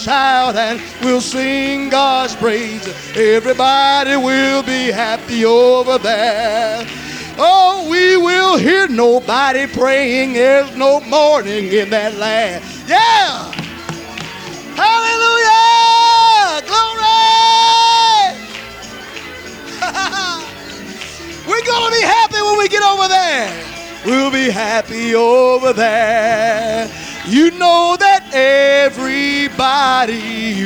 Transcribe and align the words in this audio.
shout 0.00 0.56
and 0.56 0.80
we'll 1.02 1.20
sing 1.20 1.90
God's 1.90 2.34
praise. 2.36 2.86
Everybody 3.14 4.16
will 4.16 4.62
be 4.62 4.90
happy 4.90 5.44
over 5.44 5.98
there. 5.98 6.86
Oh, 7.36 7.86
we 7.90 8.16
will 8.16 8.56
hear 8.56 8.88
nobody 8.88 9.66
praying. 9.66 10.32
There's 10.32 10.74
no 10.74 11.00
mourning 11.00 11.66
in 11.66 11.90
that 11.90 12.14
land. 12.14 12.64
Yeah! 12.86 13.52
Hallelujah! 14.74 16.62
Glory! 16.64 17.20
We're 21.46 21.66
going 21.66 21.92
to 21.92 21.98
be 21.98 22.04
happy 22.04 22.40
when 22.40 22.56
we 22.58 22.68
get 22.68 22.82
over 22.82 23.06
there. 23.06 23.66
We'll 24.06 24.30
be 24.30 24.48
happy 24.50 25.14
over 25.14 25.74
there. 25.74 26.88
You 27.26 27.50
know 27.52 27.96
that 28.00 28.09
everybody 28.32 30.20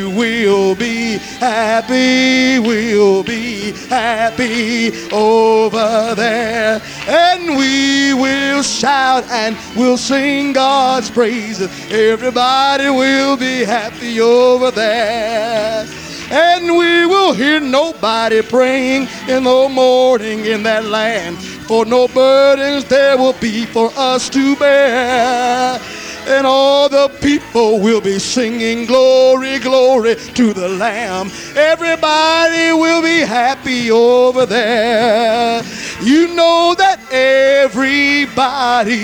will 0.04 0.74
be 0.74 1.18
happy, 1.38 2.58
will 2.58 3.22
be 3.22 3.72
happy 3.88 4.92
over 5.12 6.14
there. 6.14 6.80
And 7.06 7.56
we 7.56 8.14
will 8.14 8.62
shout 8.62 9.24
and 9.30 9.56
we'll 9.76 9.98
sing 9.98 10.52
God's 10.52 11.10
praises. 11.10 11.70
Everybody 11.90 12.90
will 12.90 13.36
be 13.36 13.64
happy 13.64 14.20
over 14.20 14.70
there. 14.70 15.86
And 16.30 16.76
we 16.76 17.06
will 17.06 17.34
hear 17.34 17.60
nobody 17.60 18.42
praying 18.42 19.08
in 19.28 19.44
the 19.44 19.68
morning 19.70 20.46
in 20.46 20.62
that 20.62 20.84
land. 20.84 21.38
For 21.38 21.84
no 21.84 22.08
burdens 22.08 22.84
there 22.86 23.16
will 23.16 23.34
be 23.34 23.64
for 23.66 23.90
us 23.96 24.28
to 24.30 24.56
bear 24.56 25.80
and 26.26 26.46
all 26.46 26.88
the 26.88 27.08
people 27.20 27.80
will 27.80 28.00
be 28.00 28.18
singing 28.18 28.86
glory, 28.86 29.58
glory 29.58 30.14
to 30.14 30.52
the 30.52 30.68
Lamb. 30.68 31.30
Everybody 31.54 32.72
will 32.72 33.02
be 33.02 33.20
happy 33.20 33.90
over 33.90 34.46
there. 34.46 35.62
You 36.02 36.34
know 36.34 36.74
that 36.76 37.00
everybody 37.12 38.96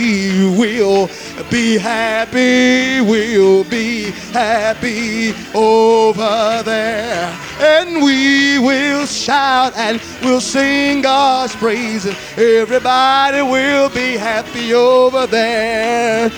will 0.59 1.09
be 1.51 1.79
happy, 1.79 3.01
will 3.01 3.65
be 3.65 4.11
happy 4.33 5.33
over 5.55 6.63
there. 6.65 7.39
And 7.61 8.03
we 8.03 8.59
will 8.59 9.07
shout 9.07 9.77
and 9.77 10.01
we'll 10.23 10.41
sing 10.41 11.03
God's 11.03 11.55
praises. 11.57 12.17
Everybody 12.37 13.43
will 13.43 13.91
be 13.91 14.17
happy 14.17 14.73
over 14.75 15.27
there. 15.27 16.31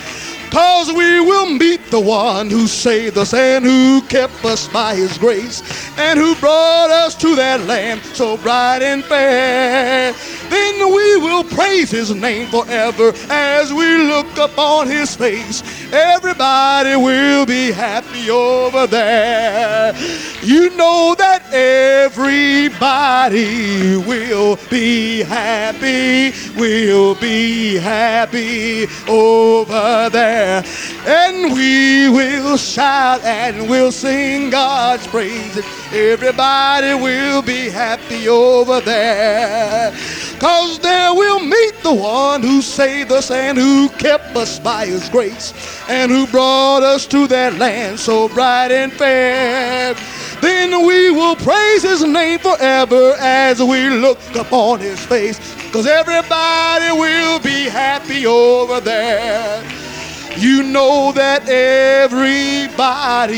Cause 0.53 0.93
we 0.93 1.19
will 1.19 1.49
meet 1.49 1.83
the 1.89 1.99
one 1.99 2.47
who 2.47 2.67
saved 2.67 3.17
us 3.17 3.33
and 3.33 3.65
who 3.65 4.03
kept 4.03 4.45
us 4.45 4.67
by 4.67 4.93
his 4.93 5.17
grace 5.17 5.63
and 5.97 6.19
who 6.19 6.35
brought 6.35 6.91
us 6.91 7.15
to 7.15 7.35
that 7.35 7.61
land 7.61 8.03
so 8.03 8.37
bright 8.37 8.83
and 8.83 9.03
fair. 9.03 10.13
Then 10.49 10.93
we 10.93 11.17
will 11.17 11.43
praise 11.43 11.89
his 11.89 12.13
name 12.13 12.49
forever 12.49 13.13
as 13.31 13.73
we 13.73 13.97
look 13.97 14.37
upon 14.37 14.87
his 14.87 15.15
face. 15.15 15.63
Everybody 15.91 16.97
will 16.97 17.47
be 17.47 17.71
happy 17.71 18.29
over 18.29 18.85
there. 18.85 19.95
You 20.43 20.69
know 20.75 21.15
that 21.17 21.51
everybody 21.51 22.67
will 23.97 24.59
be 24.69 25.23
happy, 25.23 26.31
will 26.55 27.15
be 27.15 27.77
happy 27.77 28.87
over 29.07 30.09
there. 30.11 30.42
And 31.05 31.53
we 31.53 32.09
will 32.09 32.57
shout 32.57 33.21
and 33.23 33.69
we'll 33.69 33.91
sing 33.91 34.49
God's 34.49 35.07
praises. 35.07 35.65
Everybody 35.91 36.93
will 36.93 37.41
be 37.41 37.69
happy 37.69 38.27
over 38.27 38.81
there. 38.81 39.91
Cause 40.39 40.79
there 40.79 41.13
we'll 41.13 41.39
meet 41.39 41.73
the 41.83 41.93
one 41.93 42.41
who 42.41 42.61
saved 42.61 43.11
us 43.11 43.31
and 43.31 43.57
who 43.57 43.87
kept 43.89 44.35
us 44.35 44.59
by 44.59 44.85
his 44.85 45.07
grace 45.09 45.53
and 45.89 46.11
who 46.11 46.27
brought 46.27 46.83
us 46.83 47.05
to 47.07 47.27
that 47.27 47.53
land 47.57 47.99
so 47.99 48.27
bright 48.27 48.71
and 48.71 48.91
fair. 48.91 49.93
Then 50.41 50.85
we 50.85 51.11
will 51.11 51.37
praise 51.37 51.83
his 51.83 52.03
name 52.03 52.39
forever 52.39 53.13
as 53.19 53.61
we 53.61 53.89
look 53.89 54.19
upon 54.35 54.81
his 54.81 54.99
face. 55.05 55.39
Cause 55.71 55.87
everybody 55.87 56.91
will 56.91 57.39
be 57.39 57.69
happy 57.69 58.25
over 58.25 58.81
there. 58.81 59.63
You 60.37 60.63
know 60.63 61.11
that 61.13 61.47
everybody 61.47 63.35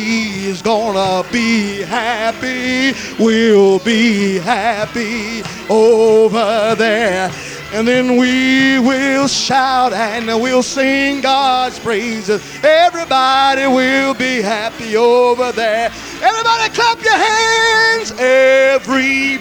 is 0.47 0.61
gonna 0.61 1.28
be 1.29 1.81
happy, 1.81 2.94
We'll 3.19 3.79
be 3.79 4.39
happy 4.39 5.44
over 5.69 6.75
there. 6.75 7.29
And 7.74 7.88
then 7.88 8.18
we 8.18 8.80
will 8.80 9.28
shout 9.28 9.92
and 9.94 10.28
we'll 10.42 10.64
sing 10.64 11.22
God's 11.22 11.80
praises. 11.80 12.42
Everybody 12.64 13.68
will 13.68 14.14
be 14.14 14.42
happy 14.42 14.96
over 14.96 15.52
there. 15.52 15.92
Everybody 16.22 16.74
clap 16.74 17.03
your 17.03 17.18
hands. 17.18 18.12
Everybody 18.20 19.36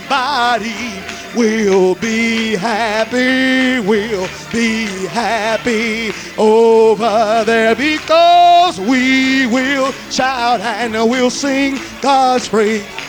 will 1.37 1.95
be 1.97 2.55
happy, 2.55 3.81
We'll 3.87 4.29
be 4.53 4.87
happy 5.07 6.13
over 6.39 7.45
there 7.45 7.75
because 7.75 8.81
we 8.81 9.47
will 9.47 9.93
shout 10.11 10.61
and 10.61 10.93
we'll 11.11 11.31
sing 11.31 11.79
God's 12.01 12.49
praise. 12.49 13.04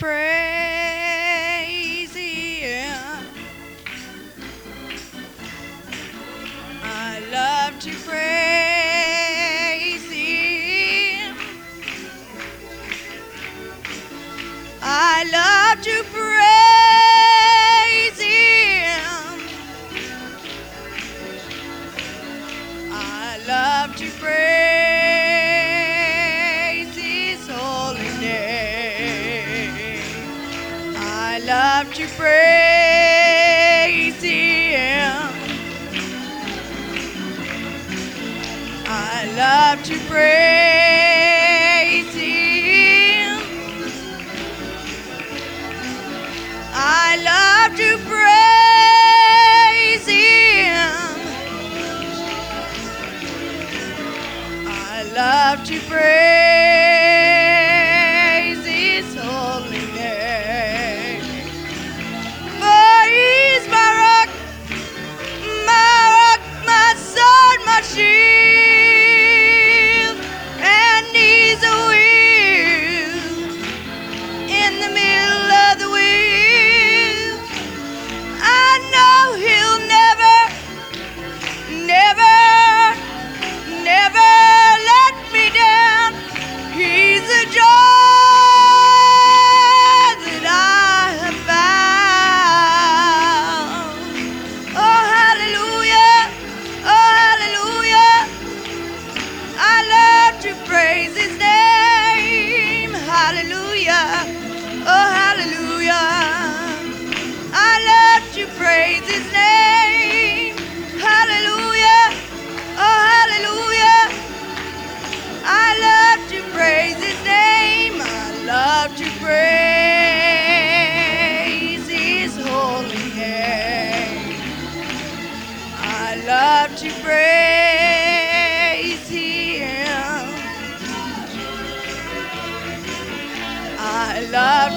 Love 0.00 0.37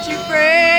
love 0.07 0.27
to 0.27 0.70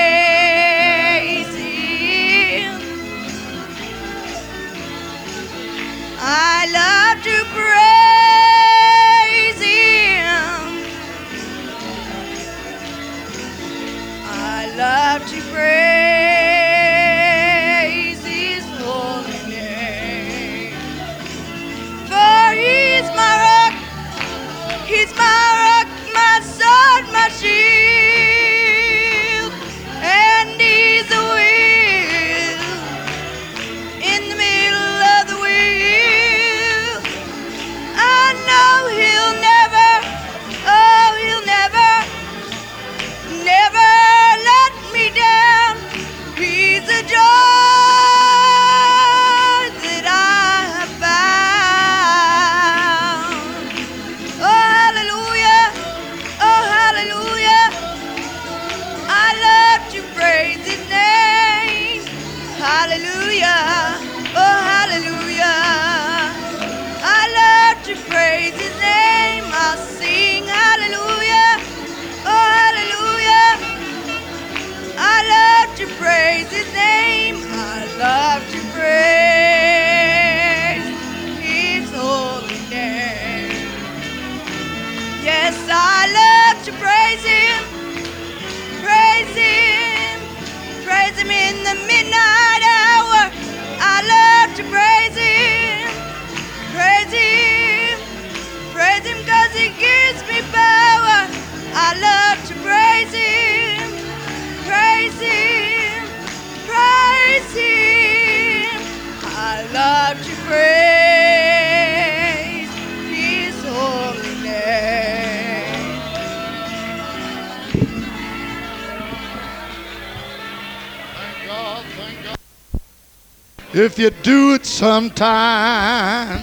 If 123.73 123.97
you 123.97 124.11
do 124.11 124.53
it 124.53 124.67
sometime, 124.67 126.39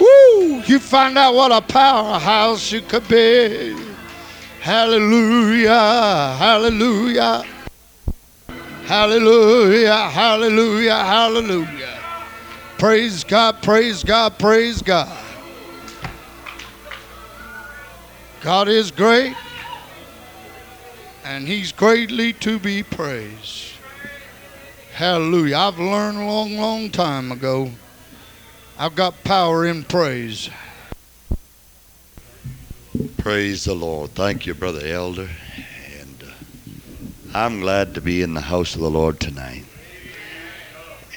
woo, 0.00 0.62
you 0.62 0.78
find 0.78 1.18
out 1.18 1.34
what 1.34 1.52
a 1.52 1.60
powerhouse 1.60 2.72
you 2.72 2.80
could 2.80 3.06
be. 3.06 3.76
Hallelujah, 4.60 6.34
hallelujah, 6.38 7.44
hallelujah, 8.86 10.08
hallelujah, 10.08 10.96
hallelujah. 10.96 11.98
Praise 12.78 13.24
God, 13.24 13.62
praise 13.62 14.02
God, 14.02 14.38
praise 14.38 14.80
God. 14.80 15.18
God 18.40 18.68
is 18.68 18.90
great 18.90 19.36
and 21.24 21.46
he's 21.46 21.72
greatly 21.72 22.32
to 22.32 22.58
be 22.58 22.82
praised. 22.82 23.71
Hallelujah. 24.94 25.56
I've 25.56 25.78
learned 25.78 26.18
a 26.18 26.24
long, 26.24 26.58
long 26.58 26.90
time 26.90 27.32
ago. 27.32 27.70
I've 28.78 28.94
got 28.94 29.24
power 29.24 29.64
in 29.64 29.84
praise. 29.84 30.50
Praise 33.16 33.64
the 33.64 33.74
Lord. 33.74 34.10
Thank 34.10 34.44
you, 34.44 34.52
Brother 34.52 34.86
Elder. 34.86 35.30
And 35.98 36.22
uh, 36.22 36.32
I'm 37.34 37.60
glad 37.60 37.94
to 37.94 38.02
be 38.02 38.20
in 38.20 38.34
the 38.34 38.42
house 38.42 38.74
of 38.74 38.82
the 38.82 38.90
Lord 38.90 39.18
tonight. 39.18 39.64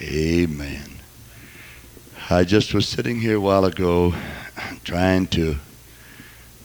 Amen. 0.01 0.99
I 2.29 2.45
just 2.45 2.73
was 2.73 2.87
sitting 2.87 3.19
here 3.19 3.35
a 3.35 3.41
while 3.41 3.65
ago 3.65 4.13
trying 4.85 5.27
to 5.27 5.57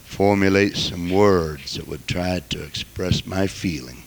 formulate 0.05 0.77
some 0.77 1.09
words 1.09 1.75
that 1.75 1.89
would 1.89 2.07
try 2.07 2.39
to 2.51 2.63
express 2.63 3.25
my 3.25 3.47
feeling. 3.47 4.00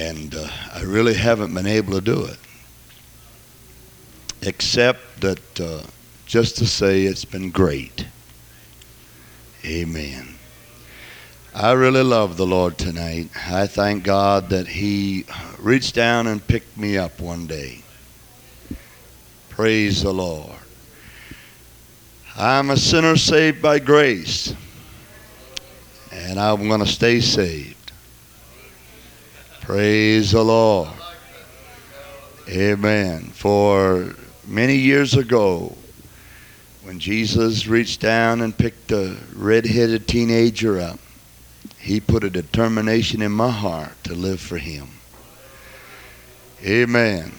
And 0.00 0.34
uh, 0.34 0.48
I 0.72 0.80
really 0.80 1.12
haven't 1.12 1.52
been 1.52 1.66
able 1.66 1.92
to 1.92 2.00
do 2.00 2.24
it. 2.24 2.38
Except 4.40 5.20
that 5.20 5.60
uh, 5.60 5.82
just 6.24 6.56
to 6.56 6.66
say 6.66 7.02
it's 7.02 7.26
been 7.26 7.50
great. 7.50 8.06
Amen. 9.62 10.36
I 11.54 11.72
really 11.72 12.02
love 12.02 12.38
the 12.38 12.46
Lord 12.46 12.78
tonight. 12.78 13.28
I 13.46 13.66
thank 13.66 14.02
God 14.02 14.48
that 14.48 14.68
He 14.68 15.26
reached 15.58 15.96
down 15.96 16.26
and 16.28 16.46
picked 16.46 16.78
me 16.78 16.96
up 16.96 17.20
one 17.20 17.46
day. 17.46 17.82
Praise 19.50 20.02
the 20.02 20.14
Lord. 20.14 20.56
I'm 22.38 22.70
a 22.70 22.76
sinner 22.78 23.16
saved 23.16 23.60
by 23.60 23.80
grace, 23.80 24.54
and 26.10 26.40
I'm 26.40 26.68
going 26.68 26.80
to 26.80 26.86
stay 26.86 27.20
saved. 27.20 27.79
Praise 29.60 30.32
the 30.32 30.42
Lord. 30.42 30.88
Amen. 32.48 33.24
For 33.26 34.14
many 34.46 34.74
years 34.76 35.14
ago, 35.14 35.76
when 36.82 36.98
Jesus 36.98 37.66
reached 37.66 38.00
down 38.00 38.40
and 38.40 38.56
picked 38.56 38.90
a 38.90 39.16
red-headed 39.36 40.08
teenager 40.08 40.80
up, 40.80 40.98
he 41.78 42.00
put 42.00 42.24
a 42.24 42.30
determination 42.30 43.22
in 43.22 43.32
my 43.32 43.50
heart 43.50 43.92
to 44.04 44.14
live 44.14 44.40
for 44.40 44.58
him. 44.58 44.88
Amen. 46.64 47.32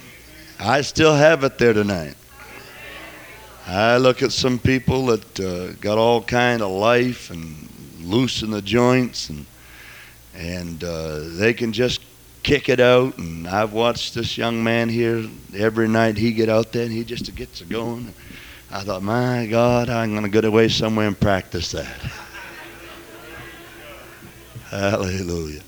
I 0.60 0.82
still 0.82 1.16
have 1.16 1.44
it 1.44 1.58
there 1.58 1.74
tonight. 1.74 2.16
I 3.68 3.98
look 3.98 4.22
at 4.24 4.32
some 4.32 4.58
people 4.58 5.08
that 5.08 5.40
uh, 5.40 5.74
got 5.82 5.98
all 5.98 6.22
kind 6.22 6.62
of 6.62 6.72
life 6.72 7.30
and 7.30 7.68
loose 8.02 8.42
in 8.42 8.52
the 8.52 8.62
joints 8.62 9.30
and 9.30 9.46
and 10.34 10.84
uh, 10.84 11.20
they 11.38 11.54
can 11.54 11.74
just 11.74 12.00
kick 12.44 12.70
it 12.70 12.80
out. 12.80 13.18
And 13.18 13.48
I've 13.48 13.74
watched 13.74 14.16
this 14.16 14.38
young 14.38 14.64
man 14.64 14.90
here 14.90 15.26
every 15.56 15.88
night. 15.88 16.18
He 16.18 16.32
get 16.32 16.50
out 16.50 16.72
there 16.72 16.84
and 16.84 16.92
he 16.92 17.04
just 17.04 17.34
gets 17.36 17.62
it 17.62 17.70
going. 17.70 18.14
I 18.72 18.82
thought, 18.82 19.04
my 19.04 19.48
God, 19.48 19.90
I'm 19.90 20.12
going 20.12 20.24
to 20.24 20.30
get 20.30 20.46
away 20.46 20.70
somewhere 20.70 21.08
and 21.08 21.20
practice 21.20 21.72
that. 21.72 21.86
Hallelujah. 24.70 25.62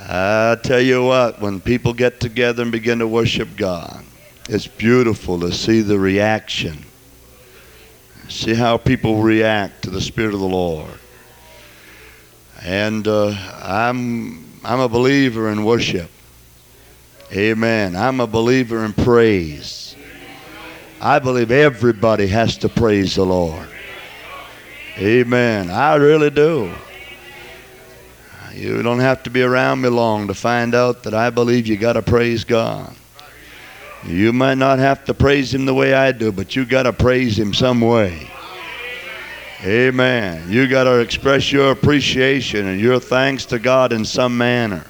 I 0.00 0.56
tell 0.62 0.80
you 0.80 1.04
what, 1.04 1.40
when 1.40 1.60
people 1.60 1.92
get 1.92 2.20
together 2.20 2.62
and 2.62 2.72
begin 2.72 3.00
to 3.00 3.06
worship 3.06 3.56
God, 3.56 4.02
it's 4.48 4.66
beautiful 4.66 5.38
to 5.40 5.52
see 5.52 5.82
the 5.82 5.98
reaction. 5.98 6.84
See 8.30 8.54
how 8.54 8.78
people 8.78 9.20
react 9.22 9.82
to 9.82 9.90
the 9.90 10.00
Spirit 10.00 10.32
of 10.32 10.40
the 10.40 10.48
Lord. 10.48 10.98
And 12.62 13.06
uh, 13.06 13.34
I'm, 13.62 14.47
I'm 14.68 14.80
a 14.80 14.88
believer 14.88 15.48
in 15.48 15.64
worship. 15.64 16.10
Amen. 17.32 17.96
I'm 17.96 18.20
a 18.20 18.26
believer 18.26 18.84
in 18.84 18.92
praise. 18.92 19.96
I 21.00 21.20
believe 21.20 21.50
everybody 21.50 22.26
has 22.26 22.58
to 22.58 22.68
praise 22.68 23.14
the 23.14 23.24
Lord. 23.24 23.66
Amen. 24.98 25.70
I 25.70 25.94
really 25.94 26.28
do. 26.28 26.70
You 28.52 28.82
don't 28.82 28.98
have 28.98 29.22
to 29.22 29.30
be 29.30 29.40
around 29.40 29.80
me 29.80 29.88
long 29.88 30.26
to 30.26 30.34
find 30.34 30.74
out 30.74 31.02
that 31.04 31.14
I 31.14 31.30
believe 31.30 31.66
you 31.66 31.78
got 31.78 31.94
to 31.94 32.02
praise 32.02 32.44
God. 32.44 32.94
You 34.04 34.34
might 34.34 34.58
not 34.58 34.80
have 34.80 35.02
to 35.06 35.14
praise 35.14 35.54
him 35.54 35.64
the 35.64 35.72
way 35.72 35.94
I 35.94 36.12
do, 36.12 36.30
but 36.30 36.54
you 36.54 36.66
got 36.66 36.82
to 36.82 36.92
praise 36.92 37.38
him 37.38 37.54
some 37.54 37.80
way. 37.80 38.30
Amen. 39.64 40.44
You 40.48 40.68
got 40.68 40.84
to 40.84 41.00
express 41.00 41.50
your 41.50 41.72
appreciation 41.72 42.68
and 42.68 42.80
your 42.80 43.00
thanks 43.00 43.44
to 43.46 43.58
God 43.58 43.92
in 43.92 44.04
some 44.04 44.38
manner. 44.38 44.84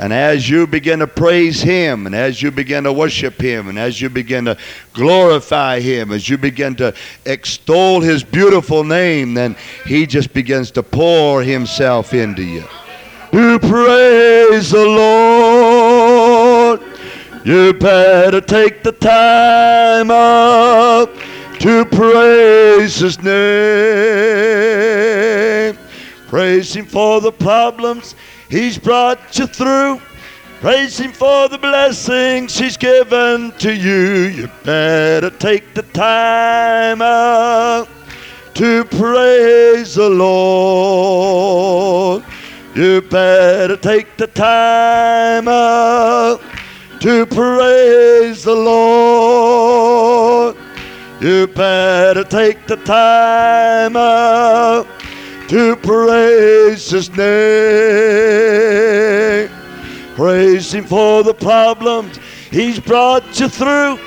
And 0.00 0.12
as 0.12 0.50
you 0.50 0.66
begin 0.66 0.98
to 1.00 1.06
praise 1.06 1.60
Him, 1.60 2.06
and 2.06 2.14
as 2.14 2.42
you 2.42 2.50
begin 2.50 2.82
to 2.84 2.92
worship 2.92 3.40
Him, 3.40 3.68
and 3.68 3.78
as 3.78 4.00
you 4.00 4.08
begin 4.08 4.46
to 4.46 4.56
glorify 4.92 5.78
Him, 5.78 6.10
as 6.10 6.28
you 6.28 6.36
begin 6.36 6.74
to 6.76 6.94
extol 7.26 8.00
His 8.00 8.24
beautiful 8.24 8.82
name, 8.82 9.34
then 9.34 9.54
He 9.86 10.04
just 10.04 10.32
begins 10.32 10.72
to 10.72 10.82
pour 10.82 11.42
Himself 11.42 12.12
into 12.12 12.42
you. 12.42 12.64
You 13.32 13.60
praise 13.60 14.70
the 14.70 14.86
Lord. 14.86 16.80
You 17.44 17.72
better 17.74 18.40
take 18.40 18.82
the 18.82 18.92
time 18.92 20.10
up 20.10 21.10
to 21.60 21.84
praise 21.84 22.96
His 22.96 23.22
name. 23.22 23.30
Praise 26.28 26.74
Him 26.74 26.86
for 26.86 27.20
the 27.20 27.32
problems 27.32 28.14
He's 28.48 28.78
brought 28.78 29.38
you 29.38 29.46
through. 29.46 30.00
Praise 30.60 30.98
Him 30.98 31.12
for 31.12 31.48
the 31.48 31.58
blessings 31.58 32.58
He's 32.58 32.76
given 32.76 33.52
to 33.58 33.72
you. 33.74 34.28
You 34.28 34.50
better 34.64 35.30
take 35.30 35.72
the 35.74 35.82
time 35.82 37.00
out 37.02 37.88
to 38.54 38.84
praise 38.84 39.94
the 39.94 40.10
Lord. 40.10 42.24
You 42.74 43.00
better 43.02 43.76
take 43.76 44.16
the 44.16 44.26
time 44.28 45.48
out 45.48 46.40
to 47.00 47.26
praise 47.26 48.44
the 48.44 48.54
Lord. 48.54 50.56
You 51.20 51.46
better 51.48 52.24
take 52.24 52.66
the 52.66 52.76
time 52.76 53.94
out 53.94 54.86
to 55.48 55.76
praise 55.76 56.88
His 56.90 57.10
name. 57.10 57.20
Praise 60.14 60.72
Him 60.72 60.84
for 60.84 61.22
the 61.22 61.34
problems 61.34 62.18
He's 62.50 62.80
brought 62.80 63.38
you 63.38 63.50
through. 63.50 63.98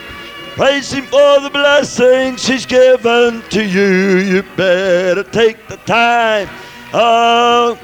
Praise 0.56 0.92
Him 0.92 1.06
for 1.06 1.40
the 1.40 1.52
blessings 1.52 2.48
He's 2.48 2.66
given 2.66 3.44
to 3.50 3.64
you. 3.64 4.18
You 4.18 4.42
better 4.58 5.22
take 5.24 5.68
the 5.68 5.78
time. 5.78 6.50
Oh, 6.94 7.78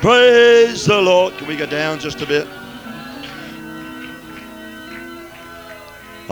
praise 0.00 0.84
the 0.84 1.00
Lord. 1.00 1.34
Can 1.38 1.46
we 1.46 1.56
go 1.56 1.66
down 1.66 2.00
just 2.00 2.20
a 2.22 2.26
bit? 2.26 2.48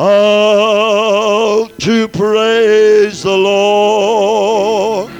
Oh, 0.00 1.68
to 1.80 2.06
praise 2.06 3.24
the 3.24 3.36
Lord. 3.36 5.10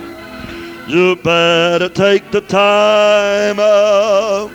You 0.87 1.17
better 1.17 1.89
take 1.89 2.31
the 2.31 2.43
time 2.43 3.59
out 3.59 4.53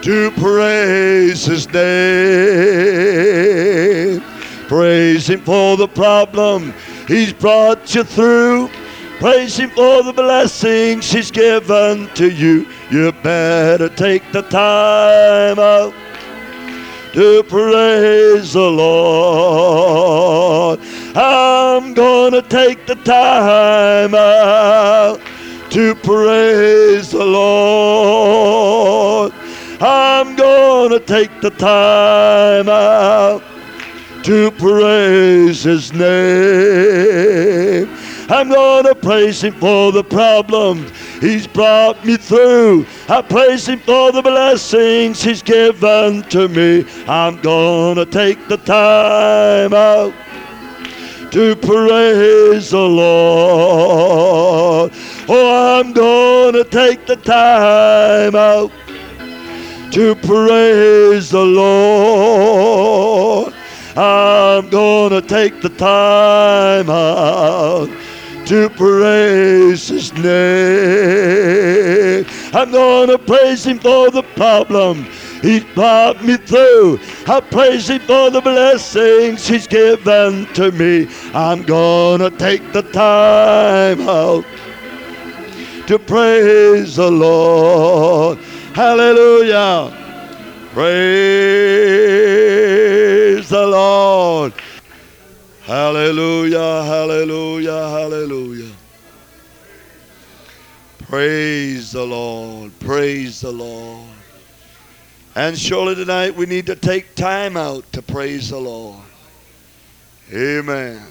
to 0.00 0.30
praise 0.30 1.44
His 1.44 1.70
name. 1.70 1.82
Praise 4.68 5.28
Him 5.28 5.42
for 5.42 5.76
the 5.76 5.88
problem 5.88 6.72
He's 7.06 7.34
brought 7.34 7.94
you 7.94 8.04
through. 8.04 8.70
Praise 9.18 9.58
Him 9.58 9.68
for 9.68 10.02
the 10.02 10.14
blessings 10.14 11.12
He's 11.12 11.30
given 11.30 12.08
to 12.14 12.30
you. 12.30 12.66
You 12.90 13.12
better 13.12 13.90
take 13.90 14.32
the 14.32 14.40
time 14.44 15.58
out 15.58 15.92
to 17.12 17.42
praise 17.44 18.52
the 18.52 18.70
Lord. 18.70 20.80
I'm 21.14 21.94
gonna 21.94 22.42
take 22.42 22.86
the 22.86 22.96
time 22.96 24.14
out 24.14 25.20
to 25.70 25.94
praise 25.94 27.10
the 27.10 27.24
Lord. 27.24 29.32
I'm 29.80 30.36
gonna 30.36 31.00
take 31.00 31.40
the 31.40 31.50
time 31.50 32.68
out 32.68 33.42
to 34.24 34.50
praise 34.52 35.62
His 35.62 35.92
name. 35.92 37.88
I'm 38.30 38.50
gonna 38.50 38.94
praise 38.94 39.42
Him 39.42 39.54
for 39.54 39.90
the 39.90 40.04
problems 40.04 40.90
He's 41.20 41.46
brought 41.46 42.04
me 42.04 42.18
through. 42.18 42.84
I 43.08 43.22
praise 43.22 43.66
Him 43.66 43.78
for 43.80 44.12
the 44.12 44.20
blessings 44.20 45.22
He's 45.22 45.42
given 45.42 46.22
to 46.24 46.46
me. 46.48 46.84
I'm 47.06 47.40
gonna 47.40 48.04
take 48.04 48.46
the 48.48 48.58
time 48.58 49.72
out 49.72 50.12
to 51.32 51.56
praise 51.56 52.70
the 52.70 52.78
Lord. 52.78 54.12
Oh, 55.28 55.80
I'm 55.80 55.94
gonna 55.94 56.64
take 56.64 57.06
the 57.06 57.16
time 57.16 58.34
out 58.36 58.70
to 59.92 60.14
praise 60.16 61.30
the 61.30 61.44
Lord. 61.44 62.74
I'm 63.96 64.68
gonna 64.68 65.22
take 65.22 65.62
the 65.62 65.70
time 65.70 66.90
out 66.90 67.88
to 68.48 68.68
praise 68.70 69.88
his 69.88 70.12
name. 70.14 70.24
I'm 72.54 72.70
gonna 72.70 73.18
praise 73.18 73.66
him 73.66 73.78
for 73.78 74.10
the 74.10 74.22
problem 74.22 75.04
he's 75.42 75.64
brought 75.74 76.24
me 76.24 76.38
through. 76.38 76.98
I 77.26 77.40
praise 77.40 77.90
him 77.90 78.00
for 78.00 78.30
the 78.30 78.40
blessings 78.40 79.46
he's 79.46 79.66
given 79.66 80.46
to 80.54 80.72
me. 80.72 81.08
I'm 81.34 81.62
gonna 81.62 82.30
take 82.30 82.72
the 82.72 82.80
time 82.82 84.00
out 84.08 84.46
to 85.86 85.98
praise 85.98 86.96
the 86.96 87.10
Lord. 87.10 88.38
Hallelujah. 88.72 89.92
Praise 90.72 90.88
the 93.50 93.66
Lord. 93.66 94.54
Hallelujah, 95.68 96.82
hallelujah, 96.82 97.90
hallelujah. 97.90 98.72
Praise 101.00 101.92
the 101.92 102.06
Lord, 102.06 102.72
praise 102.80 103.42
the 103.42 103.52
Lord. 103.52 104.08
And 105.34 105.58
surely 105.58 105.94
tonight 105.94 106.34
we 106.34 106.46
need 106.46 106.64
to 106.68 106.74
take 106.74 107.14
time 107.14 107.58
out 107.58 107.84
to 107.92 108.00
praise 108.00 108.48
the 108.48 108.58
Lord. 108.58 109.04
Amen. 110.32 111.02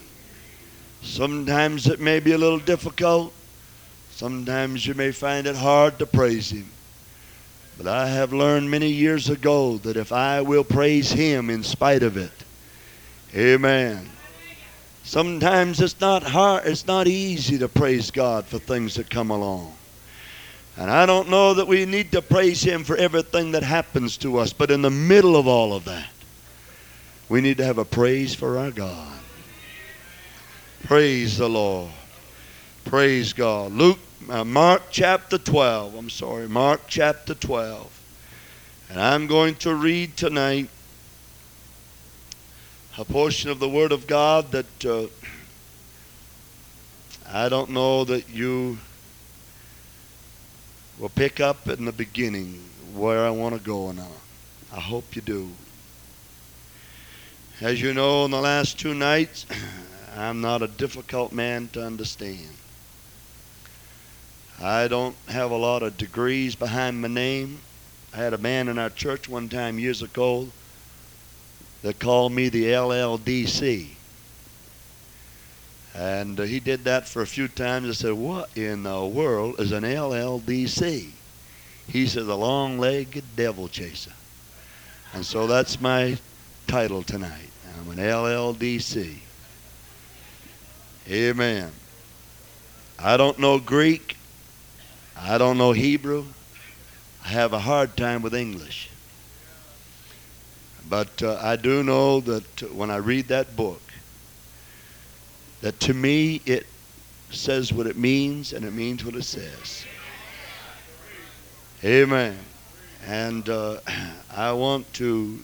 Sometimes 1.04 1.86
it 1.86 2.00
may 2.00 2.20
be 2.20 2.32
a 2.32 2.38
little 2.40 2.58
difficult. 2.58 3.34
Sometimes 4.10 4.88
you 4.88 4.96
may 4.96 5.12
find 5.12 5.46
it 5.46 5.56
hard 5.56 6.00
to 6.00 6.08
praise 6.08 6.50
Him. 6.50 6.66
But 7.78 7.86
I 7.86 8.08
have 8.08 8.34
learned 8.34 8.72
many 8.72 8.90
years 8.90 9.30
ago 9.30 9.78
that 9.84 9.98
if 9.98 10.12
I 10.12 10.42
will 10.42 10.64
praise 10.64 11.12
Him 11.12 11.52
in 11.52 11.62
spite 11.62 12.02
of 12.02 12.18
it, 12.18 12.32
Amen. 13.36 14.10
Sometimes 15.08 15.80
it's 15.80 16.02
not 16.02 16.22
hard, 16.22 16.66
it's 16.66 16.86
not 16.86 17.08
easy 17.08 17.58
to 17.60 17.70
praise 17.70 18.12
God 18.12 18.44
for 18.44 18.60
things 18.60 18.96
that 18.96 19.10
come 19.10 19.32
along. 19.32 19.74
And 20.76 20.92
I 20.92 21.06
don't 21.06 21.30
know 21.30 21.54
that 21.54 21.66
we 21.66 21.86
need 21.86 22.12
to 22.12 22.22
praise 22.22 22.62
Him 22.62 22.84
for 22.84 22.98
everything 22.98 23.54
that 23.54 23.64
happens 23.64 24.18
to 24.18 24.38
us, 24.38 24.52
but 24.52 24.70
in 24.70 24.82
the 24.82 24.90
middle 24.90 25.38
of 25.38 25.48
all 25.48 25.74
of 25.74 25.86
that, 25.86 26.10
we 27.30 27.40
need 27.40 27.56
to 27.56 27.64
have 27.64 27.78
a 27.78 27.86
praise 27.86 28.36
for 28.36 28.58
our 28.58 28.70
God. 28.70 29.18
Praise 30.84 31.38
the 31.38 31.48
Lord. 31.48 31.92
Praise 32.84 33.32
God. 33.32 33.72
Luke, 33.72 34.00
uh, 34.30 34.44
Mark 34.44 34.82
chapter 34.92 35.38
12. 35.38 35.96
I'm 35.96 36.10
sorry, 36.10 36.50
Mark 36.50 36.82
chapter 36.90 37.34
12. 37.34 37.94
And 38.90 39.00
I'm 39.00 39.26
going 39.28 39.56
to 39.56 39.74
read 39.74 40.18
tonight 40.18 40.68
a 43.00 43.06
portion 43.06 43.52
of 43.52 43.60
the 43.60 43.70
Word 43.70 43.92
of 43.92 44.08
God 44.08 44.52
that 44.52 44.86
uh, 44.86 45.06
I 47.32 47.48
don't 47.48 47.70
know 47.70 48.04
that 48.04 48.28
you 48.30 48.80
will 50.98 51.10
pick 51.10 51.40
up 51.40 51.68
in 51.68 51.86
the 51.86 51.92
beginning 51.92 52.60
where 52.96 53.24
I 53.24 53.30
want 53.30 53.54
to 53.54 53.62
go 53.62 53.92
now. 53.92 54.14
I 54.74 54.80
hope 54.80 55.16
you 55.16 55.22
do. 55.22 55.52
As 57.62 57.80
you 57.80 57.94
know, 57.94 58.26
in 58.26 58.32
the 58.32 58.42
last 58.42 58.80
two 58.80 58.96
nights, 58.96 59.46
I'm 60.18 60.42
not 60.42 60.64
a 60.64 60.68
difficult 60.68 61.32
man 61.32 61.70
to 61.74 61.86
understand. 61.86 62.50
I 64.60 64.88
don't 64.88 65.16
have 65.28 65.52
a 65.52 65.56
lot 65.56 65.84
of 65.84 65.98
degrees 65.98 66.56
behind 66.56 67.00
my 67.00 67.08
name. 67.08 67.60
I 68.12 68.18
had 68.18 68.34
a 68.34 68.40
man 68.40 68.68
in 68.68 68.80
our 68.80 68.90
church 68.90 69.30
one 69.30 69.50
time 69.50 69.78
years 69.78 70.02
ago 70.02 70.48
that 71.82 72.00
called 72.00 72.32
me 72.32 72.50
the 72.50 72.66
LLDC. 72.66 73.88
And 75.96 76.40
uh, 76.40 76.44
he 76.44 76.60
did 76.60 76.84
that 76.84 77.08
for 77.08 77.22
a 77.22 77.28
few 77.28 77.48
times. 77.48 77.90
I 77.90 77.94
said, 77.94 78.14
What 78.14 78.56
in 78.56 78.84
the 78.84 79.06
world 79.06 79.60
is 79.60 79.72
an 79.72 79.84
LLDC? 79.84 81.10
He 81.88 82.08
said, 82.08 82.26
The 82.26 82.38
long 82.38 82.78
legged 82.78 83.36
devil 83.36 83.68
chaser. 83.68 84.12
And 85.14 85.26
so 85.26 85.48
that's 85.48 85.82
my 85.82 86.18
title 86.68 87.02
tonight. 87.02 87.50
I'm 87.80 87.90
an 87.90 87.98
LLDC. 87.98 89.16
Amen. 91.10 91.72
I 93.00 93.18
don't 93.18 93.40
know 93.40 93.60
Greek. 93.60 94.18
I 95.16 95.38
don't 95.38 95.58
know 95.58 95.72
Hebrew. 95.72 96.26
I 97.24 97.30
have 97.30 97.54
a 97.54 97.60
hard 97.60 97.98
time 97.98 98.22
with 98.22 98.36
English. 98.36 98.90
But 100.90 101.22
uh, 101.22 101.40
I 101.42 101.58
do 101.58 101.84
know 101.84 102.22
that 102.22 102.72
when 102.72 102.90
I 102.90 102.98
read 102.98 103.28
that 103.28 103.56
book, 103.56 103.82
that 105.62 105.80
to 105.82 105.94
me 105.94 106.42
it 106.46 106.66
says 107.30 107.74
what 107.74 107.88
it 107.88 107.98
means 107.98 108.54
and 108.54 108.64
it 108.64 108.72
means 108.72 109.04
what 109.04 109.16
it 109.16 109.24
says. 109.24 109.86
Amen. 111.84 112.38
And 113.06 113.50
uh, 113.50 113.80
I 114.36 114.54
want 114.54 114.94
to 114.94 115.40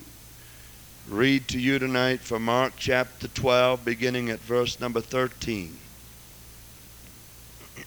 read 1.09 1.49
to 1.49 1.59
you 1.59 1.77
tonight 1.77 2.21
from 2.21 2.45
Mark 2.45 2.73
chapter 2.77 3.27
12, 3.27 3.83
beginning 3.83 4.29
at 4.29 4.39
verse 4.39 4.79
number 4.79 5.01
13. 5.01 5.77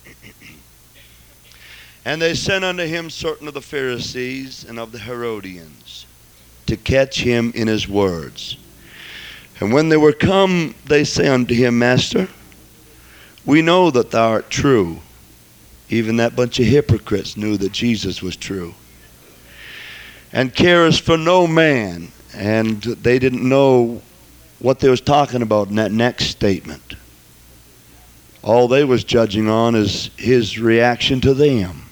and 2.04 2.20
they 2.20 2.34
sent 2.34 2.64
unto 2.64 2.84
him 2.84 3.08
certain 3.08 3.48
of 3.48 3.54
the 3.54 3.62
Pharisees 3.62 4.62
and 4.62 4.78
of 4.78 4.92
the 4.92 4.98
Herodians 4.98 6.04
to 6.66 6.76
catch 6.76 7.20
him 7.20 7.52
in 7.54 7.68
his 7.68 7.88
words. 7.88 8.56
And 9.60 9.72
when 9.72 9.88
they 9.88 9.96
were 9.96 10.12
come, 10.12 10.74
they 10.84 11.04
say 11.04 11.28
unto 11.28 11.54
him, 11.54 11.78
Master, 11.78 12.28
we 13.44 13.62
know 13.62 13.90
that 13.90 14.10
thou 14.10 14.30
art 14.30 14.50
true. 14.50 14.98
Even 15.88 16.16
that 16.16 16.36
bunch 16.36 16.58
of 16.58 16.66
hypocrites 16.66 17.36
knew 17.36 17.56
that 17.56 17.72
Jesus 17.72 18.20
was 18.20 18.36
true. 18.36 18.74
And 20.32 20.54
carest 20.54 21.02
for 21.02 21.16
no 21.16 21.46
man. 21.46 22.08
And 22.34 22.82
they 22.82 23.18
didn't 23.18 23.48
know 23.48 24.02
what 24.58 24.80
they 24.80 24.88
was 24.88 25.00
talking 25.00 25.42
about 25.42 25.68
in 25.68 25.76
that 25.76 25.92
next 25.92 26.26
statement. 26.26 26.94
All 28.42 28.68
they 28.68 28.84
was 28.84 29.04
judging 29.04 29.48
on 29.48 29.74
is 29.74 30.10
his 30.16 30.58
reaction 30.58 31.20
to 31.22 31.34
them. 31.34 31.85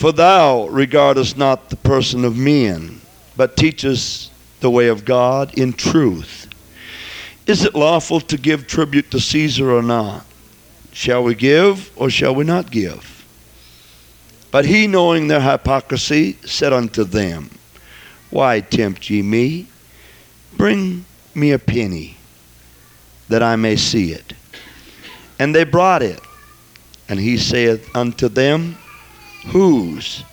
For 0.00 0.12
thou 0.12 0.66
regardest 0.68 1.36
not 1.36 1.68
the 1.68 1.76
person 1.76 2.24
of 2.24 2.34
men, 2.34 3.02
but 3.36 3.54
teachest 3.54 4.32
the 4.60 4.70
way 4.70 4.88
of 4.88 5.04
God 5.04 5.52
in 5.58 5.74
truth. 5.74 6.48
Is 7.46 7.66
it 7.66 7.74
lawful 7.74 8.18
to 8.22 8.38
give 8.38 8.66
tribute 8.66 9.10
to 9.10 9.20
Caesar 9.20 9.70
or 9.70 9.82
not? 9.82 10.24
Shall 10.92 11.22
we 11.22 11.34
give 11.34 11.90
or 11.96 12.08
shall 12.08 12.34
we 12.34 12.44
not 12.44 12.70
give? 12.70 13.26
But 14.50 14.64
he, 14.64 14.86
knowing 14.86 15.28
their 15.28 15.42
hypocrisy, 15.42 16.38
said 16.46 16.72
unto 16.72 17.04
them, 17.04 17.50
Why 18.30 18.60
tempt 18.60 19.10
ye 19.10 19.20
me? 19.20 19.66
Bring 20.56 21.04
me 21.34 21.52
a 21.52 21.58
penny, 21.58 22.16
that 23.28 23.42
I 23.42 23.56
may 23.56 23.76
see 23.76 24.12
it. 24.12 24.32
And 25.38 25.54
they 25.54 25.64
brought 25.64 26.02
it. 26.02 26.20
And 27.06 27.20
he 27.20 27.36
saith 27.36 27.94
unto 27.94 28.30
them, 28.30 28.78
Whose 29.48 30.24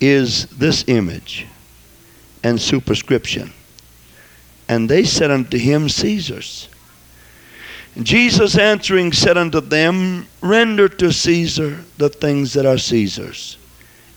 is 0.00 0.46
this 0.46 0.84
image 0.88 1.46
and 2.42 2.60
superscription? 2.60 3.52
And 4.68 4.88
they 4.88 5.04
said 5.04 5.30
unto 5.30 5.58
him, 5.58 5.88
Caesar's. 5.88 6.68
And 7.96 8.06
Jesus 8.06 8.56
answering 8.56 9.12
said 9.12 9.36
unto 9.36 9.60
them, 9.60 10.28
Render 10.40 10.88
to 10.88 11.12
Caesar 11.12 11.84
the 11.98 12.08
things 12.08 12.52
that 12.52 12.64
are 12.64 12.78
Caesar's, 12.78 13.56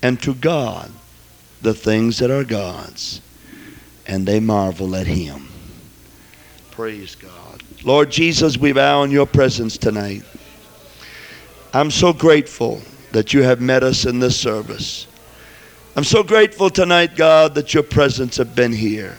and 0.01 0.21
to 0.21 0.35
God 0.35 0.91
the 1.61 1.73
things 1.73 2.19
that 2.19 2.29
are 2.29 2.43
God's. 2.43 3.19
And 4.05 4.27
they 4.27 4.39
marvel 4.39 4.95
at 4.95 5.07
him. 5.07 5.47
Praise 6.71 7.15
God. 7.15 7.63
Lord 7.83 8.11
Jesus, 8.11 8.57
we 8.57 8.73
bow 8.73 9.03
in 9.03 9.11
your 9.11 9.25
presence 9.25 9.77
tonight. 9.77 10.23
I'm 11.73 11.89
so 11.89 12.13
grateful 12.13 12.81
that 13.13 13.33
you 13.33 13.43
have 13.43 13.61
met 13.61 13.83
us 13.83 14.05
in 14.05 14.19
this 14.19 14.39
service. 14.39 15.07
I'm 15.95 16.03
so 16.03 16.23
grateful 16.23 16.69
tonight, 16.69 17.15
God, 17.15 17.55
that 17.55 17.73
your 17.73 17.83
presence 17.83 18.37
have 18.37 18.55
been 18.55 18.73
here. 18.73 19.17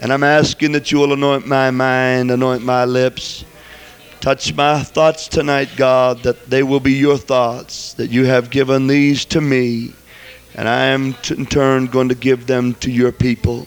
And 0.00 0.12
I'm 0.12 0.22
asking 0.22 0.72
that 0.72 0.92
you 0.92 0.98
will 0.98 1.14
anoint 1.14 1.46
my 1.46 1.70
mind, 1.70 2.30
anoint 2.30 2.62
my 2.62 2.84
lips. 2.84 3.44
Touch 4.20 4.54
my 4.54 4.82
thoughts 4.82 5.28
tonight, 5.28 5.70
God, 5.76 6.22
that 6.24 6.50
they 6.50 6.62
will 6.62 6.80
be 6.80 6.92
your 6.92 7.16
thoughts, 7.16 7.94
that 7.94 8.10
you 8.10 8.26
have 8.26 8.50
given 8.50 8.86
these 8.86 9.24
to 9.26 9.40
me, 9.40 9.92
and 10.54 10.68
I 10.68 10.86
am 10.86 11.14
in 11.30 11.46
turn 11.46 11.86
going 11.86 12.08
to 12.08 12.14
give 12.14 12.46
them 12.46 12.74
to 12.74 12.90
your 12.90 13.12
people. 13.12 13.66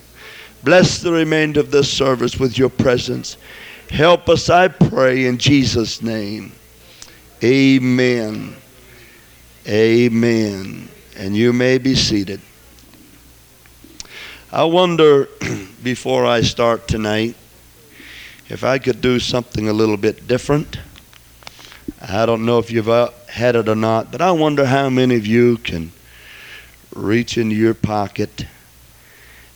Bless 0.63 1.01
the 1.01 1.11
remainder 1.11 1.61
of 1.61 1.71
this 1.71 1.91
service 1.91 2.37
with 2.37 2.57
your 2.57 2.69
presence. 2.69 3.37
Help 3.89 4.27
us, 4.27 4.49
I 4.49 4.67
pray, 4.67 5.25
in 5.25 5.37
Jesus' 5.37 6.01
name. 6.01 6.51
Amen. 7.43 8.58
Amen. 9.69 10.89
And 11.15 11.35
you 11.35 11.53
may 11.53 11.77
be 11.77 11.93
seated. 11.93 12.41
I 14.51 14.63
wonder, 14.63 15.29
before 15.83 16.25
I 16.25 16.41
start 16.41 16.87
tonight, 16.87 17.35
if 18.49 18.63
I 18.63 18.79
could 18.79 18.99
do 18.99 19.19
something 19.19 19.69
a 19.69 19.73
little 19.73 19.97
bit 19.97 20.27
different. 20.27 20.79
I 22.01 22.25
don't 22.25 22.45
know 22.45 22.57
if 22.57 22.71
you've 22.71 22.89
uh, 22.89 23.11
had 23.27 23.55
it 23.55 23.69
or 23.69 23.75
not, 23.75 24.11
but 24.11 24.21
I 24.21 24.31
wonder 24.31 24.65
how 24.65 24.89
many 24.89 25.15
of 25.15 25.27
you 25.27 25.57
can 25.57 25.91
reach 26.95 27.37
into 27.37 27.55
your 27.55 27.75
pocket 27.75 28.47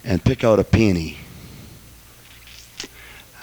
and 0.03 0.23
pick 0.23 0.43
out 0.43 0.59
a 0.59 0.63
penny. 0.63 1.17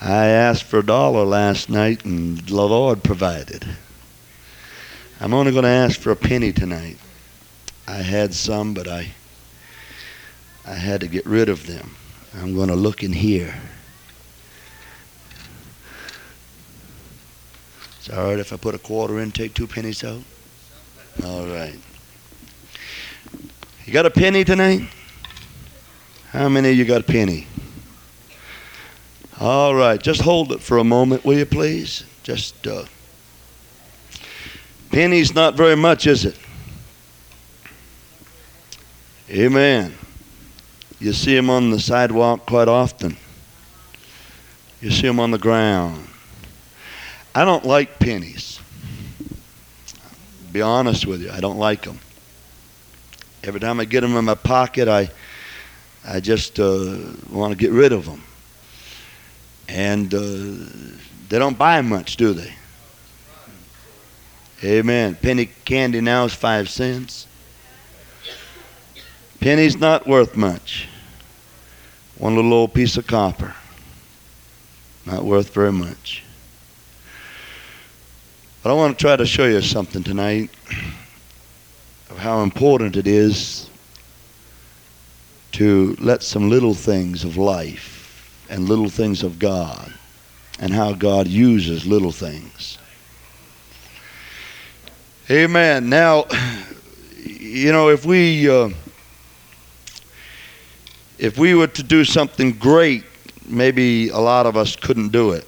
I 0.00 0.26
asked 0.26 0.64
for 0.64 0.78
a 0.78 0.86
dollar 0.86 1.24
last 1.24 1.68
night 1.68 2.04
and 2.04 2.38
the 2.38 2.54
Lord 2.54 3.02
provided. 3.02 3.66
I'm 5.20 5.34
only 5.34 5.52
going 5.52 5.64
to 5.64 5.68
ask 5.68 6.00
for 6.00 6.10
a 6.12 6.16
penny 6.16 6.50
tonight. 6.50 6.96
I 7.86 7.96
had 7.96 8.32
some, 8.32 8.72
but 8.72 8.88
I 8.88 9.12
I 10.66 10.74
had 10.74 11.00
to 11.00 11.08
get 11.08 11.26
rid 11.26 11.48
of 11.48 11.66
them. 11.66 11.96
I'm 12.34 12.54
going 12.54 12.68
to 12.68 12.76
look 12.76 13.02
in 13.02 13.12
here. 13.12 13.54
Is 18.00 18.08
all 18.10 18.24
right 18.30 18.38
if 18.38 18.52
I 18.52 18.56
put 18.56 18.74
a 18.74 18.78
quarter 18.78 19.20
in, 19.20 19.30
take 19.30 19.52
two 19.52 19.66
pennies 19.66 20.04
out? 20.04 20.22
All 21.24 21.46
right. 21.46 21.78
You 23.84 23.92
got 23.92 24.06
a 24.06 24.10
penny 24.10 24.44
tonight? 24.44 24.88
How 26.30 26.48
many 26.48 26.70
of 26.70 26.76
you 26.76 26.84
got 26.84 27.00
a 27.00 27.04
penny? 27.04 27.46
All 29.40 29.74
right, 29.74 30.00
just 30.00 30.20
hold 30.20 30.52
it 30.52 30.60
for 30.60 30.78
a 30.78 30.84
moment, 30.84 31.24
will 31.24 31.36
you 31.36 31.46
please? 31.46 32.04
Just 32.22 32.66
uh, 32.66 32.84
penny's 34.90 35.34
not 35.34 35.56
very 35.56 35.76
much, 35.76 36.06
is 36.06 36.24
it? 36.24 36.38
Amen. 39.30 39.94
You 40.98 41.12
see 41.12 41.34
them 41.34 41.48
on 41.48 41.70
the 41.70 41.80
sidewalk 41.80 42.46
quite 42.46 42.68
often. 42.68 43.16
You 44.80 44.90
see 44.90 45.06
them 45.06 45.20
on 45.20 45.30
the 45.30 45.38
ground. 45.38 46.06
I 47.34 47.44
don't 47.44 47.64
like 47.64 47.98
pennies. 47.98 48.60
Be 50.52 50.62
honest 50.62 51.06
with 51.06 51.22
you, 51.22 51.30
I 51.30 51.40
don't 51.40 51.58
like 51.58 51.82
them. 51.82 52.00
Every 53.44 53.60
time 53.60 53.78
I 53.78 53.84
get 53.84 54.00
them 54.00 54.16
in 54.16 54.24
my 54.24 54.34
pocket, 54.34 54.88
I, 54.88 55.08
I 56.04 56.20
just 56.20 56.58
uh, 56.58 56.96
want 57.30 57.52
to 57.52 57.56
get 57.56 57.70
rid 57.70 57.92
of 57.92 58.04
them. 58.04 58.22
And 59.68 60.12
uh, 60.12 60.20
they 61.28 61.38
don't 61.38 61.56
buy 61.56 61.80
much, 61.80 62.16
do 62.16 62.32
they? 62.32 62.52
Amen. 64.62 65.14
Penny 65.14 65.46
candy 65.64 66.00
now 66.00 66.24
is 66.24 66.34
five 66.34 66.68
cents. 66.68 67.26
Penny's 69.40 69.78
not 69.78 70.06
worth 70.06 70.36
much. 70.36 70.86
One 72.18 72.36
little 72.36 72.52
old 72.52 72.74
piece 72.74 72.98
of 72.98 73.06
copper. 73.06 73.54
Not 75.06 75.24
worth 75.24 75.54
very 75.54 75.72
much. 75.72 76.22
But 78.62 78.70
I 78.70 78.74
want 78.74 78.98
to 78.98 79.02
try 79.02 79.16
to 79.16 79.24
show 79.24 79.46
you 79.46 79.62
something 79.62 80.02
tonight 80.02 80.50
of 82.10 82.18
how 82.18 82.42
important 82.42 82.96
it 82.96 83.06
is 83.06 83.70
to 85.52 85.96
let 85.98 86.22
some 86.22 86.50
little 86.50 86.74
things 86.74 87.24
of 87.24 87.38
life 87.38 88.46
and 88.50 88.68
little 88.68 88.90
things 88.90 89.22
of 89.22 89.38
God 89.38 89.94
and 90.58 90.74
how 90.74 90.92
God 90.92 91.26
uses 91.26 91.86
little 91.86 92.12
things. 92.12 92.76
Amen. 95.30 95.88
Now, 95.88 96.26
you 97.24 97.70
know, 97.70 97.88
if 97.90 98.04
we. 98.04 98.50
Uh, 98.50 98.70
if 101.18 101.36
we 101.36 101.54
were 101.54 101.66
to 101.66 101.82
do 101.82 102.02
something 102.02 102.52
great, 102.52 103.04
maybe 103.46 104.08
a 104.08 104.18
lot 104.18 104.46
of 104.46 104.56
us 104.56 104.74
couldn't 104.74 105.10
do 105.10 105.32
it. 105.32 105.46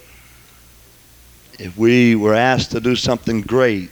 If 1.59 1.79
we 1.79 2.15
were 2.15 2.35
asked 2.35 2.73
to 2.73 2.81
do 2.81 2.95
something 2.95 3.41
great 3.41 3.91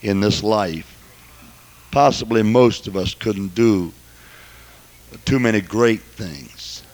in 0.00 0.20
this 0.20 0.44
life, 0.44 0.88
possibly 1.90 2.44
most 2.44 2.86
of 2.86 2.96
us 2.96 3.14
couldn't 3.14 3.56
do 3.56 3.92
too 5.24 5.40
many 5.40 5.60
great 5.60 6.02
things. 6.02 6.84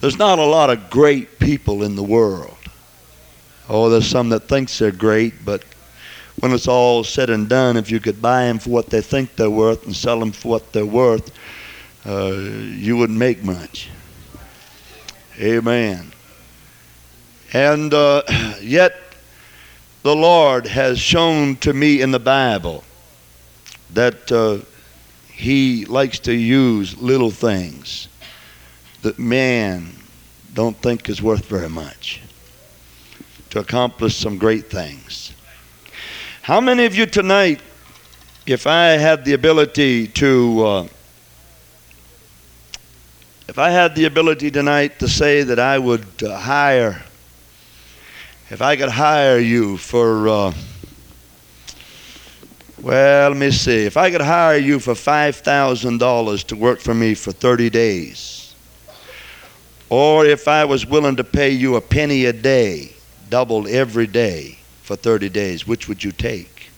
There's 0.00 0.18
not 0.18 0.38
a 0.38 0.44
lot 0.44 0.70
of 0.70 0.88
great 0.88 1.40
people 1.40 1.82
in 1.82 1.96
the 1.96 2.02
world. 2.04 2.56
Oh, 3.68 3.90
there's 3.90 4.06
some 4.06 4.28
that 4.28 4.46
thinks 4.46 4.78
they're 4.78 4.92
great, 4.92 5.44
but 5.44 5.64
when 6.40 6.52
it's 6.52 6.68
all 6.68 7.02
said 7.04 7.30
and 7.30 7.48
done, 7.48 7.76
if 7.76 7.90
you 7.90 8.00
could 8.00 8.22
buy 8.22 8.44
them 8.44 8.58
for 8.58 8.70
what 8.70 8.90
they 8.90 9.00
think 9.00 9.34
they're 9.36 9.50
worth 9.50 9.84
and 9.86 9.94
sell 9.94 10.20
them 10.20 10.32
for 10.32 10.48
what 10.48 10.72
they're 10.72 10.86
worth, 10.86 11.32
uh, 12.06 12.32
you 12.32 12.96
wouldn't 12.96 13.18
make 13.18 13.42
much. 13.42 13.90
Amen. 15.40 16.12
And 17.52 17.92
uh, 17.92 18.22
yet, 18.60 18.94
the 20.02 20.14
Lord 20.14 20.66
has 20.66 20.98
shown 20.98 21.56
to 21.56 21.72
me 21.72 22.02
in 22.02 22.10
the 22.10 22.20
Bible 22.20 22.84
that 23.94 24.30
uh, 24.30 24.58
He 25.32 25.86
likes 25.86 26.18
to 26.20 26.32
use 26.32 26.96
little 26.98 27.30
things 27.30 28.08
that 29.02 29.18
man 29.18 29.92
don't 30.54 30.76
think 30.76 31.08
is 31.08 31.22
worth 31.22 31.46
very 31.46 31.68
much 31.68 32.20
to 33.50 33.60
accomplish 33.60 34.16
some 34.16 34.38
great 34.38 34.70
things. 34.70 35.32
How 36.48 36.62
many 36.62 36.86
of 36.86 36.94
you 36.94 37.04
tonight, 37.04 37.60
if 38.46 38.66
I 38.66 38.92
had 38.92 39.22
the 39.22 39.34
ability 39.34 40.06
to, 40.06 40.64
uh, 40.64 40.88
if 43.46 43.58
I 43.58 43.68
had 43.68 43.94
the 43.94 44.06
ability 44.06 44.50
tonight 44.50 44.98
to 45.00 45.08
say 45.08 45.42
that 45.42 45.58
I 45.58 45.78
would 45.78 46.06
uh, 46.22 46.38
hire, 46.38 47.02
if 48.48 48.62
I 48.62 48.76
could 48.76 48.88
hire 48.88 49.38
you 49.38 49.76
for, 49.76 50.26
uh, 50.26 50.54
well, 52.80 53.28
let 53.28 53.36
me 53.36 53.50
see, 53.50 53.84
if 53.84 53.98
I 53.98 54.10
could 54.10 54.22
hire 54.22 54.56
you 54.56 54.80
for 54.80 54.94
$5,000 54.94 56.44
to 56.44 56.56
work 56.56 56.80
for 56.80 56.94
me 56.94 57.12
for 57.12 57.30
30 57.30 57.68
days, 57.68 58.54
or 59.90 60.24
if 60.24 60.48
I 60.48 60.64
was 60.64 60.86
willing 60.86 61.16
to 61.16 61.24
pay 61.24 61.50
you 61.50 61.76
a 61.76 61.82
penny 61.82 62.24
a 62.24 62.32
day, 62.32 62.94
doubled 63.28 63.68
every 63.68 64.06
day 64.06 64.57
for 64.88 64.96
30 64.96 65.28
days, 65.28 65.66
which 65.66 65.86
would 65.86 66.02
you 66.02 66.10
take? 66.10 66.70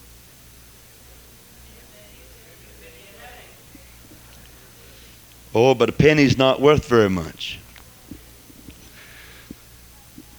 Oh, 5.55 5.77
but 5.77 5.88
a 5.88 5.92
penny's 5.92 6.37
not 6.37 6.61
worth 6.61 6.88
very 6.88 7.09
much. 7.09 7.61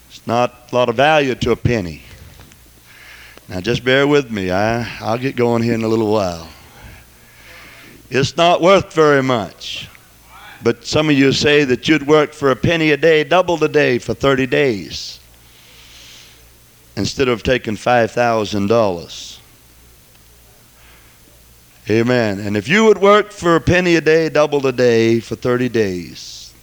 It's 0.09 0.27
not 0.27 0.67
a 0.69 0.75
lot 0.75 0.89
of 0.89 0.95
value 0.95 1.33
to 1.33 1.51
a 1.51 1.55
penny. 1.55 2.01
Now, 3.47 3.61
just 3.61 3.85
bear 3.85 4.05
with 4.05 4.29
me. 4.29 4.51
I, 4.51 4.81
I'll 4.99 5.17
get 5.17 5.37
going 5.37 5.63
here 5.63 5.75
in 5.75 5.83
a 5.83 5.87
little 5.87 6.11
while. 6.11 6.49
It's 8.09 8.35
not 8.35 8.61
worth 8.61 8.91
very 8.91 9.23
much. 9.23 9.87
But 10.61 10.85
some 10.85 11.07
of 11.07 11.15
you 11.15 11.31
say 11.31 11.63
that 11.63 11.87
you'd 11.87 12.05
work 12.05 12.33
for 12.33 12.51
a 12.51 12.55
penny 12.57 12.91
a 12.91 12.97
day, 12.97 13.23
double 13.23 13.55
the 13.55 13.69
day 13.69 13.97
for 13.97 14.13
30 14.13 14.45
days 14.47 15.20
instead 16.95 17.27
of 17.27 17.43
taking 17.43 17.75
$5,000. 17.75 19.37
Amen. 21.89 22.39
And 22.39 22.55
if 22.55 22.67
you 22.67 22.85
would 22.85 22.99
work 22.99 23.31
for 23.31 23.55
a 23.55 23.61
penny 23.61 23.95
a 23.95 24.01
day, 24.01 24.29
double 24.29 24.65
a 24.67 24.71
day 24.71 25.19
for 25.19 25.35
30 25.35 25.69
days, 25.69 26.53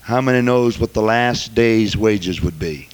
how 0.00 0.20
many 0.20 0.42
knows 0.42 0.78
what 0.78 0.92
the 0.92 1.02
last 1.02 1.54
day's 1.54 1.96
wages 1.96 2.42
would 2.42 2.58
be? 2.58 2.88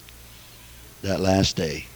that 1.03 1.21
last 1.21 1.57
day. 1.57 1.87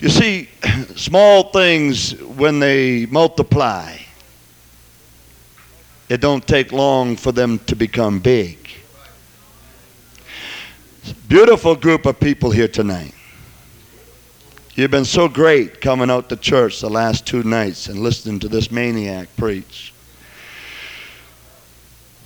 You 0.00 0.08
see, 0.08 0.48
small 0.94 1.50
things, 1.50 2.12
when 2.22 2.60
they 2.60 3.06
multiply, 3.06 3.96
it 6.08 6.20
don't 6.20 6.46
take 6.46 6.70
long 6.70 7.16
for 7.16 7.32
them 7.32 7.58
to 7.66 7.74
become 7.74 8.20
big. 8.20 8.58
Beautiful 11.26 11.74
group 11.74 12.06
of 12.06 12.20
people 12.20 12.50
here 12.52 12.68
tonight. 12.68 13.12
You've 14.76 14.92
been 14.92 15.04
so 15.04 15.28
great 15.28 15.80
coming 15.80 16.10
out 16.10 16.28
to 16.28 16.36
church 16.36 16.80
the 16.80 16.88
last 16.88 17.26
two 17.26 17.42
nights 17.42 17.88
and 17.88 17.98
listening 17.98 18.38
to 18.40 18.48
this 18.48 18.70
maniac 18.70 19.28
preach. 19.36 19.92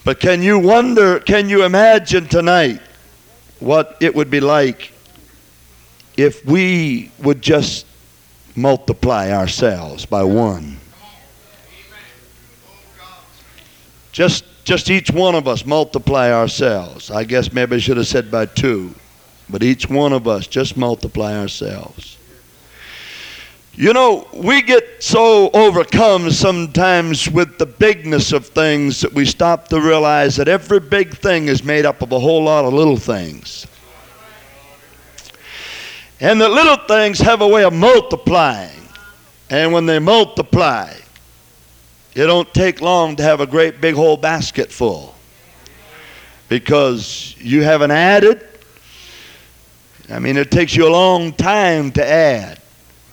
But 0.05 0.21
can 0.21 0.43
you 0.43 0.59
wonder, 0.59 1.21
can 1.21 1.49
you 1.49 1.65
imagine 1.65 2.27
tonight 2.27 2.83
what 3.61 3.97
it 4.01 4.15
would 4.15 4.31
be 4.31 4.41
like 4.41 4.93
if 6.17 6.45
we 6.45 7.11
would 7.19 7.43
just 7.43 7.87
multiply 8.55 9.31
ourselves 9.33 10.07
by 10.07 10.23
one? 10.23 10.79
Just 14.13 14.45
just 14.65 14.91
each 14.91 15.11
one 15.11 15.35
of 15.35 15.49
us 15.49 15.67
multiply 15.67 16.31
ourselves. 16.31 17.11
I 17.11 17.25
guess 17.25 17.53
maybe 17.53 17.77
I 17.77 17.79
should 17.79 17.97
have 17.97 18.07
said 18.07 18.31
by 18.31 18.47
two. 18.47 18.95
But 19.51 19.63
each 19.63 19.89
one 19.89 20.13
of 20.13 20.29
us 20.29 20.47
just 20.47 20.77
multiply 20.77 21.37
ourselves. 21.37 22.17
You 23.75 23.93
know, 23.93 24.29
we 24.35 24.63
get 24.63 25.03
so 25.03 25.51
overcome 25.53 26.31
sometimes 26.31 27.29
with 27.31 27.59
the 27.59 27.67
bigness 27.67 28.33
of 28.33 28.47
things 28.47 29.01
that 29.01 29.13
we 29.13 29.25
stop 29.25 29.69
to 29.69 29.81
realize 29.81 30.37
that 30.37 30.47
every 30.47 30.79
big 30.79 31.17
thing 31.17 31.49
is 31.49 31.65
made 31.65 31.87
up 31.87 32.03
of 32.03 32.13
a 32.13 32.19
whole 32.19 32.45
lot 32.45 32.67
of 32.67 32.75
little 32.75 32.99
things. 32.99 33.67
And 36.23 36.41
the 36.41 36.49
little 36.49 36.77
things 36.77 37.19
have 37.19 37.41
a 37.41 37.49
way 37.49 37.65
of 37.65 37.73
multiplying. 37.73 38.81
And 39.51 39.73
when 39.73 39.87
they 39.87 39.99
multiply, 39.99 40.95
it 42.15 42.27
don't 42.27 42.55
take 42.55 42.81
long 42.81 43.17
to 43.17 43.25
have 43.25 43.41
a 43.41 43.47
great 43.47 43.81
big 43.81 43.97
whole 43.97 44.17
basket 44.17 44.71
full. 44.71 45.17
Because 46.49 47.35
you 47.39 47.65
haven't 47.65 47.91
added. 47.91 48.47
I 50.09 50.21
mean, 50.21 50.37
it 50.37 50.53
takes 50.53 50.77
you 50.77 50.87
a 50.87 50.93
long 50.93 51.33
time 51.33 51.91
to 51.93 52.07
add 52.07 52.61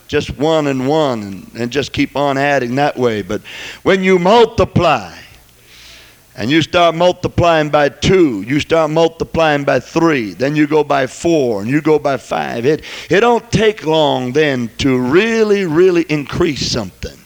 just 0.08 0.38
one 0.38 0.68
and 0.68 0.88
one 0.88 1.24
and, 1.24 1.52
and 1.56 1.72
just 1.72 1.92
keep 1.94 2.16
on 2.16 2.38
adding 2.38 2.76
that 2.76 2.96
way. 2.96 3.24
But 3.24 3.42
when 3.82 4.04
you 4.04 4.20
multiply, 4.20 5.18
and 6.40 6.50
you 6.50 6.62
start 6.62 6.96
multiplying 6.96 7.70
by 7.70 7.90
two, 7.90 8.44
you 8.44 8.62
start 8.62 8.90
multiplying 8.90 9.66
by 9.66 9.78
three, 9.78 10.32
then 10.32 10.56
you 10.56 10.68
go 10.68 10.86
by 10.86 11.06
four, 11.06 11.62
and 11.62 11.70
you 11.70 11.82
go 11.82 12.00
by 12.00 12.16
five. 12.16 12.66
It, 12.66 12.86
it 13.10 13.20
don't 13.20 13.52
take 13.52 13.86
long 13.86 14.32
then 14.32 14.70
to 14.78 14.98
really, 14.98 15.66
really 15.66 16.04
increase 16.04 16.72
something. 16.72 17.20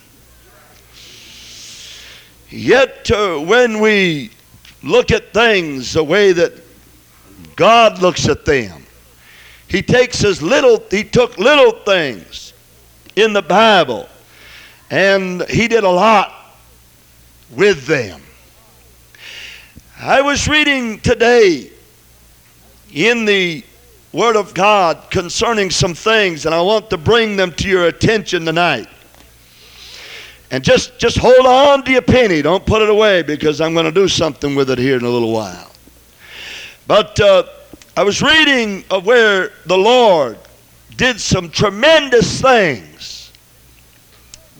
Yet 2.50 3.08
uh, 3.12 3.38
when 3.38 3.78
we 3.78 4.32
look 4.82 5.12
at 5.12 5.32
things 5.32 5.92
the 5.92 6.02
way 6.02 6.32
that 6.32 6.52
God 7.54 8.02
looks 8.02 8.28
at 8.28 8.44
them, 8.44 8.82
He 9.68 9.80
takes 9.80 10.18
his 10.18 10.42
little, 10.42 10.82
He 10.90 11.04
took 11.04 11.38
little 11.38 11.70
things 11.70 12.52
in 13.14 13.32
the 13.32 13.42
Bible, 13.42 14.08
and 14.90 15.44
He 15.44 15.68
did 15.68 15.84
a 15.84 15.88
lot 15.88 16.34
with 17.52 17.86
them. 17.86 18.20
I 20.00 20.22
was 20.22 20.48
reading 20.48 20.98
today 21.00 21.70
in 22.92 23.24
the 23.24 23.62
Word 24.12 24.34
of 24.34 24.52
God 24.52 25.08
concerning 25.08 25.70
some 25.70 25.94
things, 25.94 26.46
and 26.46 26.54
I 26.54 26.60
want 26.60 26.90
to 26.90 26.98
bring 26.98 27.36
them 27.36 27.52
to 27.52 27.68
your 27.68 27.86
attention 27.86 28.44
tonight. 28.44 28.88
And 30.50 30.64
just, 30.64 30.98
just 30.98 31.16
hold 31.16 31.46
on 31.46 31.84
to 31.84 31.92
your 31.92 32.02
penny. 32.02 32.42
Don't 32.42 32.66
put 32.66 32.82
it 32.82 32.90
away 32.90 33.22
because 33.22 33.60
I'm 33.60 33.72
going 33.72 33.86
to 33.86 33.92
do 33.92 34.08
something 34.08 34.56
with 34.56 34.68
it 34.68 34.78
here 34.78 34.96
in 34.96 35.04
a 35.04 35.08
little 35.08 35.32
while. 35.32 35.70
But 36.88 37.18
uh, 37.20 37.44
I 37.96 38.02
was 38.02 38.20
reading 38.20 38.84
of 38.90 39.06
where 39.06 39.52
the 39.66 39.78
Lord 39.78 40.38
did 40.96 41.20
some 41.20 41.50
tremendous 41.50 42.40
things 42.40 43.32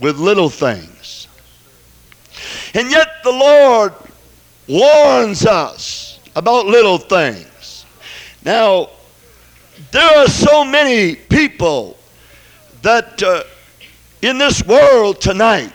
with 0.01 0.16
little 0.16 0.49
things. 0.49 1.27
And 2.73 2.90
yet 2.90 3.09
the 3.25 3.33
Lord 3.33 3.92
warns 4.68 5.46
us 5.46 6.18
about 6.37 6.66
little 6.66 6.98
things. 6.98 7.85
Now, 8.44 8.90
there 9.90 10.18
are 10.18 10.29
so 10.29 10.64
many 10.64 11.14
people 11.14 11.96
that 12.83 13.22
uh, 13.22 13.44
in 14.22 14.38
this 14.38 14.64
world 14.64 15.20
tonight 15.20 15.72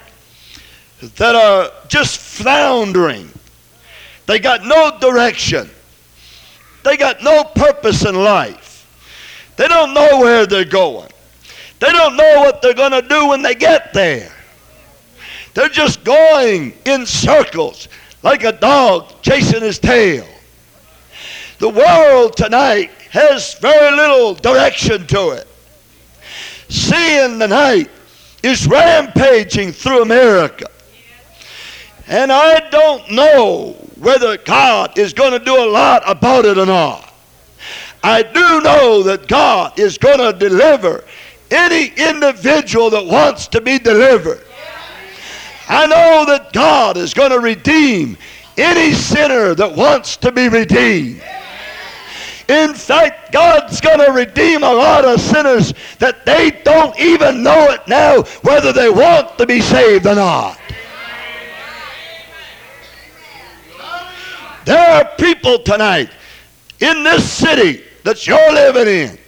that 1.02 1.36
are 1.36 1.72
just 1.88 2.20
floundering. 2.20 3.30
They 4.26 4.40
got 4.40 4.66
no 4.66 4.98
direction. 5.00 5.70
They 6.84 6.98
got 6.98 7.24
no 7.24 7.44
purpose 7.44 8.06
in 8.06 8.16
life. 8.16 8.88
They 9.56 9.68
don't 9.68 9.94
know 9.94 10.20
where 10.20 10.46
they're 10.46 10.66
going. 10.66 11.10
They 11.80 11.92
don't 11.92 12.18
know 12.18 12.42
what 12.42 12.62
they're 12.62 12.74
going 12.74 12.92
to 12.92 13.02
do 13.02 13.28
when 13.28 13.42
they 13.42 13.56
get 13.56 13.94
there. 13.94 14.32
They're 15.54 15.70
just 15.70 16.04
going 16.04 16.74
in 16.86 17.06
circles. 17.06 17.88
Like 18.24 18.44
a 18.44 18.52
dog 18.52 19.22
chasing 19.22 19.62
his 19.62 19.80
tail. 19.80 20.28
The 21.60 21.70
world 21.70 22.38
tonight 22.38 22.92
has 23.12 23.56
very 23.56 23.96
little 23.96 24.36
direction 24.36 25.06
to 25.08 25.32
it. 25.32 25.48
Sin 26.70 27.40
tonight 27.40 27.90
is 28.44 28.68
rampaging 28.68 29.72
through 29.72 30.02
America. 30.02 30.68
And 32.08 32.32
I 32.32 32.70
don't 32.70 33.12
know 33.12 33.74
whether 33.98 34.38
God 34.38 34.98
is 34.98 35.14
going 35.14 35.32
to 35.32 35.40
do 35.44 35.56
a 35.56 35.70
lot 35.70 36.02
about 36.06 36.46
it 36.46 36.58
or 36.58 36.66
not. 36.66 37.14
I 38.04 38.24
do 38.24 38.62
know 38.62 39.04
that 39.04 39.28
God 39.28 39.78
is 39.78 39.98
going 39.98 40.20
to 40.20 40.38
deliver 40.38 41.04
any 41.52 41.88
individual 41.88 42.90
that 42.92 43.06
wants 43.06 43.48
to 43.50 43.62
be 43.62 43.78
delivered. 43.80 44.46
I 45.70 45.86
know 45.86 46.26
that 46.26 46.52
God 46.52 46.98
is 46.98 47.14
going 47.14 47.30
to 47.30 47.40
redeem 47.40 48.18
any 48.58 48.92
sinner 48.94 49.54
that 49.54 49.76
wants 49.76 50.18
to 50.18 50.32
be 50.32 50.50
redeemed. 50.50 51.22
In 52.50 52.74
fact, 52.74 53.32
God's 53.32 53.80
going 53.80 54.00
to 54.00 54.12
redeem 54.12 54.64
a 54.64 54.74
lot 54.74 55.06
of 55.06 55.22
sinners 55.22 55.76
that 56.00 56.26
they 56.26 56.50
don't 56.64 57.00
even 57.00 57.44
know 57.44 57.68
it 57.70 57.88
now 57.88 58.24
whether 58.42 58.74
they 58.74 58.90
want 58.90 59.38
to 59.38 59.46
be 59.46 59.62
saved 59.62 60.08
or 60.08 60.16
not. 60.16 60.60
There 64.66 64.90
are 64.92 65.10
people 65.18 65.60
tonight 65.60 66.10
in 66.80 67.04
this 67.04 67.32
city 67.32 67.84
that 68.04 68.26
you're 68.26 68.54
living 68.54 68.88
in 68.88 69.20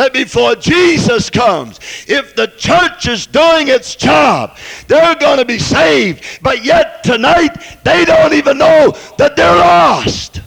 that 0.00 0.14
before 0.14 0.54
Jesus 0.54 1.28
comes, 1.28 1.78
if 2.08 2.34
the 2.34 2.46
church 2.46 3.06
is 3.06 3.26
doing 3.26 3.68
its 3.68 3.94
job, 3.94 4.56
they're 4.88 5.14
going 5.16 5.36
to 5.36 5.44
be 5.44 5.58
saved. 5.58 6.24
But 6.40 6.64
yet 6.64 7.04
tonight, 7.04 7.50
they 7.84 8.06
don't 8.06 8.32
even 8.32 8.56
know 8.56 8.96
that 9.18 9.36
they're 9.36 9.56
lost. 9.56 10.40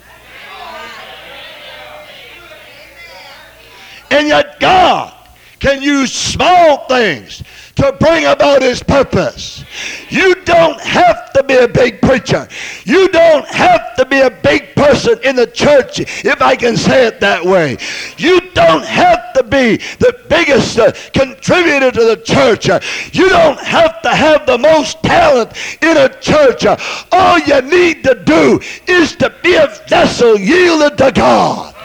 And 4.09 4.27
yet 4.27 4.59
God 4.59 5.13
can 5.59 5.83
use 5.83 6.11
small 6.11 6.87
things 6.87 7.43
to 7.75 7.91
bring 7.99 8.25
about 8.25 8.61
his 8.61 8.83
purpose. 8.83 9.63
You 10.09 10.35
don't 10.35 10.79
have 10.81 11.33
to 11.33 11.43
be 11.43 11.55
a 11.55 11.67
big 11.67 12.01
preacher. 12.01 12.47
You 12.85 13.09
don't 13.09 13.47
have 13.47 13.95
to 13.95 14.05
be 14.05 14.19
a 14.19 14.29
big 14.29 14.75
person 14.75 15.19
in 15.23 15.35
the 15.35 15.47
church, 15.47 15.99
if 15.99 16.41
I 16.41 16.55
can 16.55 16.77
say 16.77 17.07
it 17.07 17.19
that 17.21 17.43
way. 17.43 17.77
You 18.17 18.41
don't 18.51 18.85
have 18.85 19.33
to 19.33 19.43
be 19.43 19.77
the 19.97 20.19
biggest 20.29 20.77
uh, 20.77 20.91
contributor 21.13 21.91
to 21.91 22.03
the 22.03 22.17
church. 22.17 22.67
You 23.13 23.29
don't 23.29 23.59
have 23.59 24.01
to 24.03 24.09
have 24.09 24.45
the 24.45 24.57
most 24.57 25.01
talent 25.01 25.53
in 25.81 25.97
a 25.97 26.09
church. 26.19 26.65
All 27.11 27.39
you 27.39 27.61
need 27.61 28.03
to 28.03 28.15
do 28.15 28.59
is 28.87 29.15
to 29.17 29.33
be 29.41 29.55
a 29.55 29.67
vessel 29.87 30.37
yielded 30.37 30.97
to 30.99 31.11
God 31.11 31.75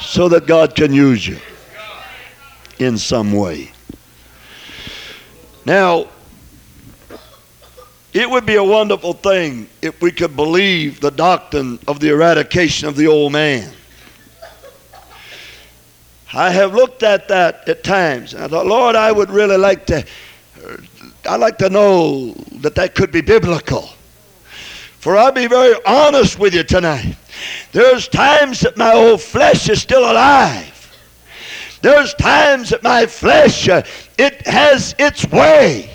so 0.00 0.28
that 0.28 0.46
God 0.46 0.74
can 0.74 0.92
use 0.92 1.26
you 1.26 1.38
in 2.78 2.98
some 2.98 3.32
way. 3.32 3.72
Now, 5.64 6.08
it 8.12 8.30
would 8.30 8.46
be 8.46 8.54
a 8.54 8.64
wonderful 8.64 9.12
thing 9.12 9.68
if 9.82 10.00
we 10.00 10.12
could 10.12 10.36
believe 10.36 11.00
the 11.00 11.10
doctrine 11.10 11.80
of 11.88 11.98
the 12.00 12.10
eradication 12.10 12.86
of 12.86 12.96
the 12.96 13.08
old 13.08 13.32
man. 13.32 13.72
I 16.32 16.50
have 16.50 16.74
looked 16.74 17.02
at 17.02 17.28
that 17.28 17.68
at 17.68 17.84
times. 17.84 18.34
And 18.34 18.44
I 18.44 18.48
thought, 18.48 18.66
Lord, 18.66 18.96
I 18.96 19.12
would 19.12 19.30
really 19.30 19.56
like 19.56 19.86
to, 19.86 19.98
uh, 19.98 20.76
I'd 21.28 21.40
like 21.40 21.58
to 21.58 21.70
know 21.70 22.32
that 22.60 22.74
that 22.74 22.94
could 22.94 23.12
be 23.12 23.20
biblical. 23.20 23.88
For 24.98 25.16
I'll 25.16 25.32
be 25.32 25.46
very 25.46 25.74
honest 25.86 26.38
with 26.38 26.54
you 26.54 26.64
tonight. 26.64 27.16
There's 27.72 28.08
times 28.08 28.60
that 28.60 28.76
my 28.76 28.92
old 28.92 29.20
flesh 29.20 29.68
is 29.68 29.82
still 29.82 30.10
alive. 30.10 30.73
There's 31.84 32.14
times 32.14 32.70
that 32.70 32.82
my 32.82 33.04
flesh, 33.04 33.68
uh, 33.68 33.82
it 34.16 34.46
has 34.46 34.94
its 34.98 35.26
way. 35.26 35.90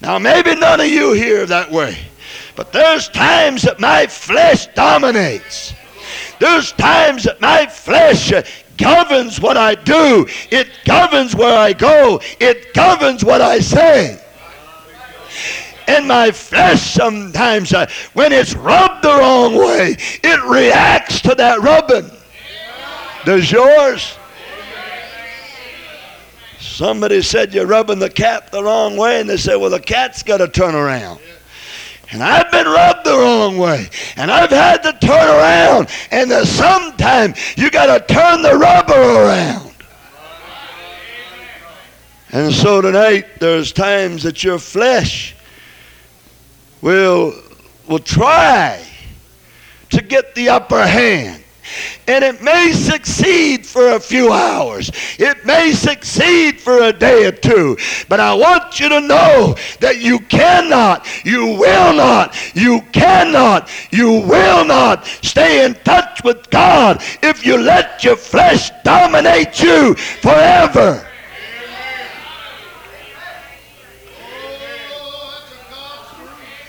Now, 0.00 0.18
maybe 0.18 0.56
none 0.56 0.80
of 0.80 0.88
you 0.88 1.12
hear 1.12 1.46
that 1.46 1.70
way, 1.70 1.96
but 2.56 2.72
there's 2.72 3.08
times 3.08 3.62
that 3.62 3.78
my 3.78 4.08
flesh 4.08 4.66
dominates. 4.74 5.74
There's 6.40 6.72
times 6.72 7.22
that 7.22 7.40
my 7.40 7.66
flesh 7.66 8.32
uh, 8.32 8.42
governs 8.76 9.40
what 9.40 9.56
I 9.56 9.76
do. 9.76 10.26
It 10.50 10.68
governs 10.84 11.36
where 11.36 11.56
I 11.56 11.72
go. 11.72 12.20
It 12.40 12.74
governs 12.74 13.24
what 13.24 13.40
I 13.40 13.60
say. 13.60 14.20
And 15.86 16.08
my 16.08 16.32
flesh 16.32 16.82
sometimes, 16.82 17.72
uh, 17.72 17.88
when 18.14 18.32
it's 18.32 18.54
rubbed 18.56 19.04
the 19.04 19.16
wrong 19.16 19.54
way, 19.54 19.94
it 20.00 20.50
reacts 20.50 21.20
to 21.20 21.36
that 21.36 21.60
rubbing. 21.60 22.10
Does 23.24 23.50
yours? 23.50 24.16
Somebody 26.58 27.20
said 27.22 27.52
you're 27.52 27.66
rubbing 27.66 27.98
the 27.98 28.08
cat 28.10 28.50
the 28.52 28.62
wrong 28.62 28.96
way, 28.96 29.20
and 29.20 29.28
they 29.28 29.36
said, 29.36 29.56
well, 29.56 29.70
the 29.70 29.80
cat's 29.80 30.22
got 30.22 30.38
to 30.38 30.48
turn 30.48 30.74
around. 30.74 31.20
And 32.12 32.22
I've 32.22 32.50
been 32.50 32.66
rubbed 32.66 33.04
the 33.04 33.16
wrong 33.16 33.58
way. 33.58 33.88
And 34.16 34.30
I've 34.30 34.50
had 34.50 34.82
to 34.82 34.92
turn 35.06 35.28
around. 35.28 35.88
And 36.10 36.30
sometimes 36.46 37.38
you 37.56 37.70
got 37.70 37.86
to 37.86 38.14
turn 38.14 38.42
the 38.42 38.56
rubber 38.56 38.94
around. 38.94 39.74
And 42.32 42.52
so 42.52 42.80
tonight, 42.80 43.26
there's 43.40 43.72
times 43.72 44.22
that 44.22 44.42
your 44.42 44.58
flesh 44.58 45.36
will, 46.80 47.34
will 47.88 47.98
try 47.98 48.84
to 49.90 50.02
get 50.02 50.34
the 50.34 50.48
upper 50.48 50.86
hand. 50.86 51.44
And 52.06 52.24
it 52.24 52.42
may 52.42 52.72
succeed 52.72 53.66
for 53.66 53.92
a 53.92 54.00
few 54.00 54.32
hours. 54.32 54.90
It 55.18 55.44
may 55.44 55.72
succeed 55.72 56.60
for 56.60 56.82
a 56.82 56.92
day 56.92 57.26
or 57.26 57.32
two. 57.32 57.76
But 58.08 58.20
I 58.20 58.34
want 58.34 58.80
you 58.80 58.88
to 58.88 59.00
know 59.00 59.56
that 59.80 60.00
you 60.00 60.18
cannot, 60.20 61.06
you 61.24 61.46
will 61.46 61.92
not, 61.92 62.36
you 62.54 62.80
cannot, 62.92 63.70
you 63.92 64.20
will 64.26 64.64
not 64.64 65.06
stay 65.06 65.64
in 65.64 65.74
touch 65.84 66.24
with 66.24 66.50
God 66.50 67.02
if 67.22 67.46
you 67.46 67.56
let 67.56 68.02
your 68.02 68.16
flesh 68.16 68.70
dominate 68.84 69.62
you 69.62 69.94
forever. 69.94 71.06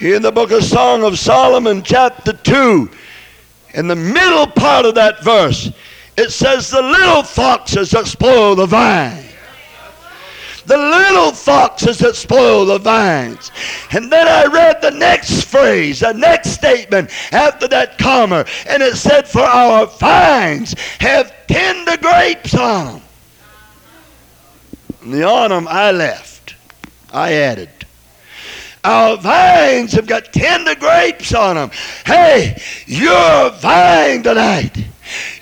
In 0.01 0.23
the 0.23 0.31
book 0.31 0.49
of 0.49 0.63
Song 0.63 1.03
of 1.03 1.19
Solomon, 1.19 1.83
chapter 1.83 2.33
2, 2.33 2.89
in 3.73 3.87
the 3.87 3.95
middle 3.95 4.47
part 4.47 4.85
of 4.85 4.95
that 4.95 5.23
verse, 5.23 5.71
it 6.17 6.31
says, 6.31 6.69
The 6.69 6.81
little 6.81 7.23
foxes 7.23 7.91
that 7.91 8.07
spoil 8.07 8.55
the 8.55 8.65
vine. 8.65 9.25
The 10.65 10.77
little 10.77 11.31
foxes 11.31 11.97
that 11.99 12.15
spoil 12.15 12.65
the 12.65 12.77
vines. 12.77 13.51
And 13.91 14.11
then 14.11 14.27
I 14.27 14.45
read 14.45 14.81
the 14.81 14.91
next 14.91 15.45
phrase, 15.45 16.01
the 16.01 16.13
next 16.13 16.51
statement 16.51 17.09
after 17.31 17.67
that 17.69 17.97
comma, 17.97 18.45
and 18.67 18.83
it 18.83 18.95
said, 18.95 19.27
For 19.27 19.41
our 19.41 19.87
vines 19.87 20.75
have 20.99 21.33
tender 21.47 21.97
grapes 21.97 22.53
on 22.53 22.85
them. 22.85 23.01
And 25.01 25.13
the 25.13 25.21
them 25.21 25.67
I 25.67 25.91
left. 25.91 26.55
I 27.11 27.33
added. 27.33 27.69
Our 28.83 29.17
vines 29.17 29.93
have 29.93 30.07
got 30.07 30.33
tender 30.33 30.75
grapes 30.75 31.33
on 31.33 31.55
them. 31.55 31.71
Hey, 32.05 32.59
you're 32.87 33.13
a 33.13 33.51
vine 33.51 34.23
tonight. 34.23 34.75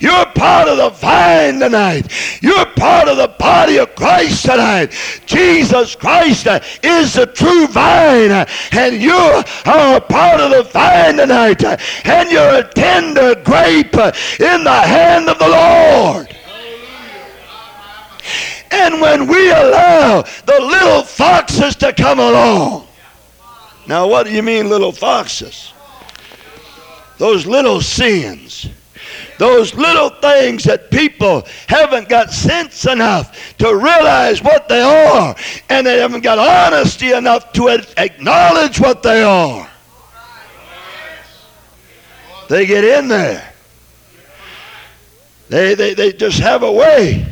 You're 0.00 0.26
part 0.26 0.68
of 0.68 0.78
the 0.78 0.90
vine 0.90 1.60
tonight. 1.60 2.10
You're 2.42 2.66
part 2.66 3.08
of 3.08 3.16
the 3.16 3.34
body 3.38 3.78
of 3.78 3.94
Christ 3.94 4.46
tonight. 4.46 4.92
Jesus 5.26 5.94
Christ 5.94 6.46
uh, 6.46 6.60
is 6.82 7.14
the 7.14 7.26
true 7.26 7.66
vine, 7.68 8.30
uh, 8.30 8.46
and 8.72 9.00
you 9.00 9.14
are 9.14 9.44
a 9.66 9.96
uh, 9.96 10.00
part 10.00 10.40
of 10.40 10.50
the 10.50 10.64
vine 10.64 11.16
tonight, 11.16 11.62
and 11.64 12.30
you're 12.30 12.56
a 12.56 12.64
tender 12.74 13.34
grape 13.36 13.94
in 13.94 14.64
the 14.64 14.80
hand 14.82 15.28
of 15.28 15.38
the 15.38 15.48
Lord. 15.48 16.36
And 18.72 19.00
when 19.00 19.26
we 19.26 19.50
allow 19.50 20.22
the 20.22 20.60
little 20.60 21.02
foxes 21.02 21.76
to 21.76 21.92
come 21.92 22.18
along, 22.18 22.86
now, 23.90 24.06
what 24.06 24.24
do 24.24 24.32
you 24.32 24.44
mean, 24.44 24.68
little 24.68 24.92
foxes? 24.92 25.72
Those 27.18 27.44
little 27.44 27.80
sins. 27.80 28.68
Those 29.36 29.74
little 29.74 30.10
things 30.10 30.62
that 30.62 30.92
people 30.92 31.42
haven't 31.66 32.08
got 32.08 32.32
sense 32.32 32.86
enough 32.86 33.56
to 33.58 33.74
realize 33.74 34.44
what 34.44 34.68
they 34.68 34.80
are, 34.80 35.34
and 35.68 35.84
they 35.84 35.98
haven't 35.98 36.20
got 36.20 36.38
honesty 36.38 37.10
enough 37.10 37.52
to 37.54 37.84
acknowledge 37.96 38.78
what 38.78 39.02
they 39.02 39.24
are. 39.24 39.68
They 42.48 42.66
get 42.66 42.84
in 42.84 43.08
there. 43.08 43.52
They, 45.48 45.74
they, 45.74 45.94
they 45.94 46.12
just 46.12 46.38
have 46.38 46.62
a 46.62 46.70
way. 46.70 47.26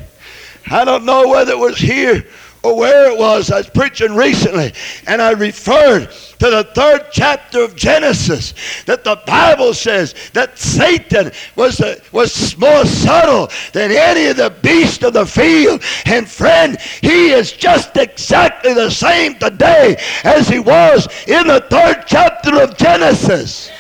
I 0.69 0.85
don't 0.85 1.05
know 1.05 1.29
whether 1.29 1.53
it 1.53 1.59
was 1.59 1.79
here 1.79 2.27
or 2.63 2.77
where 2.77 3.11
it 3.11 3.19
was. 3.19 3.51
I 3.51 3.59
was 3.59 3.71
preaching 3.71 4.15
recently, 4.15 4.73
and 5.07 5.23
I 5.23 5.33
referred 5.33 6.11
to 6.11 6.51
the 6.51 6.65
third 6.75 7.09
chapter 7.13 7.63
of 7.63 7.77
Genesis 7.77 8.55
that 8.85 9.05
the 9.05 9.21
Bible 9.27 9.75
says 9.75 10.15
that 10.33 10.59
Satan 10.59 11.31
was, 11.57 11.81
a, 11.81 12.01
was 12.13 12.57
more 12.59 12.85
subtle 12.85 13.51
than 13.73 13.91
any 13.93 14.27
of 14.27 14.37
the 14.37 14.51
beasts 14.63 15.05
of 15.05 15.13
the 15.13 15.27
field. 15.27 15.83
And 16.07 16.29
friend, 16.29 16.79
he 17.01 17.31
is 17.31 17.53
just 17.53 17.97
exactly 17.97 18.75
the 18.75 18.91
same 18.91 19.39
today 19.39 19.97
as 20.25 20.49
he 20.49 20.59
was 20.59 21.09
in 21.27 21.47
the 21.47 21.65
third 21.71 22.05
chapter 22.07 22.63
of 22.63 22.77
Genesis. 22.77 23.71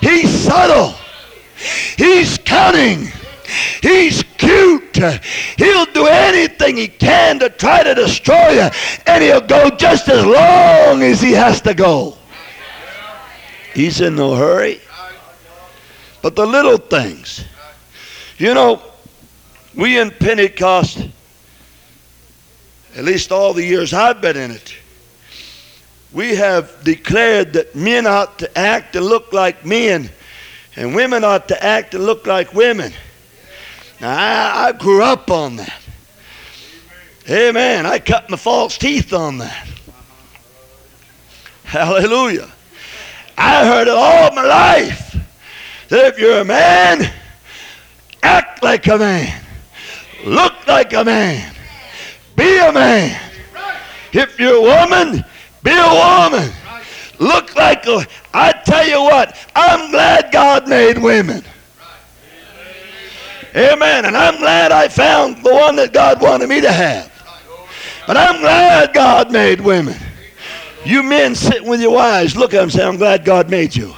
He's 0.00 0.30
subtle. 0.30 0.94
He's 1.96 2.38
cunning. 2.38 3.12
He's 3.80 4.22
cute. 4.38 4.96
He'll 5.56 5.86
do 5.86 6.06
anything 6.06 6.76
he 6.76 6.88
can 6.88 7.38
to 7.40 7.50
try 7.50 7.82
to 7.82 7.94
destroy 7.94 8.50
you, 8.50 8.70
and 9.06 9.22
he'll 9.22 9.40
go 9.40 9.70
just 9.70 10.08
as 10.08 10.24
long 10.24 11.02
as 11.02 11.20
he 11.20 11.32
has 11.32 11.60
to 11.62 11.74
go. 11.74 12.16
He's 13.74 14.00
in 14.00 14.16
no 14.16 14.34
hurry. 14.34 14.80
But 16.20 16.36
the 16.36 16.46
little 16.46 16.78
things, 16.78 17.44
you 18.38 18.54
know, 18.54 18.80
we 19.74 19.98
in 19.98 20.10
Pentecost, 20.10 21.08
at 22.94 23.04
least 23.04 23.32
all 23.32 23.52
the 23.52 23.64
years 23.64 23.92
I've 23.92 24.20
been 24.20 24.36
in 24.36 24.50
it, 24.52 24.76
we 26.12 26.36
have 26.36 26.84
declared 26.84 27.54
that 27.54 27.74
men 27.74 28.06
ought 28.06 28.38
to 28.40 28.58
act 28.58 28.94
and 28.94 29.06
look 29.06 29.32
like 29.32 29.64
men, 29.64 30.10
and 30.76 30.94
women 30.94 31.24
ought 31.24 31.48
to 31.48 31.64
act 31.64 31.94
and 31.94 32.04
look 32.04 32.26
like 32.26 32.52
women. 32.52 32.92
I, 34.02 34.68
I 34.68 34.72
grew 34.72 35.02
up 35.02 35.30
on 35.30 35.56
that. 35.56 35.80
Amen. 37.30 37.86
I 37.86 38.00
cut 38.00 38.28
my 38.28 38.36
false 38.36 38.76
teeth 38.76 39.12
on 39.12 39.38
that. 39.38 39.68
Hallelujah. 41.62 42.50
I 43.38 43.64
heard 43.64 43.88
it 43.88 43.94
all 43.94 44.34
my 44.34 44.44
life 44.44 45.16
that 45.88 46.06
if 46.06 46.18
you're 46.18 46.40
a 46.40 46.44
man, 46.44 47.12
act 48.22 48.62
like 48.62 48.86
a 48.88 48.98
man, 48.98 49.42
look 50.24 50.66
like 50.66 50.92
a 50.92 51.04
man, 51.04 51.54
be 52.36 52.58
a 52.58 52.72
man. 52.72 53.20
If 54.12 54.38
you're 54.38 54.56
a 54.56 54.60
woman, 54.60 55.24
be 55.62 55.70
a 55.70 56.28
woman. 56.28 56.52
Look 57.18 57.54
like 57.56 57.86
a. 57.86 58.04
I 58.34 58.52
tell 58.52 58.86
you 58.86 59.00
what, 59.00 59.36
I'm 59.54 59.90
glad 59.90 60.32
God 60.32 60.68
made 60.68 60.98
women. 60.98 61.44
Amen. 63.54 64.06
And 64.06 64.16
I'm 64.16 64.38
glad 64.38 64.72
I 64.72 64.88
found 64.88 65.44
the 65.44 65.52
one 65.52 65.76
that 65.76 65.92
God 65.92 66.22
wanted 66.22 66.48
me 66.48 66.60
to 66.62 66.72
have. 66.72 67.10
But 68.06 68.16
I'm 68.16 68.40
glad 68.40 68.94
God 68.94 69.30
made 69.30 69.60
women. 69.60 69.96
You 70.84 71.02
men 71.02 71.34
sitting 71.34 71.68
with 71.68 71.80
your 71.80 71.92
wives, 71.92 72.34
look 72.34 72.54
at 72.54 72.56
them 72.56 72.64
and 72.64 72.72
say, 72.72 72.84
I'm 72.84 72.96
glad 72.96 73.24
God 73.24 73.50
made 73.50 73.76
you. 73.76 73.94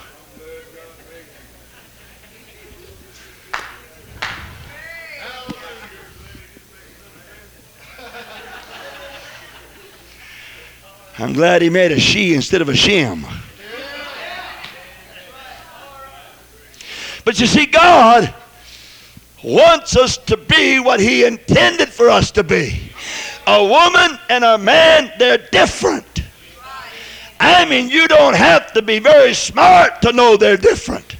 I'm 11.17 11.33
glad 11.33 11.63
he 11.63 11.71
made 11.71 11.93
a 11.93 12.01
she 12.01 12.35
instead 12.35 12.61
of 12.61 12.69
a 12.69 12.73
shim. 12.73 13.25
But 17.25 17.41
you 17.41 17.47
see, 17.47 17.67
God 17.67 18.35
wants 19.45 19.97
us 19.97 20.17
to 20.17 20.37
be 20.37 20.81
what 20.81 20.99
He 20.99 21.25
intended 21.25 21.91
for 21.91 22.09
us 22.09 22.31
to 22.33 22.43
be. 22.43 22.81
A 23.47 23.63
woman 23.63 24.19
and 24.31 24.43
a 24.43 24.57
man, 24.57 25.13
they're 25.19 25.47
different. 25.53 26.23
I 27.39 27.67
mean, 27.67 27.91
you 27.91 28.09
don't 28.09 28.35
have 28.35 28.73
to 28.73 28.81
be 28.81 28.99
very 28.99 29.35
smart 29.35 30.01
to 30.03 30.13
know 30.13 30.37
they're 30.37 30.57
different. 30.57 31.17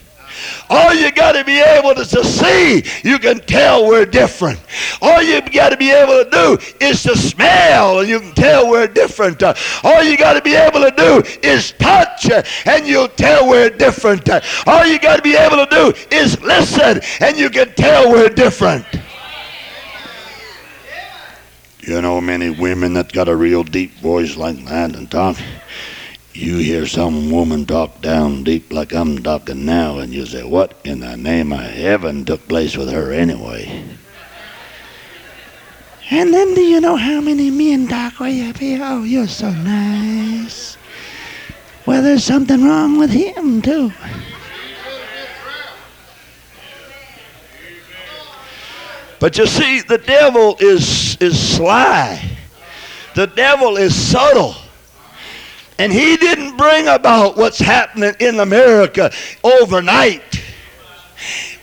All 0.71 0.95
you 0.95 1.13
got 1.13 1.33
to 1.33 1.45
be 1.45 1.61
able 1.61 1.95
to, 1.95 2.05
see, 2.05 2.85
you 3.03 3.19
can 3.19 3.41
tell 3.41 3.87
we're 3.87 4.07
different. 4.07 4.61
All 5.03 5.23
you 5.23 5.41
got 5.51 5.71
to 5.71 5.77
be 5.77 5.91
able 5.91 6.25
to 6.25 6.31
do 6.31 6.59
is 6.81 7.03
to 7.03 7.17
smell, 7.17 8.01
and 8.01 8.09
you 8.09 8.21
can 8.21 8.35
tell 8.35 8.71
we're 8.71 8.87
different. 8.87 9.43
All 9.43 10.03
you 10.03 10.17
got 10.17 10.35
to 10.35 10.43
be 10.43 10.55
able 10.55 10.81
to 10.81 10.93
do 10.97 11.23
is 11.43 11.73
touch, 11.73 12.31
and 12.67 12.87
you'll 12.87 13.09
tell 13.09 13.49
we're 13.49 13.71
different. 13.71 14.29
All 14.67 14.87
you 14.87 14.99
got 14.99 15.17
to 15.17 15.23
be 15.23 15.37
able 15.37 15.65
to 15.65 15.69
do 15.71 15.93
is 16.11 16.41
listen, 16.41 17.01
and 17.21 17.37
you 17.37 17.51
can 17.51 17.75
tell 17.75 18.11
we're 18.11 18.29
different. 18.29 18.87
You 21.81 22.01
know 22.01 22.19
many 22.21 22.49
women 22.49 22.95
that 22.95 23.13
got 23.13 23.29
a 23.29 23.37
real 23.37 23.63
deep 23.63 23.93
voice 23.97 24.37
like 24.37 24.65
that 24.65 24.97
and 24.97 25.11
talk 25.11 25.37
you 26.35 26.59
hear 26.59 26.85
some 26.87 27.31
woman 27.31 27.65
talk 27.65 28.01
down 28.01 28.43
deep 28.43 28.73
like 28.73 28.93
I'm 28.93 29.23
talking 29.23 29.65
now, 29.65 29.99
and 29.99 30.13
you 30.13 30.27
say, 30.27 30.43
What 30.43 30.79
in 30.85 31.01
the 31.01 31.17
name 31.17 31.53
of 31.53 31.61
heaven 31.61 32.25
took 32.25 32.47
place 32.49 32.77
with 32.77 32.91
her 32.91 33.13
anyway? 33.13 33.85
And 36.11 36.35
then 36.35 36.55
do 36.55 36.61
you 36.61 36.81
know 36.81 36.97
how 36.97 37.21
many 37.21 37.51
men 37.51 37.89
talk 37.89 38.19
with 38.19 38.61
you? 38.61 38.81
Oh, 38.83 39.05
you're 39.05 39.29
so 39.29 39.51
nice. 39.51 40.77
Well, 41.87 42.03
there's 42.03 42.25
something 42.25 42.65
wrong 42.65 42.99
with 42.99 43.11
him, 43.11 43.63
too. 43.63 43.93
But 49.21 49.39
you 49.39 49.47
see, 49.47 49.81
the 49.81 49.99
devil 49.99 50.57
is, 50.61 51.17
is 51.17 51.57
sly. 51.57 52.23
The 53.15 53.27
devil 53.29 53.77
is 53.77 53.95
subtle. 53.95 54.55
And 55.79 55.93
he 55.93 56.17
didn't 56.17 56.57
bring 56.57 56.89
about 56.89 57.37
what's 57.37 57.59
happening 57.59 58.15
in 58.21 58.41
America 58.41 59.11
overnight. 59.43 60.23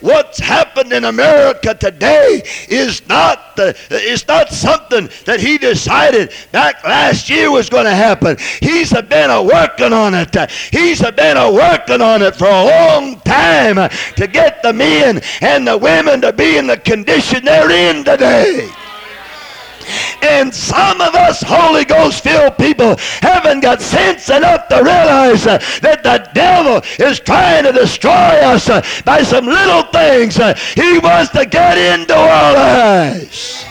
What's 0.01 0.39
happened 0.39 0.91
in 0.91 1.05
America 1.05 1.75
today 1.75 2.41
is 2.67 3.07
not 3.07 3.55
the, 3.55 3.77
it's 3.91 4.27
not 4.27 4.49
something 4.49 5.09
that 5.25 5.39
he 5.39 5.59
decided 5.59 6.33
back 6.51 6.83
last 6.83 7.29
year 7.29 7.51
was 7.51 7.69
going 7.69 7.85
to 7.85 7.93
happen. 7.93 8.35
He's 8.59 8.91
been 8.91 9.29
a 9.29 9.43
working 9.43 9.93
on 9.93 10.15
it. 10.15 10.35
He's 10.71 11.01
been 11.11 11.37
a 11.37 11.51
working 11.51 12.01
on 12.01 12.23
it 12.23 12.35
for 12.35 12.47
a 12.47 12.65
long 12.65 13.19
time 13.21 13.89
to 14.15 14.27
get 14.27 14.63
the 14.63 14.73
men 14.73 15.21
and 15.41 15.67
the 15.67 15.77
women 15.77 16.21
to 16.21 16.33
be 16.33 16.57
in 16.57 16.65
the 16.65 16.77
condition 16.77 17.45
they're 17.45 17.69
in 17.69 18.03
today. 18.03 18.69
And 20.21 20.53
some 20.53 21.01
of 21.01 21.15
us 21.15 21.41
Holy 21.41 21.85
Ghost 21.85 22.23
filled 22.23 22.57
people 22.57 22.95
haven't 23.21 23.61
got 23.61 23.81
sense 23.81 24.29
enough 24.29 24.67
to 24.69 24.77
realize 24.77 25.47
uh, 25.47 25.57
that 25.81 26.03
the 26.03 26.29
devil 26.33 26.81
is 26.99 27.19
trying 27.19 27.63
to 27.63 27.71
destroy 27.71 28.11
us 28.11 28.69
uh, 28.69 28.81
by 29.05 29.23
some 29.23 29.45
little 29.45 29.83
things. 29.83 30.39
Uh, 30.39 30.53
he 30.75 30.99
wants 30.99 31.31
to 31.31 31.45
get 31.45 31.77
into 31.77 32.15
our 32.15 32.53
lives. 32.53 33.65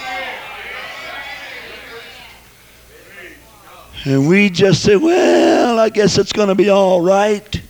And 4.05 4.27
we 4.29 4.49
just 4.49 4.83
say, 4.83 4.97
well, 4.97 5.79
I 5.79 5.91
guess 5.91 6.17
it's 6.17 6.33
going 6.33 6.49
to 6.49 6.55
be 6.55 6.71
all 6.71 7.03
right. 7.03 7.61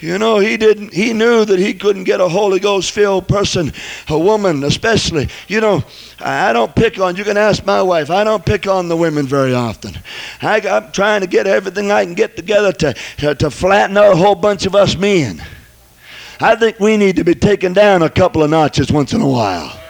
You 0.00 0.18
know, 0.18 0.38
he 0.38 0.58
didn't, 0.58 0.92
he 0.92 1.14
knew 1.14 1.46
that 1.46 1.58
he 1.58 1.72
couldn't 1.72 2.04
get 2.04 2.20
a 2.20 2.28
Holy 2.28 2.60
Ghost 2.60 2.90
filled 2.90 3.28
person, 3.28 3.72
a 4.08 4.18
woman 4.18 4.62
especially. 4.62 5.28
You 5.48 5.62
know, 5.62 5.84
I 6.20 6.52
don't 6.52 6.74
pick 6.74 6.98
on, 6.98 7.16
you 7.16 7.24
can 7.24 7.38
ask 7.38 7.64
my 7.64 7.80
wife, 7.80 8.10
I 8.10 8.22
don't 8.22 8.44
pick 8.44 8.66
on 8.66 8.88
the 8.88 8.96
women 8.96 9.26
very 9.26 9.54
often. 9.54 9.98
I, 10.42 10.58
am 10.60 10.92
trying 10.92 11.22
to 11.22 11.26
get 11.26 11.46
everything 11.46 11.90
I 11.90 12.04
can 12.04 12.12
get 12.12 12.36
together 12.36 12.72
to, 12.72 12.94
to, 13.18 13.34
to 13.36 13.50
flatten 13.50 13.96
out 13.96 14.12
a 14.12 14.16
whole 14.16 14.34
bunch 14.34 14.66
of 14.66 14.74
us 14.74 14.96
men. 14.96 15.42
I 16.40 16.56
think 16.56 16.78
we 16.78 16.98
need 16.98 17.16
to 17.16 17.24
be 17.24 17.34
taken 17.34 17.72
down 17.72 18.02
a 18.02 18.10
couple 18.10 18.42
of 18.42 18.50
notches 18.50 18.92
once 18.92 19.14
in 19.14 19.22
a 19.22 19.28
while. 19.28 19.80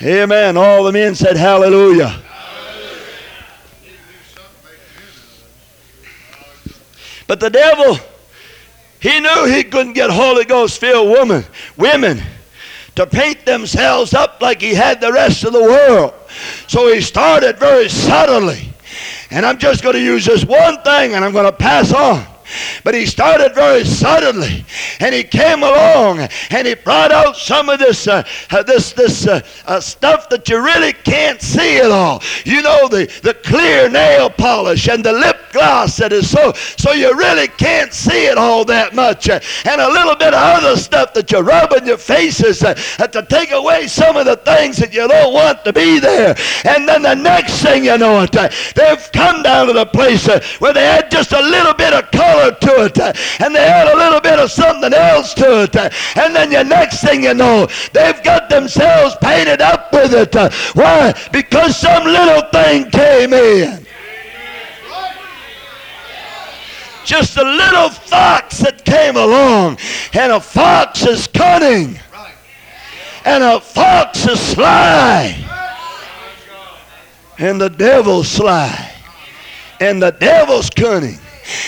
Amen. 0.00 0.56
All 0.56 0.82
the 0.84 0.92
men 0.92 1.14
said 1.14 1.36
hallelujah. 1.36 2.22
But 7.26 7.38
the 7.38 7.50
devil 7.50 7.98
he 9.00 9.20
knew 9.20 9.46
he 9.46 9.64
couldn't 9.64 9.94
get 9.94 10.10
Holy 10.10 10.44
Ghost 10.44 10.78
filled 10.78 11.10
women, 11.10 11.44
women 11.76 12.22
to 12.96 13.06
paint 13.06 13.46
themselves 13.46 14.14
up 14.14 14.40
like 14.40 14.60
he 14.60 14.74
had 14.74 15.00
the 15.00 15.12
rest 15.12 15.44
of 15.44 15.52
the 15.52 15.62
world. 15.62 16.12
So 16.66 16.92
he 16.92 17.00
started 17.00 17.58
very 17.58 17.88
subtly. 17.88 18.72
And 19.30 19.46
I'm 19.46 19.58
just 19.58 19.82
going 19.82 19.94
to 19.94 20.02
use 20.02 20.26
this 20.26 20.44
one 20.44 20.82
thing 20.82 21.14
and 21.14 21.24
I'm 21.24 21.32
going 21.32 21.46
to 21.46 21.52
pass 21.52 21.92
on. 21.92 22.26
But 22.84 22.94
he 22.94 23.06
started 23.06 23.54
very 23.54 23.84
suddenly, 23.84 24.64
and 25.00 25.14
he 25.14 25.24
came 25.24 25.62
along, 25.62 26.28
and 26.50 26.66
he 26.66 26.74
brought 26.74 27.12
out 27.12 27.36
some 27.36 27.68
of 27.68 27.78
this, 27.78 28.06
uh, 28.08 28.26
uh, 28.50 28.62
this, 28.62 28.92
this 28.92 29.26
uh, 29.26 29.40
uh, 29.66 29.80
stuff 29.80 30.28
that 30.30 30.48
you 30.48 30.62
really 30.62 30.92
can't 30.92 31.40
see 31.40 31.78
at 31.78 31.90
all. 31.90 32.22
You 32.44 32.62
know, 32.62 32.88
the, 32.88 33.06
the 33.22 33.34
clear 33.34 33.88
nail 33.88 34.30
polish 34.30 34.88
and 34.88 35.04
the 35.04 35.12
lip 35.12 35.36
gloss 35.52 35.96
that 35.98 36.12
is 36.12 36.30
so, 36.30 36.52
so 36.52 36.92
you 36.92 37.14
really 37.16 37.48
can't 37.48 37.92
see 37.92 38.26
it 38.26 38.38
all 38.38 38.64
that 38.66 38.94
much, 38.94 39.28
uh, 39.28 39.40
and 39.64 39.80
a 39.80 39.88
little 39.88 40.16
bit 40.16 40.34
of 40.34 40.40
other 40.40 40.76
stuff 40.76 41.12
that 41.14 41.30
you 41.30 41.40
rub 41.40 41.72
in 41.72 41.86
your 41.86 41.98
faces 41.98 42.62
uh, 42.62 42.74
to 42.74 43.22
take 43.28 43.50
away 43.52 43.86
some 43.86 44.16
of 44.16 44.26
the 44.26 44.36
things 44.36 44.76
that 44.78 44.92
you 44.92 45.06
don't 45.06 45.32
want 45.32 45.64
to 45.64 45.72
be 45.72 45.98
there. 45.98 46.36
And 46.64 46.88
then 46.88 47.02
the 47.02 47.14
next 47.14 47.62
thing 47.62 47.84
you 47.84 47.98
know 47.98 48.22
it, 48.22 48.32
they've 48.74 49.12
come 49.12 49.42
down 49.42 49.66
to 49.66 49.72
the 49.72 49.86
place 49.86 50.26
where 50.58 50.72
they 50.72 50.84
had 50.84 51.10
just 51.10 51.32
a 51.32 51.40
little 51.40 51.74
bit 51.74 51.92
of 51.92 52.10
color 52.10 52.39
to 52.48 52.84
it, 52.84 52.98
and 53.40 53.54
they 53.54 53.64
add 53.64 53.88
a 53.88 53.96
little 53.96 54.20
bit 54.20 54.38
of 54.38 54.50
something 54.50 54.94
else 54.94 55.34
to 55.34 55.64
it, 55.64 55.76
and 56.16 56.34
then 56.34 56.50
the 56.50 56.64
next 56.64 57.02
thing 57.02 57.24
you 57.24 57.34
know, 57.34 57.66
they've 57.92 58.22
got 58.22 58.48
themselves 58.48 59.16
painted 59.20 59.60
up 59.60 59.92
with 59.92 60.14
it. 60.14 60.34
Why? 60.74 61.12
Because 61.32 61.76
some 61.76 62.04
little 62.04 62.42
thing 62.50 62.90
came 62.90 63.34
in. 63.34 63.86
Just 67.04 67.36
a 67.36 67.42
little 67.44 67.90
fox 67.90 68.58
that 68.58 68.84
came 68.84 69.16
along, 69.16 69.78
and 70.12 70.32
a 70.32 70.40
fox 70.40 71.04
is 71.04 71.26
cunning, 71.26 71.98
and 73.24 73.42
a 73.42 73.60
fox 73.60 74.26
is 74.28 74.38
sly, 74.38 75.34
and 77.38 77.60
the 77.60 77.68
devil's 77.68 78.28
sly, 78.28 78.92
and 79.80 80.00
the 80.00 80.12
devil's 80.12 80.70
cunning. 80.70 81.18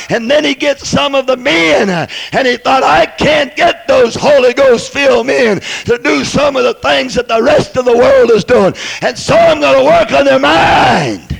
And 0.09 0.31
then 0.31 0.45
he 0.45 0.55
gets 0.55 0.89
some 0.89 1.15
of 1.15 1.27
the 1.27 1.37
men, 1.37 2.09
and 2.33 2.47
he 2.47 2.57
thought, 2.57 2.83
I 2.83 3.07
can't 3.07 3.55
get 3.57 3.87
those 3.87 4.15
Holy 4.15 4.53
Ghost 4.53 4.93
filled 4.93 5.27
men 5.27 5.61
to 5.87 5.99
do 5.99 6.25
some 6.25 6.57
of 6.57 6.65
the 6.65 6.75
things 6.75 7.15
that 7.15 7.29
the 7.29 7.43
rest 7.43 7.77
of 7.77 7.85
the 7.85 7.97
world 7.97 8.31
is 8.31 8.45
doing. 8.45 8.75
And 9.01 9.19
so 9.19 9.35
I'm 9.35 9.61
going 9.61 9.79
to 9.79 9.85
work 9.85 10.13
on 10.13 10.25
their 10.25 10.39
mind. 10.39 11.39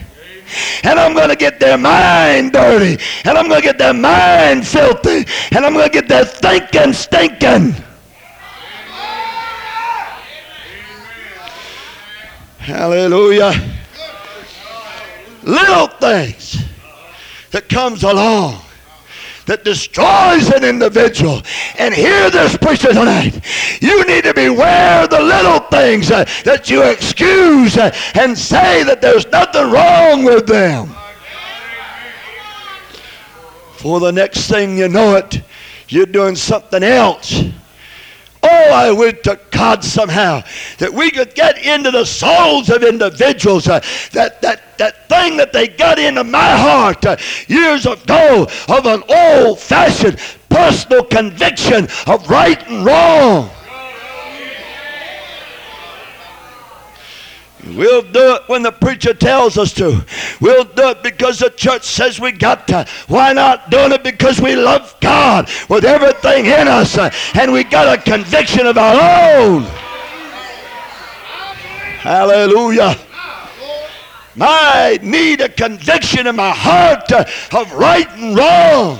And 0.85 0.99
I'm 0.99 1.15
going 1.15 1.31
to 1.31 1.37
get 1.37 1.59
their 1.59 1.79
mind 1.79 2.53
dirty. 2.53 3.03
And 3.25 3.39
I'm 3.39 3.49
going 3.49 3.61
to 3.61 3.67
get 3.67 3.79
their 3.79 3.95
mind 3.95 4.67
filthy. 4.67 5.25
And 5.53 5.65
I'm 5.65 5.73
going 5.73 5.87
to 5.87 5.93
get 5.93 6.09
their 6.09 6.25
thinking 6.25 6.93
stinking. 6.93 7.75
Hallelujah. 12.59 13.55
Little 15.43 15.89
things 15.89 16.63
that 17.53 17.69
comes 17.69 18.03
along 18.03 18.61
that 19.47 19.65
destroys 19.65 20.51
an 20.51 20.65
individual. 20.65 21.43
And 21.79 21.95
hear 21.95 22.31
this 22.31 22.57
preacher 22.57 22.93
tonight. 22.93 23.41
You 23.81 24.05
need 24.07 24.25
to 24.25 24.35
beware 24.35 25.07
the 25.07 25.21
little 25.21 25.61
things 25.61 26.11
uh, 26.11 26.25
that 26.45 26.71
you 26.71 26.83
excuse 26.83 27.77
uh, 27.77 27.95
and 28.15 28.37
say 28.37 28.83
that 28.85 29.01
there's 29.01 29.27
nothing 29.29 29.71
wrong 29.71 30.25
with 30.25 30.47
them. 30.47 30.95
For 33.77 33.99
the 33.99 34.13
next 34.13 34.49
thing 34.49 34.79
you 34.79 34.89
know 34.89 35.17
it, 35.17 35.43
you're 35.89 36.07
doing 36.07 36.37
something 36.37 36.83
else. 36.83 37.43
Oh, 38.45 38.71
I 38.73 38.91
wish 38.91 39.23
to 39.23 39.39
God 39.51 39.85
somehow 39.85 40.43
that 40.79 40.93
we 40.93 41.11
could 41.11 41.35
get 41.35 41.59
into 41.65 41.91
the 41.93 42.05
souls 42.05 42.71
of 42.71 42.83
individuals. 42.83 43.69
Uh, 43.69 43.81
that, 44.13 44.43
that, 44.43 44.77
that 44.79 45.09
thing 45.09 45.37
that 45.37 45.53
they 45.53 45.69
got 45.69 45.99
into 45.99 46.25
my 46.25 46.51
heart 46.57 47.05
uh, 47.07 47.17
years 47.47 47.87
ago 47.87 48.49
of 48.69 48.87
an 48.87 49.03
old 49.09 49.61
fashioned 49.61 50.19
personal 50.49 51.05
conviction 51.05 51.87
of 52.07 52.29
right 52.29 52.67
and 52.69 52.85
wrong. 52.85 53.51
We'll 57.65 58.03
do 58.03 58.35
it 58.35 58.43
when 58.49 58.63
the 58.63 58.73
preacher 58.73 59.15
tells 59.15 59.57
us 59.57 59.73
to. 59.75 60.05
We'll 60.41 60.65
do 60.65 60.89
it 60.89 61.03
because 61.03 61.39
the 61.39 61.51
church 61.51 61.85
says 61.85 62.19
we 62.19 62.33
got 62.33 62.67
to. 62.69 62.87
Why 63.07 63.33
not 63.33 63.71
doing 63.71 63.93
it 63.93 64.03
because 64.03 64.41
we 64.41 64.57
love 64.57 64.97
God 65.01 65.49
with 65.69 65.85
everything 65.85 66.47
in 66.47 66.67
us 66.67 66.99
uh, 66.99 67.11
and 67.35 67.53
we 67.53 67.63
got 67.63 67.99
a 67.99 68.03
conviction 68.03 68.67
of 68.67 68.77
our 68.77 69.41
own? 69.41 69.63
Hallelujah. 72.03 72.97
I 74.41 74.99
need 75.03 75.41
a 75.41 75.49
conviction 75.49 76.27
in 76.27 76.35
my 76.35 76.51
heart 76.51 77.13
uh, 77.13 77.25
of 77.53 77.73
right 77.75 78.09
and 78.11 78.37
wrong. 78.37 78.99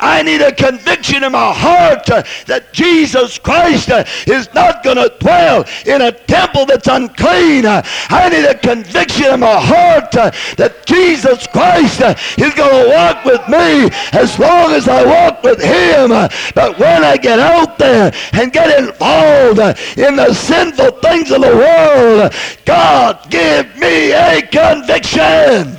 I 0.00 0.22
need 0.22 0.40
a 0.40 0.52
conviction 0.52 1.24
in 1.24 1.32
my 1.32 1.52
heart 1.52 2.10
uh, 2.10 2.22
that 2.46 2.72
Jesus 2.72 3.38
Christ 3.38 3.90
uh, 3.90 4.04
is 4.26 4.52
not 4.54 4.82
going 4.82 4.96
to 4.96 5.12
dwell 5.20 5.64
in 5.86 6.02
a 6.02 6.12
temple 6.12 6.66
that's 6.66 6.88
unclean. 6.88 7.66
Uh, 7.66 7.82
I 8.08 8.28
need 8.28 8.44
a 8.44 8.56
conviction 8.56 9.34
in 9.34 9.40
my 9.40 9.60
heart 9.60 10.12
that 10.12 10.86
Jesus 10.86 11.46
Christ 11.46 12.00
is 12.38 12.54
going 12.54 12.84
to 12.84 12.90
walk 12.90 13.24
with 13.24 13.46
me 13.48 13.90
as 14.12 14.38
long 14.38 14.72
as 14.72 14.88
I 14.88 15.04
walk 15.04 15.42
with 15.42 15.60
him. 15.60 16.10
But 16.54 16.78
when 16.78 17.04
I 17.04 17.16
get 17.16 17.38
out 17.38 17.78
there 17.78 18.12
and 18.32 18.52
get 18.52 18.78
involved 18.78 19.60
in 19.98 20.16
the 20.16 20.34
sinful 20.34 20.92
things 21.00 21.30
of 21.30 21.42
the 21.42 21.54
world, 21.54 22.32
God 22.64 23.30
give 23.30 23.76
me 23.76 24.12
a 24.12 24.42
conviction 24.42 25.76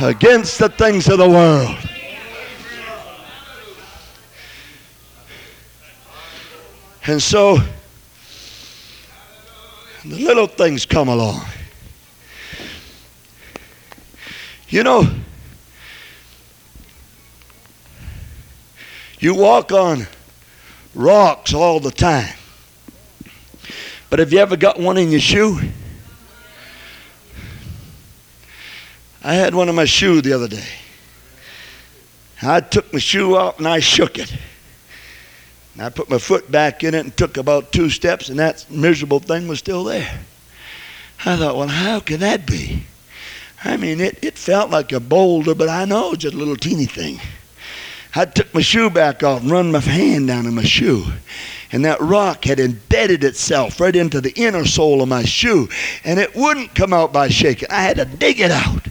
against 0.00 0.58
the 0.58 0.68
things 0.68 1.08
of 1.08 1.18
the 1.18 1.28
world. 1.28 1.76
And 7.06 7.22
so 7.22 7.58
the 10.04 10.16
little 10.16 10.46
things 10.46 10.86
come 10.86 11.08
along. 11.08 11.44
You 14.68 14.82
know, 14.82 15.08
you 19.18 19.34
walk 19.34 19.70
on 19.72 20.06
rocks 20.94 21.52
all 21.52 21.78
the 21.78 21.90
time. 21.90 22.34
But 24.08 24.18
have 24.18 24.32
you 24.32 24.38
ever 24.38 24.56
got 24.56 24.78
one 24.78 24.96
in 24.96 25.10
your 25.10 25.20
shoe? 25.20 25.60
I 29.22 29.34
had 29.34 29.54
one 29.54 29.68
in 29.68 29.74
my 29.74 29.84
shoe 29.84 30.20
the 30.20 30.32
other 30.32 30.48
day. 30.48 30.68
I 32.42 32.60
took 32.60 32.92
my 32.92 32.98
shoe 32.98 33.36
off 33.36 33.58
and 33.58 33.68
I 33.68 33.80
shook 33.80 34.18
it. 34.18 34.32
And 35.74 35.82
I 35.82 35.90
put 35.90 36.08
my 36.08 36.18
foot 36.18 36.50
back 36.50 36.84
in 36.84 36.94
it 36.94 37.00
and 37.00 37.16
took 37.16 37.36
about 37.36 37.72
two 37.72 37.90
steps, 37.90 38.28
and 38.28 38.38
that 38.38 38.64
miserable 38.70 39.18
thing 39.18 39.48
was 39.48 39.58
still 39.58 39.84
there. 39.84 40.20
I 41.26 41.36
thought, 41.36 41.56
well, 41.56 41.68
how 41.68 42.00
can 42.00 42.20
that 42.20 42.46
be? 42.46 42.84
I 43.64 43.76
mean, 43.76 44.00
it, 44.00 44.18
it 44.22 44.38
felt 44.38 44.70
like 44.70 44.92
a 44.92 45.00
boulder, 45.00 45.54
but 45.54 45.68
I 45.68 45.84
know 45.84 46.12
it's 46.12 46.22
just 46.22 46.34
a 46.34 46.38
little 46.38 46.56
teeny 46.56 46.84
thing. 46.84 47.20
I 48.14 48.26
took 48.26 48.54
my 48.54 48.60
shoe 48.60 48.90
back 48.90 49.22
off 49.22 49.42
and 49.42 49.50
run 49.50 49.72
my 49.72 49.80
hand 49.80 50.28
down 50.28 50.46
in 50.46 50.54
my 50.54 50.62
shoe. 50.62 51.04
And 51.72 51.84
that 51.84 52.00
rock 52.00 52.44
had 52.44 52.60
embedded 52.60 53.24
itself 53.24 53.80
right 53.80 53.96
into 53.96 54.20
the 54.20 54.32
inner 54.36 54.64
sole 54.64 55.02
of 55.02 55.08
my 55.08 55.24
shoe. 55.24 55.68
And 56.04 56.20
it 56.20 56.36
wouldn't 56.36 56.76
come 56.76 56.92
out 56.92 57.12
by 57.12 57.28
shaking. 57.28 57.68
I 57.70 57.82
had 57.82 57.96
to 57.96 58.04
dig 58.04 58.38
it 58.38 58.52
out. 58.52 58.86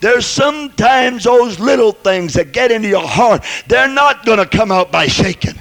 There's 0.00 0.26
sometimes 0.26 1.24
those 1.24 1.58
little 1.58 1.92
things 1.92 2.34
that 2.34 2.52
get 2.52 2.70
into 2.70 2.88
your 2.88 3.06
heart, 3.06 3.44
they're 3.66 3.88
not 3.88 4.24
going 4.24 4.38
to 4.38 4.46
come 4.46 4.70
out 4.70 4.92
by 4.92 5.06
shaking. 5.06 5.54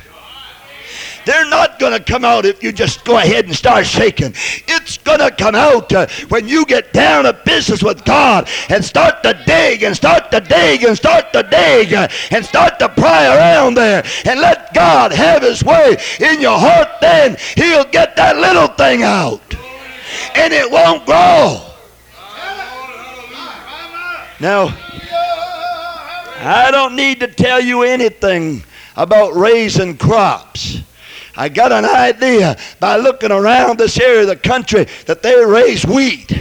They're 1.26 1.50
not 1.50 1.80
going 1.80 1.94
to 1.94 2.04
come 2.04 2.26
out 2.26 2.46
if 2.46 2.64
you 2.64 2.72
just 2.72 3.06
go 3.06 3.18
ahead 3.18 3.46
and 3.46 3.56
start 3.56 3.86
shaking. 3.86 4.34
It's 4.68 4.98
going 4.98 5.20
to 5.20 5.32
come 5.32 5.56
out 5.56 5.92
uh, 5.94 6.08
when 6.30 6.48
you 6.48 6.66
get 6.66 6.94
down 6.94 7.26
to 7.26 7.34
business 7.46 7.84
with 7.84 8.04
God 8.06 8.50
and 8.70 8.84
start 8.84 9.24
to 9.24 9.40
dig 9.46 9.84
and 9.84 9.96
start 9.96 10.32
to 10.32 10.40
dig 10.42 10.84
and 10.84 10.96
start 10.98 11.32
to 11.34 11.44
dig 11.44 11.94
uh, 11.94 12.08
and 12.32 12.46
start 12.46 12.80
to 12.80 12.90
pry 12.90 13.36
around 13.36 13.76
there 13.76 14.04
and 14.26 14.40
let 14.40 14.74
God 14.74 15.12
have 15.12 15.44
his 15.44 15.64
way 15.64 15.98
in 16.20 16.42
your 16.42 16.58
heart. 16.58 16.90
Then 17.02 17.38
he'll 17.56 17.86
get 17.86 18.16
that 18.16 18.38
little 18.38 18.68
thing 18.68 19.04
out 19.04 19.42
and 20.36 20.54
it 20.54 20.70
won't 20.70 21.06
grow. 21.06 21.68
Now, 24.40 24.76
I 26.44 26.70
don't 26.72 26.96
need 26.96 27.20
to 27.20 27.28
tell 27.28 27.62
you 27.62 27.84
anything 27.84 28.64
about 28.96 29.36
raising 29.36 29.98
crops. 29.98 30.82
I 31.36 31.50
got 31.50 31.72
an 31.72 31.86
idea 31.86 32.58
by 32.80 32.98
looking 32.98 33.32
around 33.32 33.78
this 33.80 34.00
area 34.00 34.22
of 34.22 34.28
the 34.28 34.36
country 34.36 34.88
that 35.06 35.22
they 35.22 35.44
raise 35.46 35.86
wheat. 35.86 36.32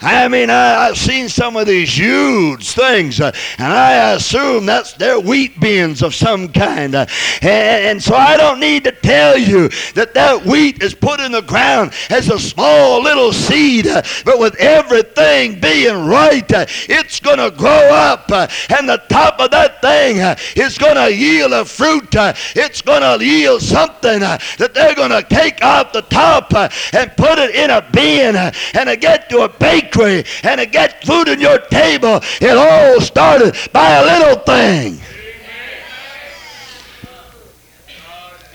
I 0.00 0.28
mean, 0.28 0.50
I, 0.50 0.86
have 0.86 0.98
seen 0.98 1.28
some 1.28 1.56
of 1.56 1.66
these 1.66 1.96
huge 1.96 2.70
things, 2.72 3.20
uh, 3.20 3.32
and 3.58 3.72
I 3.72 4.12
assume 4.12 4.66
that's 4.66 4.92
their 4.92 5.18
wheat 5.18 5.58
bins 5.58 6.02
of 6.02 6.14
some 6.14 6.48
kind. 6.48 6.94
Uh, 6.94 7.06
and, 7.40 7.86
and, 7.86 8.02
so 8.02 8.14
I 8.14 8.36
don't 8.36 8.60
need 8.60 8.84
to 8.84 8.92
tell 8.92 9.38
you 9.38 9.68
that 9.94 10.12
that 10.14 10.44
wheat 10.44 10.82
is 10.82 10.94
put 10.94 11.20
in 11.20 11.32
the 11.32 11.40
ground 11.40 11.92
as 12.10 12.28
a 12.28 12.38
small 12.38 13.02
little 13.02 13.32
seed, 13.32 13.86
uh, 13.86 14.02
but 14.24 14.38
with 14.38 14.54
everything 14.56 15.60
being 15.60 16.06
right, 16.06 16.50
uh, 16.52 16.66
it's 16.88 17.18
going 17.18 17.38
to 17.38 17.50
grow 17.56 17.88
up, 17.90 18.30
uh, 18.30 18.46
and 18.78 18.88
the 18.88 19.02
top 19.08 19.40
of 19.40 19.50
that 19.50 19.80
thing 19.80 20.20
uh, 20.20 20.36
is 20.56 20.76
going 20.76 20.96
to 20.96 21.14
yield 21.14 21.52
a 21.52 21.64
fruit. 21.64 22.08
it's 22.54 22.82
going 22.82 23.02
to 23.02 23.24
yield 23.24 23.62
something 23.62 24.20
that 24.20 24.72
they're 24.74 24.94
going 24.94 25.10
to 25.10 25.22
take 25.22 25.62
off 25.64 25.92
the 25.92 26.02
top 26.02 26.52
and 26.54 27.16
put 27.16 27.38
it 27.38 27.54
in 27.54 27.70
a 27.70 27.82
bin 27.92 28.36
and 28.36 29.00
get 29.00 29.28
to 29.30 29.40
a 29.40 29.48
bakery 29.48 29.85
bakery 29.86 30.24
and 30.42 30.60
to 30.60 30.66
get 30.66 31.04
food 31.04 31.28
on 31.28 31.40
your 31.40 31.58
table. 31.58 32.20
It 32.40 32.56
all 32.56 33.00
started 33.00 33.56
by 33.72 33.90
a 33.90 34.04
little 34.04 34.42
thing. 34.42 35.00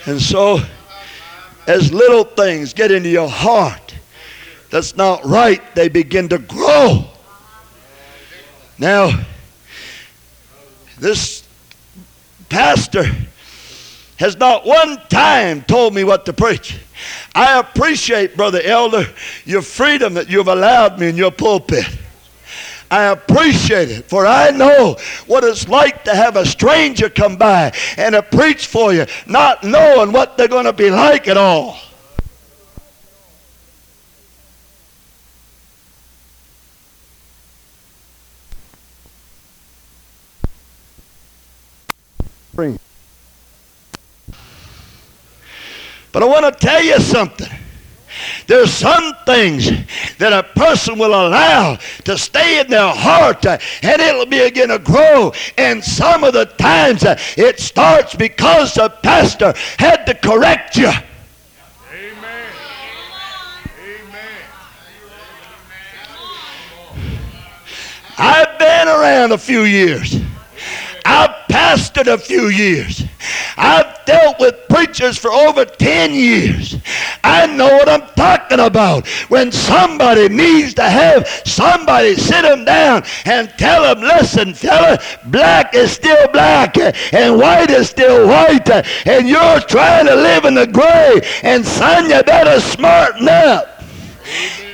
And 0.06 0.22
so, 0.22 0.60
as 1.68 1.94
little 1.94 2.24
things 2.24 2.74
get 2.74 2.92
into 2.92 3.10
your 3.10 3.30
heart 3.30 3.96
that's 4.72 4.96
not 4.96 5.24
right, 5.26 5.62
they 5.76 5.90
begin 5.90 6.30
to 6.30 6.40
grow. 6.40 7.06
Now, 8.80 9.12
this 10.98 11.44
pastor 12.50 13.06
has 14.18 14.38
not 14.38 14.66
one 14.66 14.98
time 15.10 15.62
told 15.64 15.94
me 15.94 16.04
what 16.04 16.26
to 16.26 16.34
preach. 16.34 16.80
I 17.34 17.60
appreciate, 17.60 18.36
Brother 18.36 18.62
Elder, 18.64 19.06
your 19.46 19.62
freedom 19.62 20.14
that 20.16 20.30
you've 20.30 20.48
allowed 20.48 21.00
me 21.00 21.10
in 21.10 21.16
your 21.16 21.32
pulpit. 21.32 21.86
I 22.90 23.06
appreciate 23.06 23.90
it, 23.90 24.10
for 24.10 24.26
I 24.26 24.52
know 24.52 24.98
what 25.26 25.46
it's 25.46 25.70
like 25.70 26.04
to 26.04 26.14
have 26.14 26.36
a 26.36 26.46
stranger 26.46 27.10
come 27.10 27.38
by 27.38 27.74
and 27.96 28.14
to 28.14 28.22
preach 28.22 28.68
for 28.68 28.94
you, 28.94 29.06
not 29.26 29.64
knowing 29.64 30.12
what 30.12 30.38
they're 30.38 30.50
going 30.50 30.66
to 30.66 30.74
be 30.74 30.90
like 30.90 31.30
at 31.30 31.38
all. 31.38 31.80
But 46.12 46.24
I 46.24 46.26
want 46.26 46.46
to 46.46 46.52
tell 46.52 46.84
you 46.84 47.00
something. 47.00 47.50
There's 48.48 48.72
some 48.72 49.14
things 49.26 49.70
that 50.18 50.34
a 50.34 50.44
person 50.44 51.00
will 51.00 51.14
allow 51.14 51.78
to 52.04 52.18
stay 52.18 52.60
in 52.60 52.68
their 52.68 52.94
heart 52.94 53.46
uh, 53.46 53.58
and 53.82 54.02
it'll 54.02 54.26
begin 54.26 54.70
to 54.70 54.80
grow. 54.80 55.32
And 55.58 55.84
some 55.84 56.24
of 56.24 56.34
the 56.34 56.46
times 56.46 57.04
uh, 57.04 57.18
it 57.38 57.60
starts 57.60 58.16
because 58.16 58.74
the 58.74 58.90
pastor 58.90 59.54
had 59.78 60.06
to 60.06 60.14
correct 60.14 60.78
you. 60.78 60.90
Amen. 60.90 62.52
Amen. 63.80 64.44
I've 68.18 68.60
been 68.60 68.88
around 68.88 69.32
a 69.32 69.38
few 69.38 69.62
years. 69.62 70.22
I've 71.06 71.32
pastored 71.50 72.12
a 72.12 72.18
few 72.18 72.48
years. 72.48 73.04
I've 73.58 74.06
dealt 74.06 74.40
with 74.40 74.68
preachers 74.70 75.18
for 75.18 75.32
over 75.32 75.66
10 75.66 76.14
years. 76.14 76.78
I 77.24 77.48
know 77.48 77.68
what 77.68 77.90
I'm 77.90 78.08
talking 78.16 78.60
about. 78.60 79.08
When 79.30 79.52
somebody 79.52 80.30
needs 80.30 80.74
to 80.76 80.84
have 80.84 81.28
somebody 81.46 82.16
sit 82.16 82.44
them 82.44 82.66
down 82.66 83.04
and 83.26 83.50
tell 83.58 83.84
them, 83.84 84.04
listen, 84.04 84.54
fella, 84.54 85.00
black 85.26 85.74
is 85.74 85.92
still 85.92 86.28
black 86.30 86.78
and 86.78 87.38
white 87.38 87.70
is 87.70 87.90
still 87.90 88.28
white 88.28 88.70
and 88.70 89.28
you're 89.28 89.60
trying 89.62 90.08
to 90.08 90.16
live 90.16 90.46
in 90.46 90.56
the 90.56 90.68
gray 90.68 91.22
and 91.44 91.66
son, 91.66 92.10
you 92.10 92.22
better 92.24 92.60
smarten 92.60 93.28
up. 93.28 93.71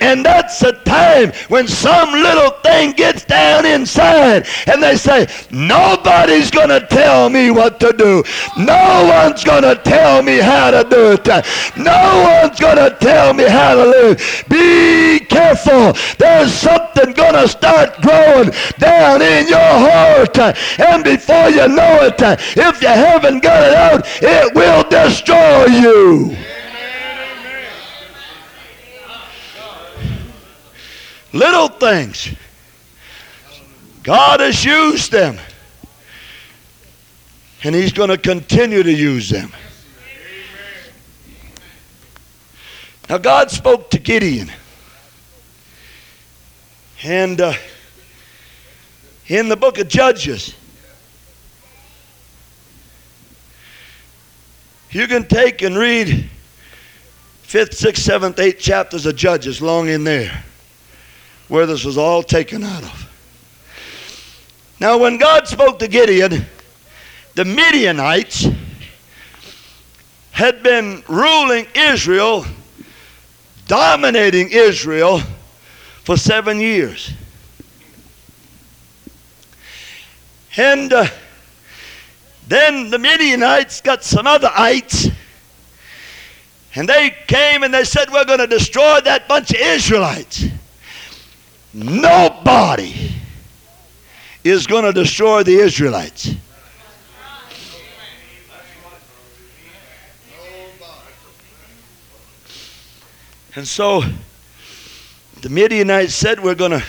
And 0.00 0.24
that's 0.24 0.60
the 0.60 0.72
time 0.84 1.32
when 1.48 1.66
some 1.66 2.12
little 2.12 2.50
thing 2.62 2.92
gets 2.92 3.24
down 3.24 3.66
inside 3.66 4.46
and 4.66 4.82
they 4.82 4.96
say, 4.96 5.26
Nobody's 5.50 6.50
going 6.50 6.68
to 6.68 6.86
tell 6.86 7.28
me 7.28 7.50
what 7.50 7.80
to 7.80 7.92
do. 7.92 8.22
No 8.56 9.06
one's 9.08 9.44
going 9.44 9.62
to 9.62 9.74
tell 9.82 10.22
me 10.22 10.38
how 10.38 10.70
to 10.70 10.88
do 10.88 11.12
it. 11.12 11.26
No 11.76 12.40
one's 12.42 12.58
going 12.58 12.76
to 12.76 12.96
tell 13.00 13.34
me 13.34 13.44
how 13.44 13.74
to 13.74 13.84
live. 13.84 14.44
Be 14.48 15.20
careful. 15.20 15.92
There's 16.18 16.52
something 16.52 17.12
going 17.12 17.34
to 17.34 17.48
start 17.48 18.00
growing 18.00 18.50
down 18.78 19.22
in 19.22 19.48
your 19.48 19.58
heart. 19.58 20.38
And 20.78 21.04
before 21.04 21.50
you 21.50 21.68
know 21.68 22.02
it, 22.02 22.20
if 22.56 22.82
you 22.82 22.88
haven't 22.88 23.42
got 23.42 23.62
it 23.62 23.74
out, 23.74 24.02
it 24.22 24.54
will 24.54 24.84
destroy 24.88 25.66
you. 25.66 26.36
Little 31.32 31.68
things. 31.68 32.34
God 34.02 34.40
has 34.40 34.64
used 34.64 35.12
them. 35.12 35.38
And 37.64 37.74
He's 37.74 37.92
going 37.92 38.08
to 38.08 38.16
continue 38.16 38.82
to 38.82 38.92
use 38.92 39.28
them. 39.28 39.52
Now, 43.08 43.18
God 43.18 43.50
spoke 43.50 43.90
to 43.90 43.98
Gideon. 43.98 44.50
And 47.02 47.40
uh, 47.40 47.54
in 49.26 49.48
the 49.48 49.56
book 49.56 49.78
of 49.78 49.88
Judges, 49.88 50.54
you 54.90 55.06
can 55.06 55.26
take 55.26 55.62
and 55.62 55.76
read 55.76 56.28
5th, 57.44 57.70
6th, 57.70 58.20
7th, 58.20 58.34
8th 58.34 58.58
chapters 58.58 59.06
of 59.06 59.16
Judges 59.16 59.60
long 59.60 59.88
in 59.88 60.04
there 60.04 60.44
where 61.48 61.66
this 61.66 61.84
was 61.84 61.98
all 61.98 62.22
taken 62.22 62.62
out 62.62 62.82
of. 62.82 63.08
Now, 64.80 64.98
when 64.98 65.18
God 65.18 65.48
spoke 65.48 65.78
to 65.80 65.88
Gideon, 65.88 66.46
the 67.34 67.44
Midianites 67.44 68.46
had 70.30 70.62
been 70.62 71.02
ruling 71.08 71.66
Israel, 71.74 72.46
dominating 73.66 74.50
Israel 74.50 75.20
for 76.04 76.16
seven 76.16 76.60
years. 76.60 77.12
And 80.56 80.92
uh, 80.92 81.06
then 82.46 82.90
the 82.90 82.98
Midianites 82.98 83.80
got 83.80 84.04
some 84.04 84.26
other 84.26 84.50
ites, 84.54 85.08
and 86.74 86.88
they 86.88 87.14
came 87.26 87.62
and 87.62 87.72
they 87.72 87.84
said, 87.84 88.10
We're 88.10 88.24
going 88.24 88.38
to 88.38 88.46
destroy 88.46 89.00
that 89.00 89.28
bunch 89.28 89.50
of 89.50 89.60
Israelites. 89.60 90.44
Nobody 91.78 93.12
is 94.42 94.66
going 94.66 94.82
to 94.82 94.92
destroy 94.92 95.44
the 95.44 95.54
Israelites. 95.54 96.34
And 103.54 103.66
so 103.66 104.02
the 105.40 105.48
Midianites 105.48 106.14
said, 106.14 106.40
We're 106.40 106.56
going 106.56 106.72
to 106.72 106.82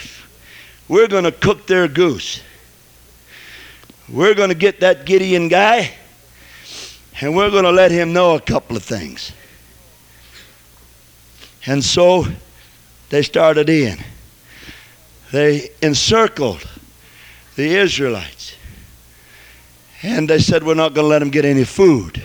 we're 0.87 1.07
going 1.07 1.25
to 1.25 1.31
cook 1.31 1.67
their 1.67 1.87
goose. 1.87 2.41
We're 4.07 4.33
going 4.33 4.49
to 4.49 4.55
get 4.55 4.79
that 4.79 5.05
Gideon 5.05 5.49
guy 5.49 5.91
and 7.21 7.35
we're 7.35 7.51
going 7.51 7.65
to 7.65 7.71
let 7.71 7.91
him 7.91 8.11
know 8.11 8.33
a 8.33 8.41
couple 8.41 8.75
of 8.75 8.83
things. 8.83 9.33
And 11.67 11.83
so 11.83 12.25
they 13.09 13.21
started 13.21 13.69
in 13.69 13.99
they 15.32 15.69
encircled 15.82 16.67
the 17.55 17.75
Israelites. 17.75 18.55
And 20.01 20.30
they 20.30 20.39
said, 20.39 20.63
We're 20.63 20.75
not 20.75 20.93
going 20.93 21.05
to 21.05 21.09
let 21.09 21.19
them 21.19 21.30
get 21.30 21.45
any 21.45 21.65
food. 21.65 22.21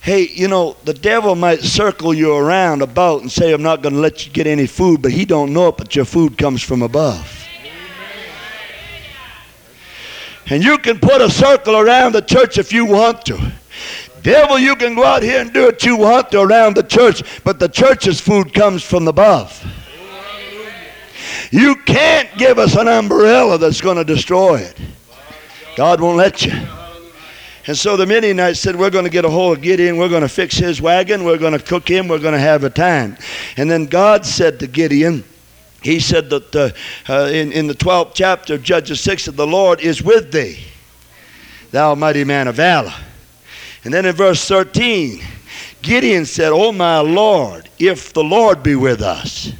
Hey, 0.00 0.28
you 0.28 0.48
know, 0.48 0.76
the 0.84 0.94
devil 0.94 1.36
might 1.36 1.60
circle 1.60 2.12
you 2.12 2.34
around 2.34 2.82
about 2.82 3.20
and 3.20 3.30
say, 3.30 3.52
I'm 3.52 3.62
not 3.62 3.82
going 3.82 3.94
to 3.94 4.00
let 4.00 4.26
you 4.26 4.32
get 4.32 4.48
any 4.48 4.66
food, 4.66 5.00
but 5.00 5.12
he 5.12 5.24
don't 5.24 5.52
know 5.52 5.68
it, 5.68 5.76
but 5.76 5.94
your 5.94 6.04
food 6.04 6.36
comes 6.36 6.60
from 6.60 6.82
above. 6.82 7.46
And 10.46 10.64
you 10.64 10.78
can 10.78 10.98
put 10.98 11.20
a 11.20 11.30
circle 11.30 11.76
around 11.76 12.12
the 12.12 12.20
church 12.20 12.58
if 12.58 12.72
you 12.72 12.84
want 12.84 13.24
to. 13.26 13.52
Devil, 14.22 14.58
you 14.58 14.74
can 14.74 14.94
go 14.94 15.04
out 15.04 15.22
here 15.22 15.40
and 15.40 15.52
do 15.52 15.66
what 15.66 15.84
you 15.84 15.96
want 15.96 16.30
to 16.32 16.40
around 16.40 16.76
the 16.76 16.82
church, 16.82 17.22
but 17.44 17.58
the 17.58 17.68
church's 17.68 18.20
food 18.20 18.52
comes 18.52 18.82
from 18.82 19.06
above. 19.06 19.64
You 21.52 21.76
can't 21.76 22.34
give 22.38 22.58
us 22.58 22.76
an 22.76 22.88
umbrella 22.88 23.58
that's 23.58 23.82
going 23.82 23.98
to 23.98 24.04
destroy 24.04 24.56
it. 24.56 24.74
God 25.76 26.00
won't 26.00 26.16
let 26.16 26.46
you. 26.46 26.52
And 27.66 27.76
so 27.76 27.96
the 27.98 28.06
Midianites 28.06 28.58
said, 28.58 28.74
We're 28.74 28.90
going 28.90 29.04
to 29.04 29.10
get 29.10 29.26
a 29.26 29.30
hold 29.30 29.58
of 29.58 29.62
Gideon. 29.62 29.98
We're 29.98 30.08
going 30.08 30.22
to 30.22 30.30
fix 30.30 30.56
his 30.56 30.80
wagon. 30.80 31.24
We're 31.24 31.36
going 31.36 31.52
to 31.52 31.62
cook 31.62 31.86
him. 31.86 32.08
We're 32.08 32.20
going 32.20 32.32
to 32.32 32.40
have 32.40 32.64
a 32.64 32.70
time. 32.70 33.18
And 33.58 33.70
then 33.70 33.84
God 33.84 34.24
said 34.24 34.60
to 34.60 34.66
Gideon, 34.66 35.24
he 35.82 36.00
said 36.00 36.30
that 36.30 36.56
uh, 36.56 36.70
uh, 37.12 37.26
in, 37.26 37.52
in 37.52 37.66
the 37.66 37.74
12th 37.74 38.12
chapter 38.14 38.54
of 38.54 38.62
Judges 38.62 39.00
6 39.00 39.26
that 39.26 39.32
the 39.32 39.46
Lord 39.46 39.80
is 39.80 40.02
with 40.02 40.32
thee, 40.32 40.58
thou 41.70 41.94
mighty 41.94 42.24
man 42.24 42.48
of 42.48 42.54
valor. 42.54 42.94
And 43.84 43.92
then 43.92 44.06
in 44.06 44.14
verse 44.14 44.46
13, 44.48 45.20
Gideon 45.82 46.24
said, 46.24 46.50
Oh 46.50 46.72
my 46.72 47.00
Lord, 47.00 47.68
if 47.78 48.14
the 48.14 48.24
Lord 48.24 48.62
be 48.62 48.74
with 48.74 49.02
us. 49.02 49.52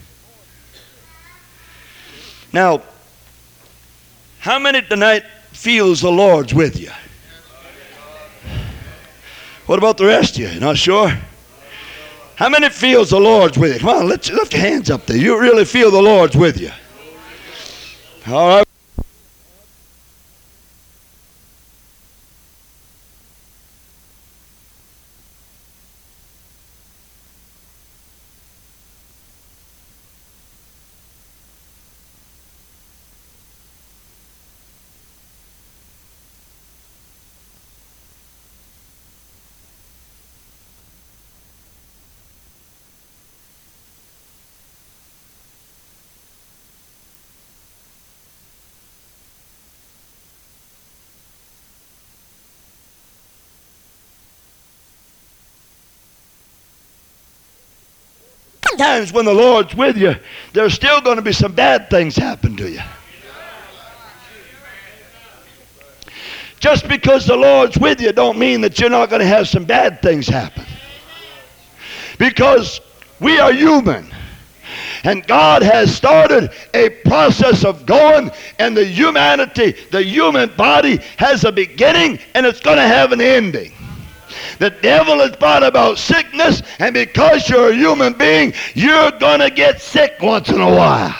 Now, 2.53 2.82
how 4.40 4.59
many 4.59 4.82
tonight 4.82 5.24
feels 5.53 6.00
the 6.00 6.11
Lord's 6.11 6.53
with 6.53 6.78
you? 6.78 6.90
What 9.66 9.78
about 9.78 9.96
the 9.96 10.07
rest 10.07 10.36
of 10.38 10.53
you? 10.53 10.61
Not 10.61 10.76
sure? 10.76 11.16
How 12.34 12.48
many 12.48 12.68
feels 12.68 13.11
the 13.11 13.20
Lord's 13.20 13.57
with 13.57 13.74
you? 13.74 13.80
Come 13.80 13.88
on, 13.90 14.09
let's 14.09 14.30
lift 14.30 14.53
your 14.53 14.62
hands 14.62 14.90
up 14.90 15.07
there. 15.07 15.16
You 15.16 15.40
really 15.40 15.64
feel 15.64 15.90
the 15.90 16.03
Lord's 16.03 16.36
with 16.36 16.61
you. 16.61 16.70
All 18.26 18.48
right. 18.48 18.68
Sometimes 58.83 59.12
when 59.12 59.24
the 59.24 59.33
Lord's 59.33 59.74
with 59.76 59.97
you, 59.97 60.16
there's 60.53 60.74
still 60.74 61.01
going 61.01 61.16
to 61.16 61.22
be 61.22 61.33
some 61.33 61.53
bad 61.53 61.89
things 61.89 62.16
happen 62.16 62.57
to 62.57 62.68
you. 62.68 62.80
Just 66.59 66.89
because 66.89 67.26
the 67.26 67.37
Lord's 67.37 67.78
with 67.78 68.01
you 68.01 68.12
don't 68.12 68.39
mean 68.39 68.61
that 68.62 68.80
you're 68.80 68.91
not 68.91 69.09
going 69.09 69.20
to 69.20 69.26
have 69.26 69.49
some 69.49 69.64
bad 69.64 70.03
things 70.03 70.26
happen. 70.26 70.64
Because 72.18 72.80
we 73.20 73.39
are 73.39 73.53
human. 73.53 74.12
And 75.05 75.26
God 75.26 75.62
has 75.62 75.95
started 75.95 76.51
a 76.74 76.91
process 77.05 77.64
of 77.64 77.87
going, 77.87 78.30
and 78.59 78.76
the 78.76 78.85
humanity, 78.85 79.72
the 79.91 80.03
human 80.03 80.55
body 80.57 80.99
has 81.18 81.45
a 81.45 81.53
beginning 81.53 82.18
and 82.35 82.47
it's 82.47 82.61
going 82.61 82.78
to 82.78 82.87
have 82.87 83.12
an 83.12 83.20
ending. 83.20 83.72
The 84.59 84.70
devil 84.70 85.18
has 85.18 85.32
thought 85.32 85.62
about 85.62 85.98
sickness, 85.98 86.62
and 86.78 86.94
because 86.94 87.48
you're 87.48 87.70
a 87.70 87.74
human 87.74 88.12
being, 88.12 88.55
you're 88.74 89.11
going 89.12 89.40
to 89.40 89.50
get 89.50 89.80
sick 89.80 90.14
once 90.20 90.48
in 90.48 90.61
a 90.61 90.70
while. 90.70 91.14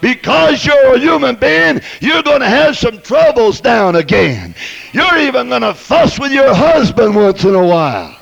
Because 0.00 0.64
you're 0.64 0.94
a 0.94 0.98
human 0.98 1.36
being, 1.36 1.80
you're 2.00 2.22
going 2.22 2.40
to 2.40 2.48
have 2.48 2.76
some 2.76 3.00
troubles 3.00 3.60
down 3.60 3.96
again. 3.96 4.54
You're 4.92 5.18
even 5.18 5.50
going 5.50 5.62
to 5.62 5.74
fuss 5.74 6.18
with 6.18 6.32
your 6.32 6.54
husband 6.54 7.14
once 7.14 7.44
in 7.44 7.54
a 7.54 7.66
while. 7.66 8.17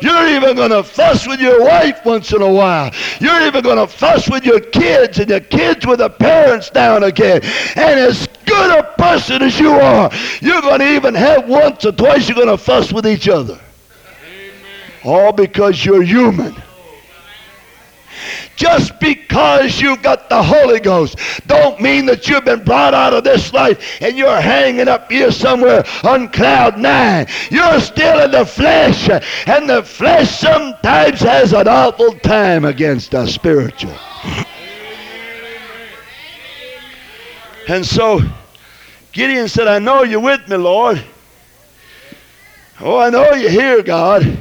You're 0.00 0.28
even 0.28 0.56
going 0.56 0.70
to 0.70 0.82
fuss 0.82 1.26
with 1.26 1.40
your 1.40 1.62
wife 1.64 2.04
once 2.04 2.32
in 2.32 2.42
a 2.42 2.52
while. 2.52 2.92
You're 3.20 3.46
even 3.46 3.62
going 3.62 3.78
to 3.78 3.86
fuss 3.86 4.28
with 4.28 4.44
your 4.44 4.60
kids 4.60 5.18
and 5.18 5.28
your 5.28 5.40
kids 5.40 5.86
with 5.86 5.98
the 5.98 6.10
parents 6.10 6.70
down 6.70 7.04
again. 7.04 7.42
And 7.76 8.00
as 8.00 8.28
good 8.46 8.78
a 8.78 8.82
person 8.96 9.42
as 9.42 9.58
you 9.58 9.72
are, 9.72 10.10
you're 10.40 10.62
going 10.62 10.80
to 10.80 10.94
even 10.94 11.14
have 11.14 11.48
once 11.48 11.84
or 11.84 11.92
twice 11.92 12.28
you're 12.28 12.36
going 12.36 12.48
to 12.48 12.58
fuss 12.58 12.92
with 12.92 13.06
each 13.06 13.28
other. 13.28 13.60
All 15.04 15.32
because 15.32 15.84
you're 15.84 16.02
human. 16.02 16.54
Just 18.60 19.00
because 19.00 19.80
you've 19.80 20.02
got 20.02 20.28
the 20.28 20.42
Holy 20.42 20.80
Ghost 20.80 21.18
don't 21.46 21.80
mean 21.80 22.04
that 22.04 22.28
you've 22.28 22.44
been 22.44 22.62
brought 22.62 22.92
out 22.92 23.14
of 23.14 23.24
this 23.24 23.54
life 23.54 24.02
and 24.02 24.18
you're 24.18 24.38
hanging 24.38 24.86
up 24.86 25.10
here 25.10 25.32
somewhere 25.32 25.82
on 26.04 26.28
cloud 26.28 26.78
nine. 26.78 27.26
You're 27.50 27.80
still 27.80 28.22
in 28.22 28.32
the 28.32 28.44
flesh, 28.44 29.08
and 29.46 29.66
the 29.66 29.82
flesh 29.82 30.38
sometimes 30.38 31.20
has 31.20 31.54
an 31.54 31.68
awful 31.68 32.12
time 32.18 32.66
against 32.66 33.14
us 33.14 33.32
spiritual. 33.32 33.96
And 37.66 37.86
so 37.86 38.20
Gideon 39.12 39.48
said, 39.48 39.68
I 39.68 39.78
know 39.78 40.02
you're 40.02 40.20
with 40.20 40.46
me, 40.48 40.58
Lord. 40.58 41.02
Oh, 42.78 42.98
I 42.98 43.08
know 43.08 43.32
you're 43.32 43.48
here, 43.48 43.82
God. 43.82 44.36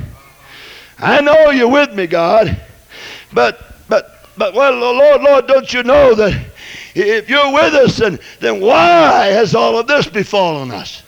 I 0.98 1.22
know 1.22 1.52
you're 1.52 1.72
with 1.72 1.94
me, 1.94 2.06
God. 2.06 2.60
But 3.32 3.69
but 4.40 4.54
well, 4.54 4.74
Lord, 4.74 5.22
Lord, 5.22 5.48
don't 5.48 5.72
you 5.74 5.84
know 5.84 6.16
that 6.16 6.46
if 6.96 7.30
you're 7.30 7.54
with 7.54 7.74
us, 7.76 7.98
then, 7.98 8.18
then 8.40 8.62
why 8.62 9.26
has 9.26 9.54
all 9.54 9.78
of 9.78 9.86
this 9.86 10.08
befallen 10.08 10.72
us? 10.72 11.04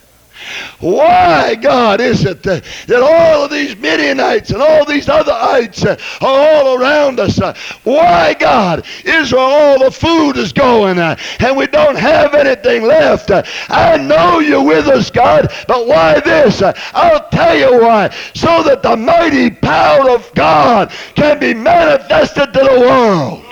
Why, 0.80 1.56
God, 1.56 2.02
is 2.02 2.26
it 2.26 2.42
that, 2.44 2.64
all 2.90 3.46
of 3.46 3.52
these 3.52 3.76
Midianites 3.78 4.50
and 4.50 4.62
all 4.62 4.84
these 4.86 5.10
other 5.10 5.32
ites 5.32 5.86
uh, 5.86 5.98
are 6.22 6.56
all 6.56 6.82
around 6.82 7.20
us? 7.20 7.40
Uh, 7.40 7.56
why, 7.84 8.34
God, 8.34 8.86
is 9.06 9.32
all 9.34 9.80
the 9.80 9.92
food 9.92 10.38
is 10.38 10.52
going 10.52 10.98
uh, 10.98 11.16
and 11.40 11.56
we 11.56 11.68
don't 11.68 11.98
have 11.98 12.34
anything 12.34 12.84
left? 12.84 13.32
I 13.70 13.98
know 13.98 14.40
you're 14.40 14.64
with 14.64 14.88
us, 14.88 15.12
God, 15.12 15.54
but 15.68 15.88
why 15.88 16.20
this? 16.20 16.62
I'll 16.94 17.30
tell 17.30 17.56
you 17.56 17.82
why. 17.82 18.10
So 18.34 18.64
that 18.64 18.82
the 18.82 18.98
mighty 18.98 19.52
power 19.52 20.10
of 20.10 20.32
God 20.34 20.92
can 21.16 21.40
be 21.40 21.54
manifested 21.54 22.54
to 22.54 22.60
the 22.60 22.80
world. 22.80 23.46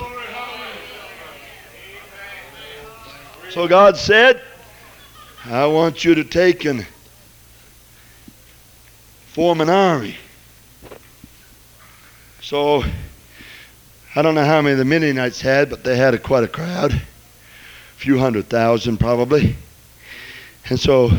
So 3.50 3.66
God 3.66 3.96
said, 3.96 4.42
I 5.50 5.66
want 5.66 6.04
you 6.04 6.14
to 6.14 6.22
take 6.22 6.64
and 6.64 6.86
form 9.32 9.60
an 9.60 9.68
army. 9.68 10.16
So, 12.40 12.84
I 14.14 14.22
don't 14.22 14.36
know 14.36 14.44
how 14.44 14.62
many 14.62 14.76
the 14.76 14.84
Midianites 14.84 15.40
had, 15.40 15.68
but 15.68 15.82
they 15.82 15.96
had 15.96 16.14
a, 16.14 16.18
quite 16.18 16.44
a 16.44 16.48
crowd. 16.48 16.92
A 16.92 17.00
few 17.96 18.16
hundred 18.16 18.48
thousand, 18.48 18.98
probably. 18.98 19.56
And 20.68 20.78
so, 20.78 21.10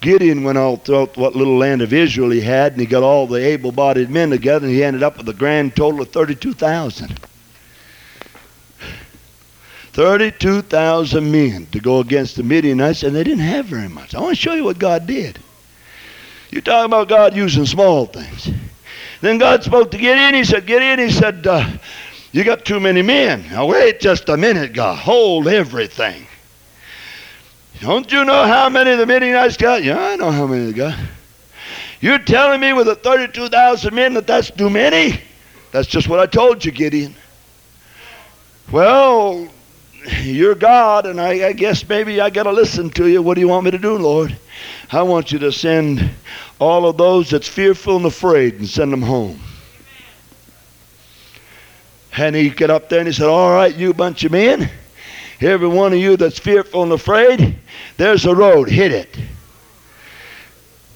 Gideon 0.00 0.44
went 0.44 0.56
all 0.56 0.76
throughout 0.76 1.16
what 1.16 1.34
little 1.34 1.58
land 1.58 1.82
of 1.82 1.92
Israel 1.92 2.30
he 2.30 2.42
had, 2.42 2.72
and 2.72 2.80
he 2.80 2.86
got 2.86 3.02
all 3.02 3.26
the 3.26 3.44
able 3.44 3.72
bodied 3.72 4.08
men 4.08 4.30
together, 4.30 4.66
and 4.66 4.74
he 4.74 4.84
ended 4.84 5.02
up 5.02 5.16
with 5.16 5.28
a 5.28 5.34
grand 5.34 5.74
total 5.74 6.02
of 6.02 6.10
32,000. 6.10 7.18
32,000 9.98 11.28
men 11.28 11.66
to 11.72 11.80
go 11.80 11.98
against 11.98 12.36
the 12.36 12.42
Midianites, 12.44 13.02
and 13.02 13.16
they 13.16 13.24
didn't 13.24 13.40
have 13.40 13.66
very 13.66 13.88
much. 13.88 14.14
I 14.14 14.20
want 14.20 14.36
to 14.36 14.40
show 14.40 14.54
you 14.54 14.62
what 14.62 14.78
God 14.78 15.08
did. 15.08 15.40
You 16.52 16.60
talk 16.60 16.86
about 16.86 17.08
God 17.08 17.34
using 17.34 17.66
small 17.66 18.06
things. 18.06 18.48
Then 19.22 19.38
God 19.38 19.64
spoke 19.64 19.90
to 19.90 19.98
Gideon. 19.98 20.34
He 20.34 20.44
said, 20.44 20.66
Gideon, 20.66 21.00
he 21.00 21.10
said, 21.10 21.44
uh, 21.44 21.68
you 22.30 22.44
got 22.44 22.64
too 22.64 22.78
many 22.78 23.02
men. 23.02 23.44
Now 23.50 23.66
wait 23.66 23.98
just 23.98 24.28
a 24.28 24.36
minute, 24.36 24.72
God. 24.72 24.98
Hold 24.98 25.48
everything. 25.48 26.24
Don't 27.80 28.12
you 28.12 28.24
know 28.24 28.44
how 28.44 28.68
many 28.68 28.94
the 28.94 29.04
Midianites 29.04 29.56
got? 29.56 29.82
Yeah, 29.82 29.98
I 29.98 30.14
know 30.14 30.30
how 30.30 30.46
many 30.46 30.66
they 30.66 30.74
got. 30.74 30.96
You're 32.00 32.20
telling 32.20 32.60
me 32.60 32.72
with 32.72 32.86
the 32.86 32.94
32,000 32.94 33.92
men 33.92 34.14
that 34.14 34.28
that's 34.28 34.52
too 34.52 34.70
many? 34.70 35.20
That's 35.72 35.88
just 35.88 36.08
what 36.08 36.20
I 36.20 36.26
told 36.26 36.64
you, 36.64 36.70
Gideon. 36.70 37.16
Well, 38.70 39.48
you're 40.22 40.54
God, 40.54 41.06
and 41.06 41.20
I, 41.20 41.48
I 41.48 41.52
guess 41.52 41.86
maybe 41.88 42.20
I 42.20 42.30
got 42.30 42.44
to 42.44 42.52
listen 42.52 42.90
to 42.90 43.08
you. 43.08 43.22
What 43.22 43.34
do 43.34 43.40
you 43.40 43.48
want 43.48 43.64
me 43.64 43.70
to 43.72 43.78
do, 43.78 43.96
Lord? 43.96 44.36
I 44.90 45.02
want 45.02 45.32
you 45.32 45.38
to 45.40 45.52
send 45.52 46.08
all 46.60 46.86
of 46.86 46.96
those 46.96 47.30
that's 47.30 47.48
fearful 47.48 47.96
and 47.96 48.06
afraid 48.06 48.54
and 48.54 48.68
send 48.68 48.92
them 48.92 49.02
home. 49.02 49.40
And 52.16 52.34
he 52.34 52.50
got 52.50 52.70
up 52.70 52.88
there 52.88 53.00
and 53.00 53.08
he 53.08 53.14
said, 53.14 53.28
All 53.28 53.50
right, 53.50 53.74
you 53.74 53.92
bunch 53.94 54.24
of 54.24 54.32
men, 54.32 54.70
every 55.40 55.68
one 55.68 55.92
of 55.92 55.98
you 55.98 56.16
that's 56.16 56.38
fearful 56.38 56.82
and 56.82 56.92
afraid, 56.92 57.58
there's 57.96 58.24
a 58.24 58.34
road, 58.34 58.68
hit 58.68 58.92
it. 58.92 59.16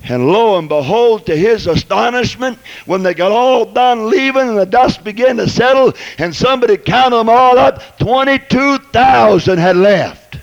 And 0.04 0.26
lo 0.26 0.58
and 0.58 0.68
behold, 0.68 1.26
to 1.26 1.36
his 1.36 1.66
astonishment, 1.66 2.58
when 2.86 3.02
they 3.02 3.14
got 3.14 3.30
all 3.30 3.64
done 3.64 4.10
leaving 4.10 4.48
and 4.48 4.58
the 4.58 4.66
dust 4.66 5.04
began 5.04 5.36
to 5.36 5.48
settle, 5.48 5.92
and 6.18 6.34
somebody 6.34 6.76
counted 6.76 7.16
them 7.16 7.28
all 7.28 7.58
up, 7.58 7.98
22,000 7.98 9.58
had 9.58 9.76
left. 9.76 10.38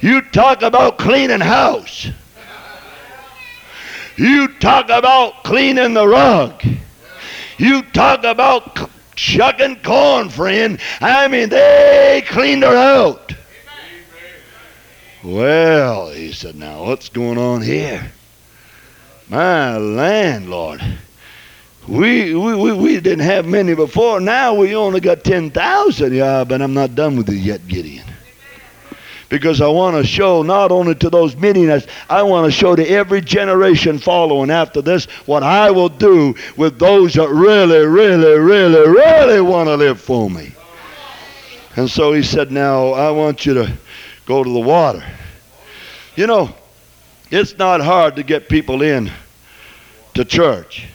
You 0.00 0.20
talk 0.20 0.62
about 0.62 0.98
cleaning 0.98 1.40
house. 1.40 2.08
You 4.16 4.48
talk 4.58 4.86
about 4.86 5.44
cleaning 5.44 5.94
the 5.94 6.06
rug. 6.06 6.60
You 7.56 7.82
talk 7.82 8.24
about 8.24 8.90
shucking 9.14 9.76
corn, 9.82 10.28
friend. 10.28 10.80
I 11.00 11.28
mean, 11.28 11.48
they 11.48 12.24
cleaned 12.26 12.64
her 12.64 12.76
out. 12.76 13.32
Well, 15.22 16.10
he 16.10 16.32
said, 16.32 16.56
now 16.56 16.84
what's 16.84 17.08
going 17.08 17.38
on 17.38 17.62
here? 17.62 18.10
My 19.28 19.76
landlord. 19.76 20.82
We, 21.88 22.34
we, 22.34 22.54
we, 22.54 22.72
we 22.72 23.00
didn't 23.00 23.20
have 23.20 23.46
many 23.46 23.74
before. 23.74 24.20
Now 24.20 24.54
we 24.54 24.74
only 24.74 25.00
got 25.00 25.24
10,000. 25.24 26.12
Yeah, 26.12 26.44
but 26.44 26.60
I'm 26.60 26.74
not 26.74 26.94
done 26.94 27.16
with 27.16 27.28
it 27.28 27.36
yet, 27.36 27.66
Gideon. 27.68 28.04
Because 29.28 29.60
I 29.60 29.68
want 29.68 29.96
to 29.96 30.04
show 30.04 30.42
not 30.42 30.70
only 30.70 30.94
to 30.96 31.08
those 31.08 31.36
Midianites, 31.36 31.86
I 32.10 32.22
want 32.22 32.44
to 32.44 32.52
show 32.52 32.76
to 32.76 32.86
every 32.86 33.20
generation 33.20 33.98
following 33.98 34.50
after 34.50 34.82
this 34.82 35.06
what 35.26 35.42
I 35.42 35.70
will 35.70 35.88
do 35.88 36.34
with 36.56 36.78
those 36.78 37.14
that 37.14 37.30
really, 37.30 37.86
really, 37.86 38.38
really, 38.38 38.88
really 38.88 39.40
want 39.40 39.68
to 39.68 39.76
live 39.76 40.00
for 40.00 40.28
me. 40.28 40.52
And 41.76 41.88
so 41.88 42.12
he 42.12 42.22
said, 42.22 42.52
Now 42.52 42.88
I 42.88 43.10
want 43.10 43.46
you 43.46 43.54
to 43.54 43.72
go 44.26 44.42
to 44.42 44.50
the 44.50 44.60
water. 44.60 45.04
You 46.16 46.26
know, 46.26 46.54
it's 47.30 47.56
not 47.56 47.80
hard 47.80 48.16
to 48.16 48.22
get 48.22 48.48
people 48.48 48.82
in 48.82 49.10
to 50.14 50.24
church. 50.24 50.86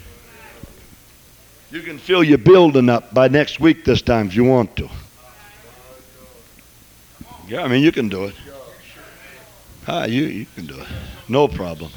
You 1.71 1.81
can 1.81 1.97
fill 1.97 2.23
your 2.23 2.37
building 2.37 2.89
up 2.89 3.13
by 3.13 3.27
next 3.27 3.59
week 3.59 3.83
this 3.83 4.01
time 4.01 4.27
if 4.27 4.35
you 4.35 4.43
want 4.43 4.75
to. 4.77 4.89
Yeah, 7.47 7.63
I 7.63 7.67
mean, 7.67 7.83
you 7.83 7.91
can 7.91 8.09
do 8.09 8.25
it. 8.25 8.35
Ah, 9.87 10.05
you, 10.05 10.23
you 10.23 10.45
can 10.55 10.65
do 10.65 10.79
it. 10.79 10.87
No 11.29 11.47
problem. 11.47 11.91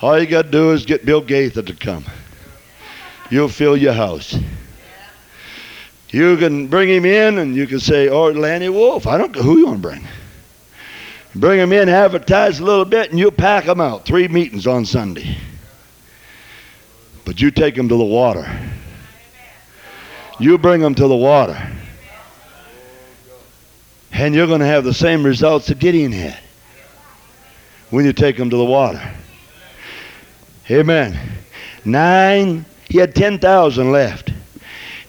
All 0.00 0.18
you 0.18 0.26
got 0.26 0.42
to 0.42 0.50
do 0.50 0.72
is 0.72 0.84
get 0.84 1.04
Bill 1.04 1.20
Gaither 1.20 1.62
to 1.62 1.74
come. 1.74 2.04
You'll 3.30 3.48
fill 3.48 3.76
your 3.76 3.94
house. 3.94 4.38
You 6.10 6.36
can 6.36 6.68
bring 6.68 6.88
him 6.88 7.04
in 7.04 7.38
and 7.38 7.54
you 7.54 7.66
can 7.66 7.80
say, 7.80 8.08
or 8.08 8.32
Lanny 8.32 8.68
Wolfe. 8.68 9.06
I 9.06 9.18
don't 9.18 9.34
know 9.34 9.42
who 9.42 9.58
you 9.58 9.66
want 9.66 9.82
to 9.82 9.88
bring. 9.88 10.06
Bring 11.34 11.58
them 11.58 11.72
in, 11.72 11.88
advertise 11.88 12.58
a 12.58 12.64
little 12.64 12.84
bit, 12.84 13.10
and 13.10 13.18
you 13.18 13.30
pack 13.30 13.66
them 13.66 13.80
out. 13.80 14.04
Three 14.04 14.28
meetings 14.28 14.66
on 14.66 14.84
Sunday. 14.84 15.36
But 17.24 17.40
you 17.40 17.50
take 17.50 17.74
them 17.74 17.88
to 17.88 17.96
the 17.96 18.04
water. 18.04 18.48
You 20.40 20.56
bring 20.56 20.80
them 20.80 20.94
to 20.94 21.06
the 21.06 21.16
water. 21.16 21.60
And 24.12 24.34
you're 24.34 24.46
going 24.46 24.60
to 24.60 24.66
have 24.66 24.84
the 24.84 24.94
same 24.94 25.24
results 25.24 25.66
that 25.66 25.78
Gideon 25.78 26.12
had 26.12 26.38
when 27.90 28.04
you 28.04 28.12
take 28.12 28.36
them 28.36 28.50
to 28.50 28.56
the 28.56 28.64
water. 28.64 29.00
Amen. 30.70 31.18
Nine, 31.84 32.64
he 32.88 32.98
had 32.98 33.14
10,000 33.14 33.92
left. 33.92 34.32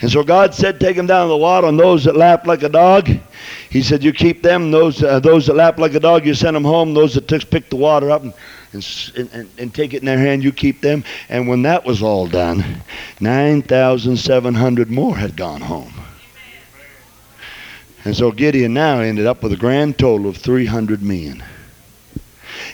And 0.01 0.09
so 0.09 0.23
God 0.23 0.53
said, 0.53 0.79
Take 0.79 0.95
them 0.95 1.07
down 1.07 1.25
to 1.25 1.29
the 1.29 1.37
water, 1.37 1.67
and 1.67 1.79
those 1.79 2.05
that 2.05 2.15
lapped 2.15 2.47
like 2.47 2.63
a 2.63 2.69
dog, 2.69 3.09
He 3.69 3.83
said, 3.83 4.03
You 4.03 4.11
keep 4.11 4.41
them. 4.41 4.71
Those, 4.71 5.03
uh, 5.03 5.19
those 5.19 5.47
that 5.47 5.55
lap 5.55 5.77
like 5.77 5.93
a 5.93 5.99
dog, 5.99 6.25
you 6.25 6.33
send 6.33 6.55
them 6.55 6.63
home. 6.63 6.93
Those 6.93 7.13
that 7.13 7.27
pick 7.49 7.69
the 7.69 7.75
water 7.75 8.09
up 8.09 8.23
and, 8.23 8.33
and, 8.73 9.29
and, 9.31 9.49
and 9.57 9.73
take 9.73 9.93
it 9.93 9.99
in 9.99 10.05
their 10.05 10.17
hand, 10.17 10.43
you 10.43 10.51
keep 10.51 10.81
them. 10.81 11.03
And 11.29 11.47
when 11.47 11.61
that 11.63 11.85
was 11.85 12.01
all 12.01 12.27
done, 12.27 12.81
9,700 13.19 14.89
more 14.89 15.15
had 15.15 15.35
gone 15.35 15.61
home. 15.61 15.93
And 18.05 18.15
so 18.15 18.31
Gideon 18.31 18.73
now 18.73 18.99
ended 18.99 19.27
up 19.27 19.43
with 19.43 19.51
a 19.53 19.57
grand 19.57 19.99
total 19.99 20.27
of 20.27 20.37
300 20.37 21.03
men. 21.03 21.43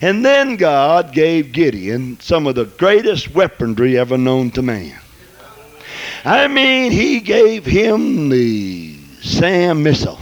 And 0.02 0.24
then 0.24 0.56
God 0.56 1.14
gave 1.14 1.52
Gideon 1.52 2.20
some 2.20 2.48
of 2.48 2.56
the 2.56 2.66
greatest 2.66 3.34
weaponry 3.34 3.98
ever 3.98 4.18
known 4.18 4.52
to 4.52 4.62
man. 4.62 5.00
I 6.24 6.48
mean, 6.48 6.92
he 6.92 7.20
gave 7.20 7.66
him 7.66 8.30
the 8.30 8.98
SAM 9.22 9.84
missile. 9.84 10.20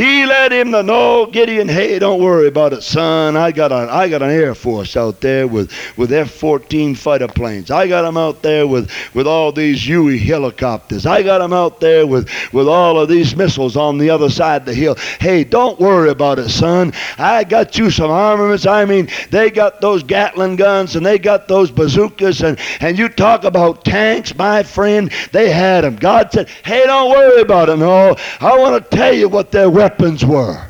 He 0.00 0.24
let 0.24 0.50
him 0.50 0.72
to 0.72 0.82
know, 0.82 1.26
Gideon, 1.26 1.68
hey, 1.68 1.98
don't 1.98 2.22
worry 2.22 2.48
about 2.48 2.72
it, 2.72 2.82
son. 2.82 3.36
I 3.36 3.52
got 3.52 3.70
an, 3.70 3.90
I 3.90 4.08
got 4.08 4.22
an 4.22 4.30
Air 4.30 4.54
Force 4.54 4.96
out 4.96 5.20
there 5.20 5.46
with, 5.46 5.70
with 5.98 6.10
F-14 6.10 6.96
fighter 6.96 7.28
planes. 7.28 7.70
I 7.70 7.86
got 7.86 8.00
them 8.00 8.16
out 8.16 8.40
there 8.40 8.66
with, 8.66 8.90
with 9.12 9.26
all 9.26 9.52
these 9.52 9.86
Huey 9.86 10.16
helicopters. 10.16 11.04
I 11.04 11.22
got 11.22 11.40
them 11.40 11.52
out 11.52 11.80
there 11.80 12.06
with, 12.06 12.30
with 12.50 12.66
all 12.66 12.98
of 12.98 13.10
these 13.10 13.36
missiles 13.36 13.76
on 13.76 13.98
the 13.98 14.08
other 14.08 14.30
side 14.30 14.62
of 14.62 14.66
the 14.68 14.74
hill. 14.74 14.94
Hey, 15.20 15.44
don't 15.44 15.78
worry 15.78 16.08
about 16.08 16.38
it, 16.38 16.48
son. 16.48 16.94
I 17.20 17.44
got 17.44 17.76
you 17.76 17.90
some 17.90 18.10
armaments. 18.10 18.64
I 18.66 18.84
mean, 18.86 19.08
they 19.30 19.50
got 19.50 19.80
those 19.80 20.02
Gatling 20.02 20.56
guns 20.56 20.96
and 20.96 21.04
they 21.04 21.18
got 21.18 21.46
those 21.48 21.70
bazookas. 21.70 22.40
And, 22.40 22.58
and 22.80 22.98
you 22.98 23.08
talk 23.08 23.44
about 23.44 23.84
tanks, 23.84 24.34
my 24.34 24.62
friend, 24.62 25.12
they 25.32 25.50
had 25.50 25.84
them. 25.84 25.96
God 25.96 26.32
said, 26.32 26.48
hey, 26.64 26.82
don't 26.86 27.10
worry 27.10 27.42
about 27.42 27.68
it. 27.68 27.76
No, 27.76 28.16
I 28.40 28.58
want 28.58 28.82
to 28.82 28.96
tell 28.96 29.12
you 29.12 29.28
what 29.28 29.52
they're 29.52 29.68
weapons 29.68 30.24
were. 30.24 30.66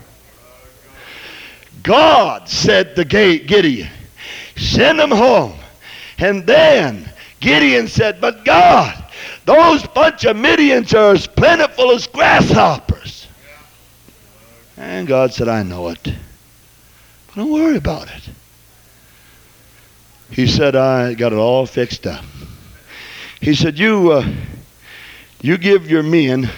God 1.83 2.49
said 2.49 2.97
to 2.97 3.05
Gideon, 3.05 3.91
send 4.57 4.99
them 4.99 5.13
home. 5.13 5.55
And 6.19 6.47
then 6.47 7.11
Gideon 7.39 7.89
said, 7.89 8.21
but 8.21 8.45
God, 8.45 9.05
those 9.47 9.87
bunch 9.87 10.25
of 10.25 10.37
Midians 10.37 10.95
are 10.95 11.15
as 11.15 11.27
plentiful 11.27 11.93
as 11.93 12.07
grasshoppers. 12.07 13.27
And 14.77 15.07
God 15.07 15.33
said, 15.33 15.49
I 15.49 15.63
know 15.63 15.89
it. 15.89 16.13
Don't 17.41 17.53
worry 17.53 17.79
about 17.79 18.07
it. 18.15 18.29
He 20.31 20.47
said, 20.47 20.77
I 20.77 21.15
got 21.15 21.33
it 21.33 21.37
all 21.37 21.65
fixed 21.65 22.07
up. 22.07 22.23
He 23.41 23.55
said, 23.55 23.79
you, 23.79 24.13
uh, 24.13 24.31
you 25.41 25.57
give 25.57 25.91
your 25.91 26.03
men 26.03 26.51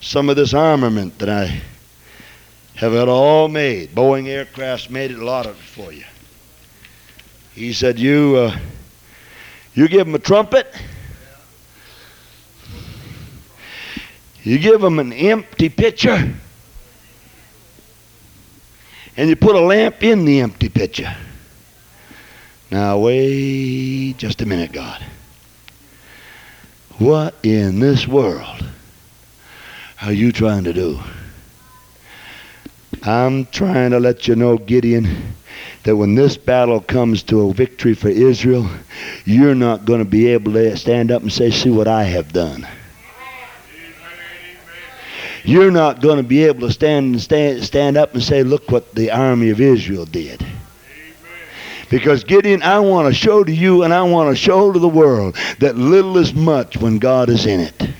some 0.00 0.30
of 0.30 0.36
this 0.36 0.54
armament 0.54 1.18
that 1.18 1.28
I 1.28 1.60
have 2.76 2.94
it 2.94 3.08
all 3.08 3.48
made. 3.48 3.94
Boeing 3.94 4.24
aircrafts 4.24 4.88
made 4.88 5.10
it 5.10 5.18
a 5.18 5.24
lot 5.26 5.44
of 5.44 5.58
it 5.58 5.62
for 5.62 5.92
you. 5.92 6.06
He 7.54 7.74
said, 7.74 7.98
"You, 7.98 8.36
uh, 8.38 8.58
you 9.74 9.86
give 9.86 10.06
them 10.06 10.14
a 10.14 10.18
trumpet. 10.18 10.74
You 14.44 14.58
give 14.58 14.80
them 14.80 14.98
an 14.98 15.12
empty 15.12 15.68
pitcher, 15.68 16.34
and 19.18 19.28
you 19.28 19.36
put 19.36 19.54
a 19.54 19.60
lamp 19.60 20.02
in 20.02 20.24
the 20.24 20.40
empty 20.40 20.70
pitcher." 20.70 21.14
Now 22.70 22.98
wait 22.98 24.14
just 24.16 24.40
a 24.40 24.46
minute, 24.46 24.72
God. 24.72 25.04
What 26.96 27.34
in 27.42 27.80
this 27.80 28.08
world? 28.08 28.64
are 30.02 30.12
you 30.12 30.32
trying 30.32 30.64
to 30.64 30.72
do? 30.72 31.00
I'm 33.02 33.46
trying 33.46 33.90
to 33.90 34.00
let 34.00 34.28
you 34.28 34.36
know, 34.36 34.58
Gideon, 34.58 35.34
that 35.84 35.96
when 35.96 36.14
this 36.14 36.36
battle 36.36 36.80
comes 36.80 37.22
to 37.24 37.48
a 37.48 37.52
victory 37.52 37.94
for 37.94 38.08
Israel, 38.08 38.68
you're 39.24 39.54
not 39.54 39.84
going 39.84 40.00
to 40.00 40.08
be 40.08 40.28
able 40.28 40.52
to 40.52 40.76
stand 40.76 41.10
up 41.10 41.22
and 41.22 41.32
say, 41.32 41.50
See 41.50 41.70
what 41.70 41.88
I 41.88 42.04
have 42.04 42.32
done. 42.32 42.66
You're 45.48 45.70
not 45.70 46.02
going 46.02 46.18
to 46.18 46.22
be 46.22 46.44
able 46.44 46.68
to 46.68 46.74
stand, 46.74 47.14
and 47.14 47.22
stand, 47.22 47.64
stand 47.64 47.96
up 47.96 48.12
and 48.12 48.22
say, 48.22 48.42
Look 48.42 48.70
what 48.70 48.94
the 48.94 49.10
army 49.10 49.48
of 49.48 49.62
Israel 49.62 50.04
did. 50.04 50.44
Because 51.88 52.22
Gideon, 52.22 52.62
I 52.62 52.80
want 52.80 53.08
to 53.08 53.14
show 53.14 53.42
to 53.42 53.50
you 53.50 53.82
and 53.82 53.94
I 53.94 54.02
want 54.02 54.28
to 54.28 54.36
show 54.36 54.70
to 54.70 54.78
the 54.78 54.86
world 54.86 55.36
that 55.60 55.74
little 55.74 56.18
is 56.18 56.34
much 56.34 56.76
when 56.76 56.98
God 56.98 57.30
is 57.30 57.46
in 57.46 57.60
it. 57.60 57.90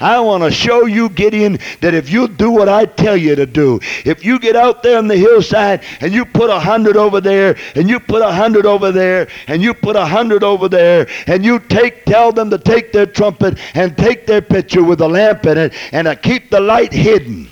I 0.00 0.20
want 0.20 0.42
to 0.44 0.50
show 0.50 0.86
you, 0.86 1.08
Gideon, 1.08 1.58
that 1.80 1.94
if 1.94 2.10
you 2.10 2.28
do 2.28 2.50
what 2.50 2.68
I 2.68 2.86
tell 2.86 3.16
you 3.16 3.34
to 3.34 3.46
do, 3.46 3.80
if 4.04 4.24
you 4.24 4.38
get 4.38 4.56
out 4.56 4.82
there 4.82 4.98
on 4.98 5.08
the 5.08 5.16
hillside 5.16 5.82
and 6.00 6.12
you 6.12 6.24
put 6.24 6.50
a 6.50 6.58
hundred 6.58 6.96
over 6.96 7.20
there, 7.20 7.56
and 7.74 7.88
you 7.88 8.00
put 8.00 8.22
a 8.22 8.32
hundred 8.32 8.66
over 8.66 8.92
there, 8.92 9.28
and 9.46 9.62
you 9.62 9.74
put 9.74 9.96
a 9.96 10.04
hundred 10.04 10.42
over 10.42 10.68
there, 10.68 11.08
and 11.26 11.44
you 11.44 11.58
take, 11.58 12.04
tell 12.04 12.32
them 12.32 12.50
to 12.50 12.58
take 12.58 12.92
their 12.92 13.06
trumpet 13.06 13.58
and 13.74 13.96
take 13.96 14.26
their 14.26 14.42
pitcher 14.42 14.82
with 14.82 15.00
a 15.00 15.08
lamp 15.08 15.46
in 15.46 15.58
it 15.58 15.74
and 15.92 16.06
to 16.06 16.16
keep 16.16 16.50
the 16.50 16.60
light 16.60 16.92
hidden. 16.92 17.48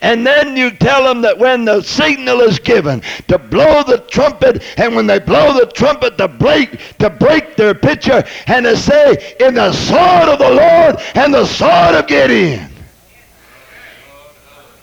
And 0.00 0.26
then 0.26 0.56
you 0.56 0.70
tell 0.70 1.04
them 1.04 1.22
that 1.22 1.38
when 1.38 1.64
the 1.64 1.82
signal 1.82 2.40
is 2.40 2.58
given 2.58 3.02
to 3.28 3.38
blow 3.38 3.82
the 3.82 3.98
trumpet, 3.98 4.62
and 4.76 4.94
when 4.94 5.06
they 5.06 5.18
blow 5.18 5.52
the 5.52 5.66
trumpet 5.66 6.18
to 6.18 6.28
break 6.28 6.80
to 6.98 7.10
break 7.10 7.56
their 7.56 7.74
pitcher, 7.74 8.24
and 8.46 8.64
to 8.64 8.76
say, 8.76 9.34
"In 9.40 9.54
the 9.54 9.72
sword 9.72 10.28
of 10.28 10.38
the 10.38 10.50
Lord 10.50 10.96
and 11.14 11.32
the 11.32 11.46
sword 11.46 11.94
of 11.94 12.06
Gideon." 12.06 12.68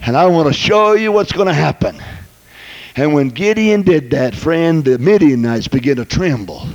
And 0.01 0.15
I 0.15 0.25
want 0.27 0.47
to 0.47 0.53
show 0.53 0.93
you 0.93 1.11
what's 1.11 1.31
going 1.31 1.47
to 1.47 1.53
happen. 1.53 2.01
And 2.95 3.13
when 3.13 3.29
Gideon 3.29 3.83
did 3.83 4.11
that, 4.11 4.33
friend, 4.33 4.83
the 4.83 4.97
Midianites 4.97 5.67
began 5.67 5.97
to 5.97 6.05
tremble 6.05 6.67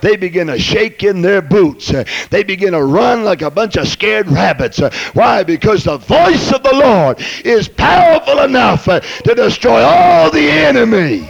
they 0.00 0.16
begin 0.16 0.46
to 0.48 0.58
shake 0.58 1.02
in 1.02 1.22
their 1.22 1.42
boots. 1.42 1.92
They 2.30 2.42
begin 2.42 2.72
to 2.72 2.82
run 2.84 3.24
like 3.24 3.42
a 3.42 3.50
bunch 3.50 3.76
of 3.76 3.88
scared 3.88 4.28
rabbits. 4.28 4.78
Why? 5.12 5.42
Because 5.42 5.84
the 5.84 5.98
voice 5.98 6.52
of 6.52 6.62
the 6.62 6.74
Lord 6.74 7.22
is 7.44 7.68
powerful 7.68 8.40
enough 8.40 8.84
to 8.84 9.34
destroy 9.34 9.82
all 9.82 10.30
the 10.30 10.50
enemy. 10.50 11.28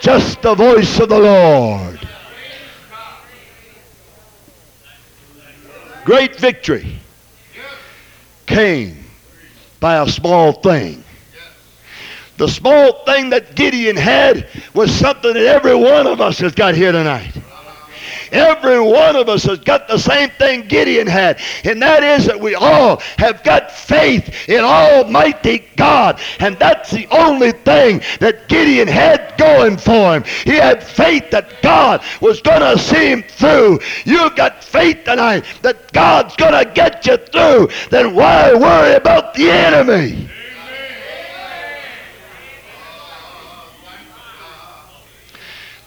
Just 0.00 0.42
the 0.42 0.54
voice 0.54 1.00
of 1.00 1.08
the 1.08 1.18
Lord. 1.18 2.00
great 6.04 6.36
victory 6.36 6.98
came 8.46 9.04
by 9.80 9.96
a 9.96 10.08
small 10.08 10.52
thing. 10.52 11.02
The 12.36 12.48
small 12.48 13.04
thing 13.04 13.30
that 13.30 13.54
Gideon 13.54 13.96
had 13.96 14.48
was 14.74 14.92
something 14.92 15.32
that 15.34 15.46
every 15.46 15.74
one 15.74 16.06
of 16.06 16.20
us 16.20 16.38
has 16.38 16.52
got 16.52 16.74
here 16.74 16.92
tonight. 16.92 17.32
Every 18.34 18.80
one 18.80 19.14
of 19.14 19.28
us 19.28 19.44
has 19.44 19.60
got 19.60 19.86
the 19.86 19.96
same 19.96 20.28
thing 20.28 20.66
Gideon 20.66 21.06
had, 21.06 21.38
and 21.62 21.80
that 21.80 22.02
is 22.02 22.26
that 22.26 22.40
we 22.40 22.56
all 22.56 23.00
have 23.16 23.44
got 23.44 23.70
faith 23.70 24.48
in 24.48 24.64
Almighty 24.64 25.64
God, 25.76 26.20
and 26.40 26.58
that's 26.58 26.90
the 26.90 27.06
only 27.12 27.52
thing 27.52 28.02
that 28.18 28.48
Gideon 28.48 28.88
had 28.88 29.34
going 29.38 29.76
for 29.76 30.16
him. 30.16 30.24
He 30.42 30.56
had 30.56 30.82
faith 30.82 31.30
that 31.30 31.62
God 31.62 32.02
was 32.20 32.42
going 32.42 32.62
to 32.62 32.76
see 32.76 33.12
him 33.12 33.22
through. 33.22 33.78
You've 34.04 34.34
got 34.34 34.64
faith 34.64 35.04
tonight 35.04 35.44
that 35.62 35.92
God's 35.92 36.34
going 36.34 36.54
to 36.66 36.68
get 36.74 37.06
you 37.06 37.16
through. 37.18 37.68
Then 37.90 38.16
why 38.16 38.52
worry 38.52 38.96
about 38.96 39.34
the 39.34 39.48
enemy? 39.48 40.28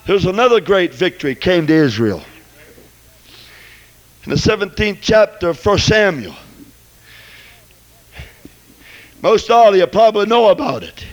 There's 0.06 0.26
another 0.26 0.62
great 0.62 0.94
victory 0.94 1.36
came 1.36 1.68
to 1.68 1.74
Israel 1.74 2.24
in 4.28 4.32
the 4.32 4.36
17th 4.36 4.98
chapter 5.00 5.48
of 5.48 5.66
1 5.66 5.80
Samuel. 5.80 6.36
Most 9.22 9.50
all 9.50 9.70
of 9.70 9.76
you 9.78 9.88
probably 9.88 10.26
know 10.26 10.50
about 10.50 10.84
it. 10.84 11.06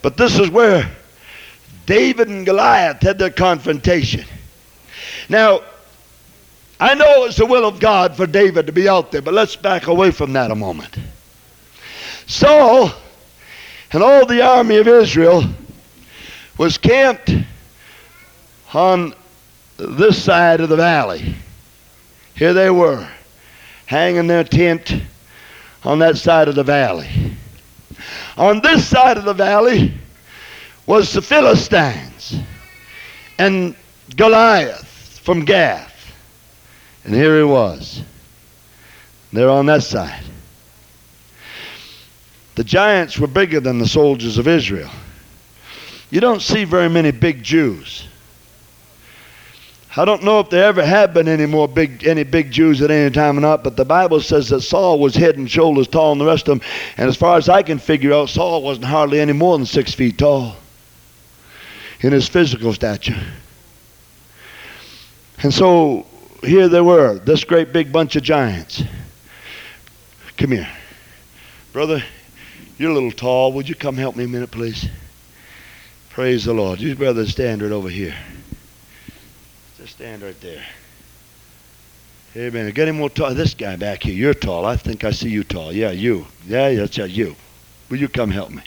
But 0.00 0.16
this 0.16 0.38
is 0.38 0.48
where 0.48 0.88
David 1.86 2.28
and 2.28 2.46
Goliath 2.46 3.02
had 3.02 3.18
their 3.18 3.30
confrontation. 3.30 4.24
Now, 5.28 5.62
I 6.78 6.94
know 6.94 7.24
it's 7.24 7.34
the 7.34 7.46
will 7.46 7.66
of 7.66 7.80
God 7.80 8.16
for 8.16 8.28
David 8.28 8.68
to 8.68 8.72
be 8.72 8.88
out 8.88 9.10
there, 9.10 9.20
but 9.20 9.34
let's 9.34 9.56
back 9.56 9.88
away 9.88 10.12
from 10.12 10.32
that 10.34 10.52
a 10.52 10.54
moment. 10.54 10.96
Saul 12.28 12.92
and 13.90 14.04
all 14.04 14.24
the 14.24 14.40
army 14.40 14.76
of 14.76 14.86
Israel 14.86 15.42
was 16.58 16.78
camped 16.78 17.32
on 18.72 19.14
this 19.78 20.22
side 20.22 20.60
of 20.60 20.68
the 20.68 20.76
valley. 20.76 21.34
Here 22.38 22.54
they 22.54 22.70
were, 22.70 23.08
hanging 23.86 24.28
their 24.28 24.44
tent 24.44 24.94
on 25.82 25.98
that 25.98 26.16
side 26.16 26.46
of 26.46 26.54
the 26.54 26.62
valley. 26.62 27.08
On 28.36 28.60
this 28.60 28.86
side 28.86 29.18
of 29.18 29.24
the 29.24 29.34
valley 29.34 29.92
was 30.86 31.12
the 31.12 31.20
Philistines 31.20 32.36
and 33.38 33.74
Goliath 34.14 35.20
from 35.24 35.44
Gath. 35.44 36.14
And 37.04 37.12
here 37.12 37.38
he 37.38 37.44
was. 37.44 38.02
They're 39.32 39.50
on 39.50 39.66
that 39.66 39.82
side. 39.82 40.22
The 42.54 42.64
giants 42.64 43.18
were 43.18 43.26
bigger 43.26 43.60
than 43.60 43.78
the 43.78 43.88
soldiers 43.88 44.38
of 44.38 44.46
Israel. 44.46 44.90
You 46.10 46.20
don't 46.20 46.40
see 46.42 46.64
very 46.64 46.88
many 46.88 47.10
big 47.10 47.42
Jews. 47.42 48.07
I 49.96 50.04
don't 50.04 50.22
know 50.22 50.38
if 50.40 50.50
there 50.50 50.64
ever 50.64 50.84
have 50.84 51.14
been 51.14 51.28
any 51.28 51.46
more 51.46 51.66
big 51.66 52.06
any 52.06 52.22
big 52.22 52.50
Jews 52.50 52.82
at 52.82 52.90
any 52.90 53.10
time 53.10 53.38
or 53.38 53.40
not, 53.40 53.64
but 53.64 53.76
the 53.76 53.84
Bible 53.84 54.20
says 54.20 54.48
that 54.50 54.60
Saul 54.60 54.98
was 54.98 55.14
head 55.14 55.36
and 55.36 55.50
shoulders 55.50 55.88
tall 55.88 56.10
than 56.10 56.18
the 56.18 56.26
rest 56.26 56.46
of 56.48 56.58
them. 56.58 56.68
And 56.96 57.08
as 57.08 57.16
far 57.16 57.38
as 57.38 57.48
I 57.48 57.62
can 57.62 57.78
figure 57.78 58.12
out, 58.12 58.28
Saul 58.28 58.62
wasn't 58.62 58.86
hardly 58.86 59.18
any 59.18 59.32
more 59.32 59.56
than 59.56 59.66
six 59.66 59.94
feet 59.94 60.18
tall 60.18 60.56
in 62.00 62.12
his 62.12 62.28
physical 62.28 62.72
stature. 62.74 63.16
And 65.42 65.54
so 65.54 66.06
here 66.44 66.68
they 66.68 66.80
were, 66.80 67.18
this 67.18 67.44
great 67.44 67.72
big 67.72 67.92
bunch 67.92 68.16
of 68.16 68.22
giants. 68.22 68.82
Come 70.36 70.52
here. 70.52 70.68
Brother, 71.72 72.02
you're 72.76 72.90
a 72.90 72.94
little 72.94 73.12
tall. 73.12 73.52
Would 73.54 73.68
you 73.68 73.74
come 73.74 73.96
help 73.96 74.16
me 74.16 74.24
a 74.24 74.28
minute, 74.28 74.50
please? 74.50 74.88
Praise 76.10 76.44
the 76.44 76.52
Lord. 76.52 76.80
You 76.80 76.94
brother 76.94 77.26
stand 77.26 77.62
right 77.62 77.72
over 77.72 77.88
here. 77.88 78.14
Stand 79.88 80.22
right 80.22 80.38
there. 80.42 80.64
Hey, 82.34 82.50
man, 82.50 82.70
Get 82.72 82.88
him 82.88 82.98
more 82.98 83.08
tall. 83.08 83.34
This 83.34 83.54
guy 83.54 83.76
back 83.76 84.02
here, 84.02 84.12
you're 84.12 84.34
tall. 84.34 84.66
I 84.66 84.76
think 84.76 85.02
I 85.02 85.12
see 85.12 85.30
you 85.30 85.44
tall. 85.44 85.72
Yeah, 85.72 85.92
you. 85.92 86.26
Yeah, 86.46 86.74
that's 86.74 86.98
yeah, 86.98 87.06
you. 87.06 87.34
Will 87.88 87.96
you 87.96 88.08
come 88.08 88.30
help 88.30 88.50
me? 88.50 88.62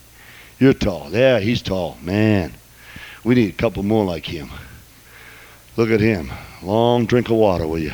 You're 0.60 0.74
tall. 0.74 1.12
Yeah, 1.12 1.40
he's 1.40 1.62
tall. 1.62 1.98
Man, 2.02 2.54
we 3.24 3.36
need 3.36 3.52
a 3.52 3.54
couple 3.54 3.84
more 3.84 4.04
like 4.04 4.26
him. 4.26 4.50
Look 5.78 5.92
at 5.92 6.00
him. 6.00 6.32
Long 6.64 7.06
drink 7.06 7.30
of 7.30 7.38
water, 7.38 7.68
will 7.68 7.80
you? 7.80 7.94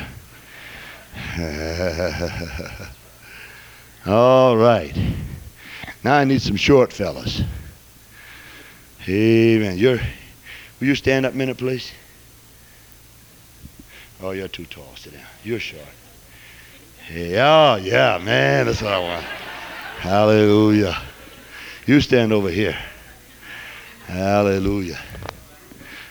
All 4.06 4.56
right. 4.56 4.96
Now 6.02 6.14
I 6.14 6.24
need 6.24 6.40
some 6.40 6.56
short 6.56 6.94
fellas. 6.94 7.42
Hey, 9.00 9.58
man, 9.58 9.76
You're, 9.76 10.00
will 10.80 10.86
you 10.86 10.94
stand 10.94 11.26
up 11.26 11.34
a 11.34 11.36
minute, 11.36 11.58
please? 11.58 11.92
Oh, 14.20 14.32
you're 14.32 14.48
too 14.48 14.66
tall. 14.66 14.92
Sit 14.96 15.12
down. 15.12 15.22
You're 15.44 15.60
short. 15.60 15.82
Yeah, 17.12 17.76
yeah, 17.76 18.18
man. 18.18 18.66
That's 18.66 18.82
what 18.82 18.92
I 18.92 18.98
want. 18.98 19.24
Hallelujah. 20.00 20.96
You 21.86 22.00
stand 22.00 22.32
over 22.32 22.50
here. 22.50 22.76
Hallelujah. 24.06 24.98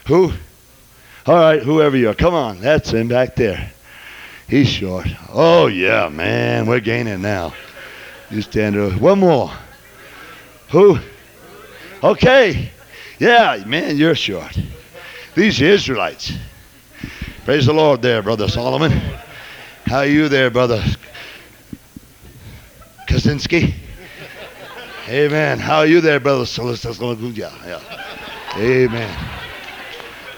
Who? 0.07 0.31
All 1.25 1.35
right, 1.35 1.61
whoever 1.61 1.97
you 1.97 2.09
are. 2.09 2.13
Come 2.13 2.33
on. 2.33 2.61
That's 2.61 2.91
him 2.91 3.09
back 3.09 3.35
there. 3.35 3.71
He's 4.47 4.69
short. 4.69 5.07
Oh, 5.29 5.67
yeah, 5.67 6.07
man. 6.07 6.65
We're 6.65 6.79
gaining 6.79 7.21
now. 7.21 7.53
You 8.31 8.41
stand 8.41 8.77
over. 8.77 8.97
One 8.97 9.19
more. 9.19 9.51
Who? 10.71 10.97
Okay. 12.03 12.71
Yeah, 13.19 13.63
man, 13.65 13.97
you're 13.97 14.15
short. 14.15 14.57
These 15.35 15.61
Israelites. 15.61 16.31
Praise 17.47 17.65
the 17.65 17.71
Lord 17.71 18.01
there, 18.01 18.21
Brother 18.21 18.49
Solomon. 18.49 18.91
How 19.85 19.99
are 19.99 20.05
you 20.05 20.27
there, 20.27 20.51
Brother 20.51 20.83
Kaczynski? 23.07 23.73
Amen. 25.07 25.57
How 25.57 25.77
are 25.77 25.85
you 25.85 26.01
there, 26.01 26.19
Brother? 26.19 26.43
Yeah, 26.43 27.53
yeah. 27.65 28.03
Amen. 28.57 29.29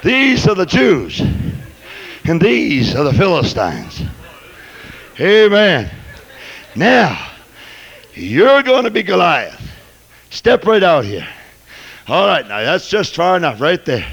These 0.04 0.48
are 0.48 0.54
the 0.54 0.68
Jews, 0.68 1.20
and 2.26 2.40
these 2.40 2.94
are 2.94 3.06
the 3.06 3.14
Philistines. 3.14 4.04
Amen. 5.20 5.90
Now, 6.76 7.32
you're 8.14 8.62
going 8.62 8.84
to 8.84 8.92
be 8.92 9.02
Goliath. 9.02 9.60
Step 10.30 10.64
right 10.64 10.84
out 10.84 11.06
here. 11.06 11.28
All 12.08 12.28
right, 12.28 12.48
now 12.48 12.62
that's 12.62 12.88
just 12.88 13.16
far 13.16 13.36
enough 13.36 13.60
right 13.60 13.84
there. 13.84 14.06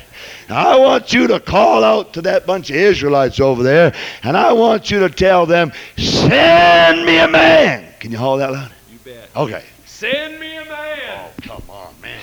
I 0.48 0.78
want 0.78 1.12
you 1.12 1.26
to 1.28 1.40
call 1.40 1.82
out 1.82 2.12
to 2.14 2.22
that 2.22 2.46
bunch 2.46 2.70
of 2.70 2.76
Israelites 2.76 3.40
over 3.40 3.62
there, 3.62 3.94
and 4.22 4.36
I 4.36 4.52
want 4.52 4.90
you 4.90 5.00
to 5.00 5.10
tell 5.10 5.46
them, 5.46 5.72
send 5.96 7.04
me 7.04 7.18
a 7.18 7.28
man. 7.28 7.92
Can 7.98 8.12
you 8.12 8.18
haul 8.18 8.36
that 8.38 8.52
loud? 8.52 8.70
You 8.90 8.98
bet. 8.98 9.28
Okay. 9.34 9.64
Send 9.84 10.38
me 10.38 10.56
a 10.56 10.64
man. 10.64 10.98
Oh, 11.10 11.30
come 11.42 11.62
on, 11.68 11.94
man. 12.00 12.20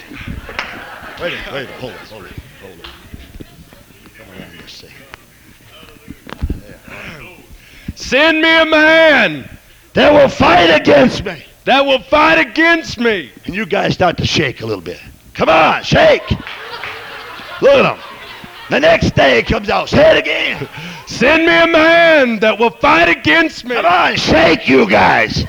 Wait 1.20 1.34
a 1.34 1.36
minute, 1.36 1.52
wait 1.52 1.64
a 1.64 1.66
minute. 1.66 1.70
Hold 1.80 1.94
it, 1.94 2.00
hold 2.00 2.26
it, 2.26 2.32
hold 2.62 2.74
it. 2.80 2.90
Come 4.18 4.28
around 4.30 4.52
here, 4.52 4.68
see. 4.68 4.88
Send 7.96 8.42
me 8.42 8.62
a 8.62 8.66
man 8.66 9.50
that 9.94 10.14
will 10.14 10.30
fight 10.30 10.70
against 10.70 11.24
me. 11.26 11.44
that 11.66 11.86
will 11.86 12.02
fight 12.04 12.40
against 12.40 13.00
me. 13.00 13.32
And 13.46 13.56
you 13.56 13.66
guys 13.66 13.94
start 13.94 14.18
to 14.18 14.26
shake 14.26 14.62
a 14.62 14.66
little 14.66 14.82
bit. 14.84 15.00
Come 15.34 15.50
on, 15.50 15.84
shake. 15.84 16.30
Look 17.62 17.74
at 17.74 17.84
them. 17.84 18.13
The 18.70 18.80
next 18.80 19.16
day 19.16 19.40
it 19.40 19.48
comes 19.48 19.70
out. 19.70 19.90
Say 19.90 20.16
it 20.16 20.20
again. 20.20 20.68
Send 21.08 21.46
me 21.46 21.62
a 21.62 21.68
man 21.68 22.40
that 22.40 22.58
will 22.58 22.70
fight 22.70 23.10
against 23.10 23.66
me. 23.66 23.76
Come 23.76 23.86
on, 23.86 24.16
shake, 24.16 24.68
you 24.68 24.90
guys. 24.90 25.46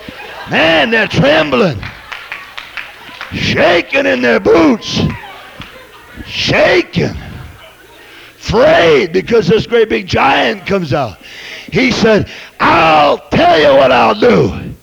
Man, 0.51 0.91
they're 0.91 1.09
trembling. 1.09 1.81
Shaking 3.33 4.07
in 4.07 4.21
their 4.21 4.41
boots. 4.41 5.01
Shaking. 6.27 7.17
Afraid 8.37 9.13
because 9.13 9.49
this 9.49 9.67
great 9.67 9.89
big 9.89 10.07
giant 10.07 10.67
comes 10.67 10.93
out. 10.93 11.19
He 11.73 11.91
said, 11.91 12.31
I'll 12.61 13.19
tell 13.31 13.59
you 13.59 13.79
what 13.79 13.91
I'll 13.91 14.19
do. 14.19 14.74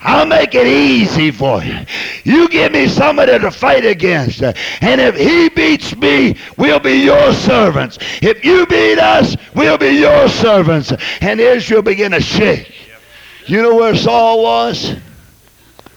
I'll 0.00 0.26
make 0.26 0.54
it 0.54 0.66
easy 0.66 1.30
for 1.30 1.62
you. 1.62 1.78
You 2.22 2.48
give 2.48 2.72
me 2.72 2.86
somebody 2.86 3.38
to 3.38 3.50
fight 3.50 3.84
against. 3.84 4.42
And 4.42 5.00
if 5.00 5.16
he 5.16 5.48
beats 5.48 5.96
me, 5.96 6.36
we'll 6.56 6.78
be 6.78 6.98
your 7.04 7.32
servants. 7.32 7.98
If 8.22 8.44
you 8.44 8.64
beat 8.66 8.98
us, 8.98 9.36
we'll 9.54 9.78
be 9.78 9.90
your 9.90 10.28
servants. 10.28 10.92
And 11.20 11.40
Israel 11.40 11.82
began 11.82 12.12
to 12.12 12.20
shake. 12.20 12.72
You 13.46 13.62
know 13.62 13.74
where 13.74 13.96
Saul 13.96 14.42
was? 14.42 14.94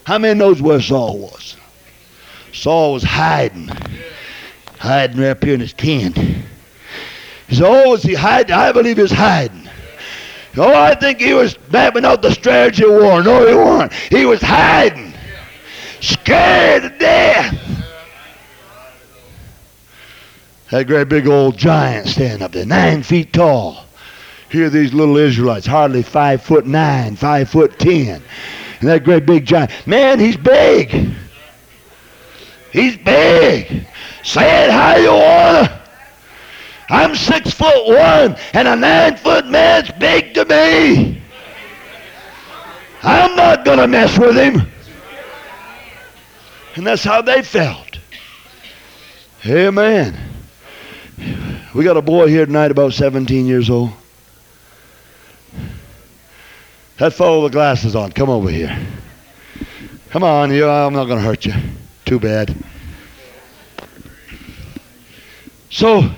How 0.05 0.17
many 0.17 0.37
knows 0.37 0.61
where 0.61 0.81
Saul 0.81 1.19
was? 1.19 1.57
Saul 2.53 2.93
was 2.93 3.03
hiding. 3.03 3.69
Hiding 4.79 5.17
right 5.17 5.29
up 5.29 5.43
here 5.43 5.53
in 5.53 5.59
his 5.59 5.73
tent. 5.73 6.17
He 6.17 7.55
said, 7.55 7.65
oh, 7.67 7.93
is 7.93 8.03
he 8.03 8.15
hiding? 8.15 8.55
I 8.55 8.71
believe 8.71 8.97
he's 8.97 9.11
hiding. 9.11 9.60
Oh, 10.57 10.73
I 10.73 10.95
think 10.95 11.21
he 11.21 11.33
was 11.33 11.57
mapping 11.71 12.03
out 12.03 12.21
the 12.21 12.31
strategy 12.31 12.83
of 12.83 12.91
war. 12.91 13.23
No, 13.23 13.47
he 13.47 13.55
wasn't. 13.55 13.93
He 13.93 14.25
was 14.25 14.41
hiding, 14.41 15.13
scared 16.01 16.83
to 16.83 16.89
death. 16.97 17.57
That 20.71 20.87
great 20.87 21.09
big 21.09 21.27
old 21.27 21.57
giant 21.57 22.07
standing 22.07 22.41
up 22.41 22.51
there, 22.51 22.65
nine 22.65 23.03
feet 23.03 23.33
tall. 23.33 23.85
Here 24.49 24.69
these 24.69 24.93
little 24.93 25.17
Israelites, 25.17 25.65
hardly 25.65 26.03
five 26.03 26.41
foot 26.41 26.65
nine, 26.65 27.15
five 27.15 27.49
foot 27.49 27.79
ten. 27.79 28.21
And 28.79 28.89
that 28.89 29.03
great 29.03 29.25
big 29.25 29.45
giant. 29.45 29.71
Man, 29.85 30.19
he's 30.19 30.35
big. 30.35 31.13
He's 32.71 32.97
big. 32.97 33.85
Say 34.23 34.65
it 34.65 34.71
how 34.71 34.95
you 34.97 35.11
wanna. 35.11 35.80
I'm 36.91 37.15
six 37.15 37.51
foot 37.51 37.87
one, 37.87 38.35
and 38.53 38.67
a 38.67 38.75
nine 38.75 39.15
foot 39.15 39.47
man's 39.47 39.89
big 39.93 40.33
to 40.33 40.43
me. 40.43 41.21
I'm 43.01 43.35
not 43.37 43.63
gonna 43.63 43.87
mess 43.87 44.19
with 44.19 44.35
him. 44.35 44.69
And 46.75 46.85
that's 46.85 47.03
how 47.03 47.21
they 47.21 47.43
felt. 47.43 47.97
Amen. 49.45 50.17
We 51.73 51.85
got 51.85 51.95
a 51.95 52.01
boy 52.01 52.27
here 52.27 52.45
tonight 52.45 52.71
about 52.71 52.93
17 52.93 53.45
years 53.45 53.69
old. 53.69 53.91
That 56.97 57.13
fellow 57.13 57.43
with 57.43 57.53
glasses 57.53 57.95
on, 57.95 58.11
come 58.11 58.29
over 58.29 58.49
here. 58.49 58.77
Come 60.09 60.23
on, 60.23 60.53
you. 60.53 60.67
I'm 60.67 60.93
not 60.93 61.05
going 61.05 61.19
to 61.19 61.25
hurt 61.25 61.45
you. 61.45 61.53
Too 62.05 62.19
bad. 62.19 62.53
So, 65.69 66.11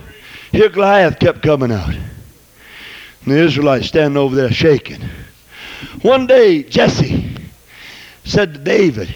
here 0.54 0.70
Goliath 0.70 1.20
kept 1.20 1.41
coming 1.41 1.72
out. 1.72 1.89
And 1.89 3.34
the 3.34 3.39
Israelites 3.39 3.88
standing 3.88 4.18
over 4.18 4.36
there 4.36 4.51
shaking. 4.51 5.01
One 6.04 6.28
day, 6.28 6.62
Jesse 6.62 7.36
said 8.24 8.54
to 8.54 8.60
David, 8.60 9.14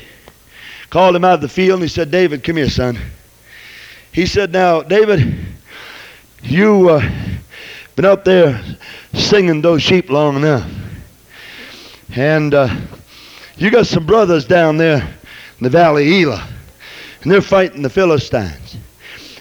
called 0.90 1.16
him 1.16 1.24
out 1.24 1.36
of 1.36 1.42
the 1.42 1.48
field, 1.50 1.80
and 1.80 1.84
he 1.84 1.90
said, 1.90 2.10
David, 2.10 2.44
come 2.44 2.58
here, 2.58 2.70
son. 2.70 2.98
He 4.12 4.26
said, 4.26 4.52
Now, 4.52 4.82
David, 4.82 5.36
you 6.42 6.90
uh, 6.90 7.08
been 7.96 8.06
up 8.06 8.26
there 8.26 8.60
singing 9.14 9.62
those 9.62 9.84
sheep 9.84 10.10
long 10.10 10.38
enough. 10.38 10.68
And 12.16 12.54
uh, 12.54 12.76
you 13.58 13.70
got 13.70 13.86
some 13.86 14.08
brothers 14.08 14.46
down 14.46 14.78
there 14.78 15.02
in 15.02 15.64
the 15.64 15.70
valley 15.70 16.24
Elah, 16.24 16.48
and 17.22 17.32
they're 17.32 17.42
fighting 17.42 17.84
the 17.84 17.90
Philistines. 17.92 18.78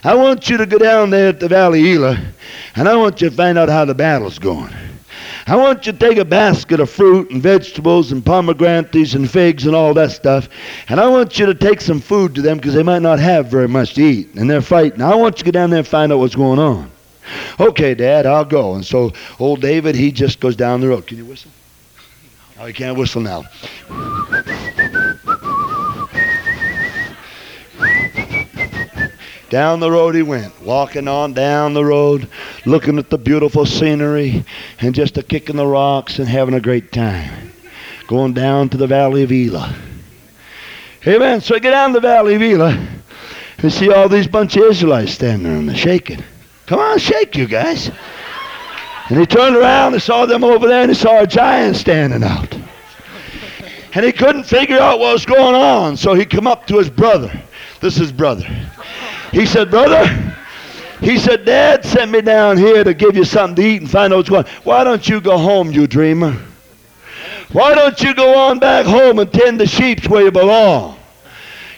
I 0.07 0.15
want 0.15 0.49
you 0.49 0.57
to 0.59 0.67
go 0.67 0.79
down 0.79 1.11
there 1.11 1.31
at 1.31 1.41
the 1.41 1.49
valley 1.49 1.93
Elah, 1.93 2.17
and 2.77 2.89
I 2.89 2.95
want 2.95 3.21
you 3.21 3.29
to 3.29 3.35
find 3.35 3.59
out 3.59 3.69
how 3.69 3.85
the 3.85 3.93
battle's 3.93 4.39
going. 4.39 4.73
I 5.49 5.57
want 5.57 5.85
you 5.85 5.91
to 5.91 5.99
take 5.99 6.17
a 6.17 6.25
basket 6.25 6.79
of 6.79 6.89
fruit 6.89 7.33
and 7.33 7.43
vegetables 7.43 8.13
and 8.13 8.25
pomegranates 8.25 9.15
and 9.15 9.29
figs 9.29 9.67
and 9.67 9.75
all 9.75 9.95
that 9.95 10.13
stuff, 10.13 10.49
and 10.89 11.01
I 11.01 11.09
want 11.09 11.41
you 11.41 11.47
to 11.47 11.55
take 11.55 11.81
some 11.81 11.99
food 11.99 12.37
to 12.37 12.41
them 12.41 12.59
because 12.59 12.75
they 12.75 12.85
might 12.85 13.03
not 13.03 13.19
have 13.19 13.49
very 13.49 13.67
much 13.67 13.95
to 13.95 14.03
eat, 14.05 14.33
and 14.37 14.49
they're 14.49 14.63
fighting. 14.63 15.03
I 15.03 15.17
want 15.17 15.39
you 15.39 15.45
to 15.45 15.45
go 15.47 15.51
down 15.51 15.71
there 15.71 15.81
and 15.81 15.89
find 15.89 16.13
out 16.13 16.21
what's 16.21 16.37
going 16.37 16.61
on. 16.61 16.89
Okay, 17.59 17.97
Dad, 17.97 18.27
I'll 18.27 18.45
go. 18.45 18.77
And 18.77 18.87
so 18.87 19.13
old 19.41 19.61
David, 19.61 19.97
he 19.97 20.13
just 20.13 20.39
goes 20.39 20.55
down 20.55 20.83
the 20.83 20.89
road. 20.89 21.09
Can 21.09 21.19
you 21.19 21.25
whistle? 21.25 21.51
Oh, 22.61 22.67
he 22.67 22.73
can't 22.73 22.97
whistle 22.97 23.23
now. 23.23 23.43
Down 29.49 29.79
the 29.79 29.91
road 29.91 30.17
he 30.17 30.23
went, 30.23 30.61
walking 30.61 31.07
on 31.07 31.33
down 31.33 31.73
the 31.73 31.85
road, 31.85 32.29
looking 32.65 32.99
at 32.99 33.11
the 33.11 33.19
beautiful 33.19 33.65
scenery 33.65 34.45
and 34.81 34.95
just 34.95 35.19
a 35.19 35.23
kicking 35.23 35.57
the 35.57 35.67
rocks 35.67 36.19
and 36.19 36.29
having 36.29 36.55
a 36.55 36.61
great 36.61 36.91
time. 36.91 37.53
Going 38.09 38.35
down 38.35 38.69
to 38.71 38.77
the 38.77 38.87
valley 38.87 39.23
of 39.23 39.31
Elah. 39.31 39.75
Amen. 41.07 41.41
So 41.41 41.55
I 41.55 41.61
get 41.61 41.71
down 41.71 41.91
to 41.91 41.95
the 41.95 42.01
valley 42.01 42.35
of 42.35 42.43
Elah 42.43 42.89
and 43.59 43.73
see 43.73 43.93
all 43.93 44.09
these 44.09 44.27
bunch 44.27 44.57
of 44.57 44.65
Israelites 44.65 45.13
standing 45.13 45.45
there 45.45 45.57
and 45.57 45.69
they're 45.69 45.77
shaking. 45.77 46.23
Come 46.67 46.81
on, 46.81 46.99
shake 46.99 47.37
you 47.37 47.47
guys. 47.47 47.91
And 49.09 49.21
he 49.21 49.27
turned 49.27 49.55
around 49.55 49.93
and 49.93 50.03
saw 50.03 50.27
them 50.27 50.43
over 50.43 50.67
there 50.67 50.83
and 50.83 50.91
he 50.91 50.97
saw 50.97 51.21
a 51.21 51.27
giant 51.27 51.77
standing 51.77 52.25
out. 52.25 52.53
And 53.95 54.05
he 54.05 54.13
couldn't 54.13 54.45
figure 54.45 54.79
out 54.79 54.99
what 54.99 55.13
was 55.13 55.25
going 55.25 55.55
on, 55.55 55.97
so 55.97 56.15
he 56.15 56.27
come 56.27 56.47
up 56.47 56.67
to 56.67 56.79
his 56.79 56.91
brother. 56.91 57.33
This 57.81 57.95
is 57.95 58.01
his 58.01 58.13
brother. 58.13 58.47
He 59.37 59.45
said, 59.45 59.71
Brother, 59.71 60.35
he 61.03 61.19
said, 61.19 61.45
Dad 61.45 61.85
sent 61.85 62.11
me 62.11 62.23
down 62.23 62.57
here 62.57 62.83
to 62.83 62.95
give 62.95 63.15
you 63.15 63.25
something 63.27 63.57
to 63.57 63.71
eat 63.71 63.83
and 63.83 63.91
find 63.91 64.11
out 64.11 64.17
what's 64.17 64.31
going 64.31 64.47
on. 64.47 64.51
Why 64.65 64.83
don't 64.83 65.07
you 65.07 65.21
go 65.21 65.37
home, 65.37 65.71
you 65.71 65.87
dreamer? 65.87 66.43
Why 67.53 67.75
don't 67.75 68.01
you 68.01 68.15
go 68.15 68.35
on 68.35 68.59
back 68.61 68.87
home 68.87 69.19
and 69.19 69.31
tend 69.31 69.61
the 69.61 69.67
sheep 69.67 70.09
where 70.09 70.23
you 70.23 70.31
belong? 70.31 70.96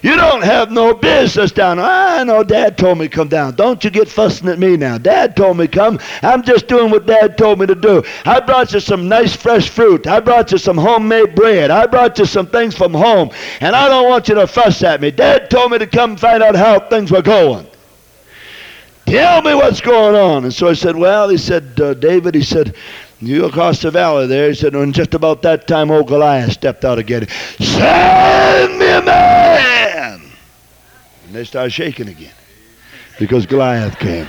You 0.01 0.15
don't 0.15 0.43
have 0.43 0.71
no 0.71 0.95
business 0.95 1.51
down. 1.51 1.81
I 1.81 2.23
know 2.23 2.45
Dad 2.45 2.79
told 2.79 2.99
me 2.99 3.09
to 3.09 3.15
come 3.15 3.29
down. 3.29 3.57
Don't 3.57 3.83
you 3.83 3.91
get 3.91 4.09
fussing 4.09 4.49
at 4.49 4.59
me 4.59 4.77
now. 4.77 4.97
Dad 4.97 5.37
told 5.37 5.57
me 5.57 5.67
to 5.67 5.73
come. 5.73 5.99
I'm 6.23 6.43
just 6.43 6.69
doing 6.69 6.91
what 6.91 7.07
Dad 7.07 7.37
told 7.37 7.59
me 7.59 7.67
to 7.67 7.75
do. 7.75 8.05
I 8.25 8.39
brought 8.39 8.73
you 8.73 8.81
some 8.81 9.09
nice 9.09 9.35
fresh 9.35 9.69
fruit. 9.69 10.07
I 10.07 10.21
brought 10.21 10.53
you 10.53 10.59
some 10.59 10.79
homemade 10.79 11.35
bread. 11.35 11.73
I 11.73 11.87
brought 11.87 12.19
you 12.19 12.27
some 12.27 12.47
things 12.47 12.77
from 12.77 12.95
home. 12.95 13.31
And 13.61 13.75
I 13.75 13.89
don't 13.89 14.09
want 14.09 14.29
you 14.29 14.37
to 14.37 14.47
fuss 14.47 14.83
at 14.85 15.01
me. 15.01 15.11
Dad 15.11 15.51
told 15.51 15.73
me 15.73 15.79
to 15.79 15.87
come 15.87 16.17
find 16.17 16.45
out 16.45 16.55
how 16.55 16.79
things 16.79 17.11
were 17.11 17.23
going. 17.23 17.67
Tell 19.07 19.43
me 19.43 19.55
what's 19.55 19.81
going 19.81 20.15
on. 20.15 20.45
And 20.45 20.53
so 20.53 20.69
I 20.69 20.75
said, 20.75 20.95
Well, 20.95 21.29
he 21.29 21.39
said, 21.39 21.81
uh, 21.81 21.95
David, 21.95 22.35
he 22.35 22.43
said, 22.43 22.77
you 23.21 23.45
across 23.47 23.83
the 23.83 23.91
valley 23.91 24.27
there. 24.27 24.49
He 24.49 24.55
said, 24.55 24.75
and 24.75 24.95
just 24.95 25.15
about 25.15 25.43
that 25.43 25.67
time, 25.67 25.91
old 25.91 26.07
Goliath 26.07 26.53
stepped 26.53 26.85
out 26.85 26.99
again. 26.99 27.27
Send 27.59 28.79
me 28.79 28.87
a 28.87 29.03
man! 29.03 30.21
And 31.27 31.35
they 31.35 31.45
started 31.45 31.71
shaking 31.71 32.09
again 32.09 32.33
because 33.19 33.47
Goliath 33.47 33.99
came. 33.99 34.27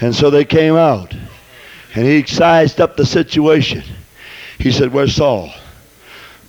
And 0.00 0.14
so 0.14 0.30
they 0.30 0.44
came 0.44 0.76
out. 0.76 1.14
And 1.94 2.06
he 2.06 2.24
sized 2.24 2.80
up 2.80 2.96
the 2.96 3.06
situation. 3.06 3.82
He 4.58 4.70
said, 4.70 4.92
Where's 4.92 5.14
Saul? 5.14 5.52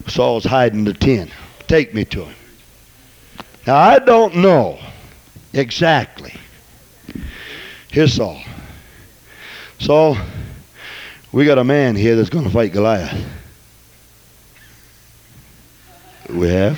Saul's 0.08 0.43
hiding 0.43 0.80
in 0.80 0.86
the 0.86 0.93
tent. 0.93 1.32
Take 1.68 1.93
me 1.93 2.06
to 2.06 2.26
him. 2.26 2.36
Now, 3.68 3.78
I 3.78 4.00
don't 4.00 4.36
know 4.38 4.80
exactly. 5.54 6.34
Here's 7.91 8.14
Saul. 8.14 8.41
Saul, 9.80 10.17
we 11.32 11.45
got 11.45 11.57
a 11.57 11.63
man 11.63 11.95
here 11.95 12.17
that's 12.17 12.30
going 12.30 12.43
to 12.43 12.51
fight 12.51 12.73
Goliath. 12.73 13.25
We 16.30 16.49
have. 16.49 16.77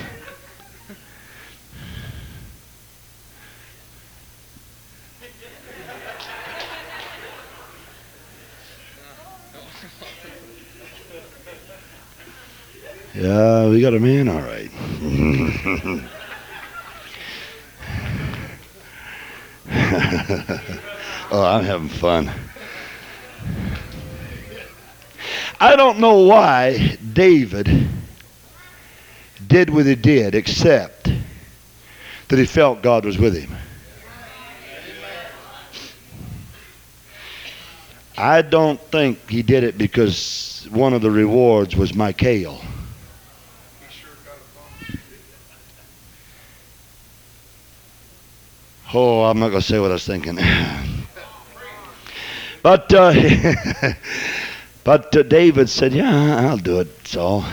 Yeah, 13.13 13.67
we 13.67 13.81
got 13.81 13.93
a 13.93 13.99
man, 13.99 14.29
all 14.29 14.41
right. 14.41 14.71
oh, 21.31 21.43
I'm 21.43 21.63
having 21.63 21.89
fun. 21.89 22.31
I 25.63 25.75
don't 25.75 25.99
know 25.99 26.21
why 26.21 26.97
David 27.13 27.87
did 29.47 29.69
what 29.69 29.85
he 29.85 29.93
did, 29.93 30.33
except 30.33 31.11
that 32.29 32.39
he 32.39 32.47
felt 32.47 32.81
God 32.81 33.05
was 33.05 33.19
with 33.19 33.37
him. 33.37 33.55
I 38.17 38.41
don't 38.41 38.79
think 38.79 39.29
he 39.29 39.43
did 39.43 39.63
it 39.63 39.77
because 39.77 40.67
one 40.71 40.93
of 40.93 41.03
the 41.03 41.11
rewards 41.11 41.75
was 41.75 41.93
Michal. 41.93 42.59
Oh, 48.95 49.25
I'm 49.25 49.37
not 49.37 49.49
going 49.49 49.61
to 49.61 49.67
say 49.67 49.79
what 49.79 49.91
I 49.91 49.93
was 49.93 50.07
thinking. 50.07 50.37
but 52.63 52.91
uh, 52.91 53.13
but 54.83 55.15
uh, 55.15 55.23
David 55.23 55.69
said, 55.69 55.93
"Yeah, 55.93 56.49
I'll 56.49 56.57
do 56.57 56.79
it." 56.79 57.07
Saul. 57.07 57.45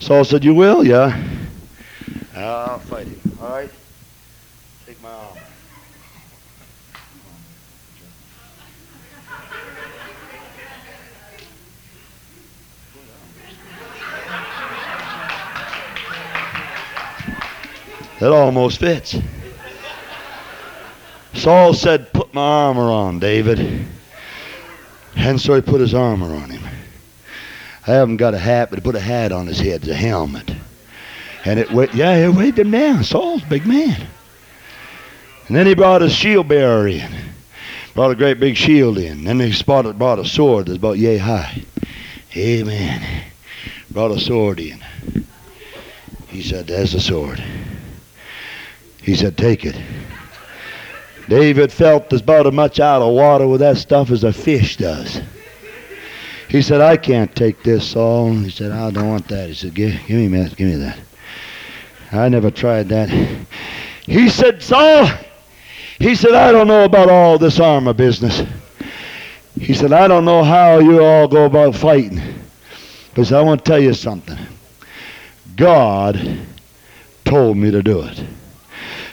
Saul 0.00 0.24
said, 0.24 0.44
"You 0.44 0.54
will, 0.54 0.86
yeah." 0.86 1.20
I'll 2.34 2.78
fight 2.78 3.06
him. 3.06 3.38
All 3.42 3.48
right. 3.48 3.70
Take 4.86 5.02
my 5.02 5.10
arm. 5.10 5.38
That 18.20 18.32
almost 18.32 18.80
fits. 18.80 19.16
Saul 21.34 21.72
said, 21.72 22.12
Put 22.12 22.34
my 22.34 22.40
armor 22.40 22.90
on, 22.90 23.20
David. 23.20 23.86
And 25.16 25.40
so 25.40 25.54
he 25.54 25.60
put 25.60 25.80
his 25.80 25.94
armor 25.94 26.34
on 26.34 26.50
him. 26.50 26.62
I 27.86 27.92
haven't 27.92 28.18
got 28.18 28.34
a 28.34 28.38
hat, 28.38 28.70
but 28.70 28.78
he 28.78 28.82
put 28.82 28.94
a 28.94 29.00
hat 29.00 29.32
on 29.32 29.46
his 29.46 29.58
head, 29.58 29.86
a 29.88 29.94
helmet. 29.94 30.54
And 31.44 31.58
it 31.58 31.70
went, 31.70 31.94
yeah, 31.94 32.14
it 32.16 32.34
weighed 32.34 32.58
him 32.58 32.70
down. 32.70 33.02
Saul's 33.04 33.42
big 33.44 33.66
man. 33.66 34.06
And 35.46 35.56
then 35.56 35.66
he 35.66 35.74
brought 35.74 36.02
a 36.02 36.10
shield 36.10 36.48
bearer 36.48 36.86
in. 36.86 37.10
Brought 37.94 38.10
a 38.10 38.14
great 38.14 38.38
big 38.38 38.56
shield 38.56 38.98
in. 38.98 39.24
Then 39.24 39.40
he 39.40 39.52
spotted, 39.52 39.98
brought 39.98 40.18
a 40.18 40.24
sword 40.24 40.66
that's 40.66 40.76
about 40.76 40.98
yay 40.98 41.16
high. 41.16 41.62
Amen. 42.36 43.24
Brought 43.90 44.10
a 44.10 44.20
sword 44.20 44.60
in. 44.60 44.84
He 46.28 46.42
said, 46.42 46.66
There's 46.66 46.92
the 46.92 47.00
sword. 47.00 47.42
He 49.02 49.16
said, 49.16 49.38
Take 49.38 49.64
it. 49.64 49.80
David 51.28 51.70
felt 51.70 52.12
about 52.12 52.46
as 52.46 52.52
much 52.52 52.80
out 52.80 53.02
of 53.02 53.12
water 53.12 53.46
with 53.46 53.60
that 53.60 53.76
stuff 53.76 54.10
as 54.10 54.24
a 54.24 54.32
fish 54.32 54.76
does. 54.76 55.20
He 56.48 56.62
said, 56.62 56.80
I 56.80 56.96
can't 56.96 57.34
take 57.36 57.62
this, 57.62 57.86
Saul. 57.86 58.32
He 58.32 58.50
said, 58.50 58.72
I 58.72 58.90
don't 58.90 59.08
want 59.08 59.28
that. 59.28 59.48
He 59.48 59.54
said, 59.54 59.74
give, 59.74 59.92
give 60.06 60.16
me 60.16 60.28
that. 60.38 60.56
Give 60.56 60.68
me 60.68 60.76
that. 60.76 60.98
I 62.10 62.30
never 62.30 62.50
tried 62.50 62.88
that. 62.88 63.10
He 64.06 64.30
said, 64.30 64.62
Saul, 64.62 65.06
he 65.98 66.14
said, 66.14 66.32
I 66.32 66.50
don't 66.50 66.66
know 66.66 66.84
about 66.84 67.10
all 67.10 67.36
this 67.36 67.60
armor 67.60 67.92
business. 67.92 68.42
He 69.60 69.74
said, 69.74 69.92
I 69.92 70.08
don't 70.08 70.24
know 70.24 70.42
how 70.42 70.78
you 70.78 71.04
all 71.04 71.28
go 71.28 71.44
about 71.44 71.74
fighting. 71.74 72.22
But 73.14 73.26
said, 73.26 73.38
I 73.38 73.42
want 73.42 73.62
to 73.62 73.70
tell 73.70 73.80
you 73.80 73.92
something. 73.92 74.38
God 75.56 76.38
told 77.26 77.58
me 77.58 77.70
to 77.70 77.82
do 77.82 78.00
it. 78.02 78.24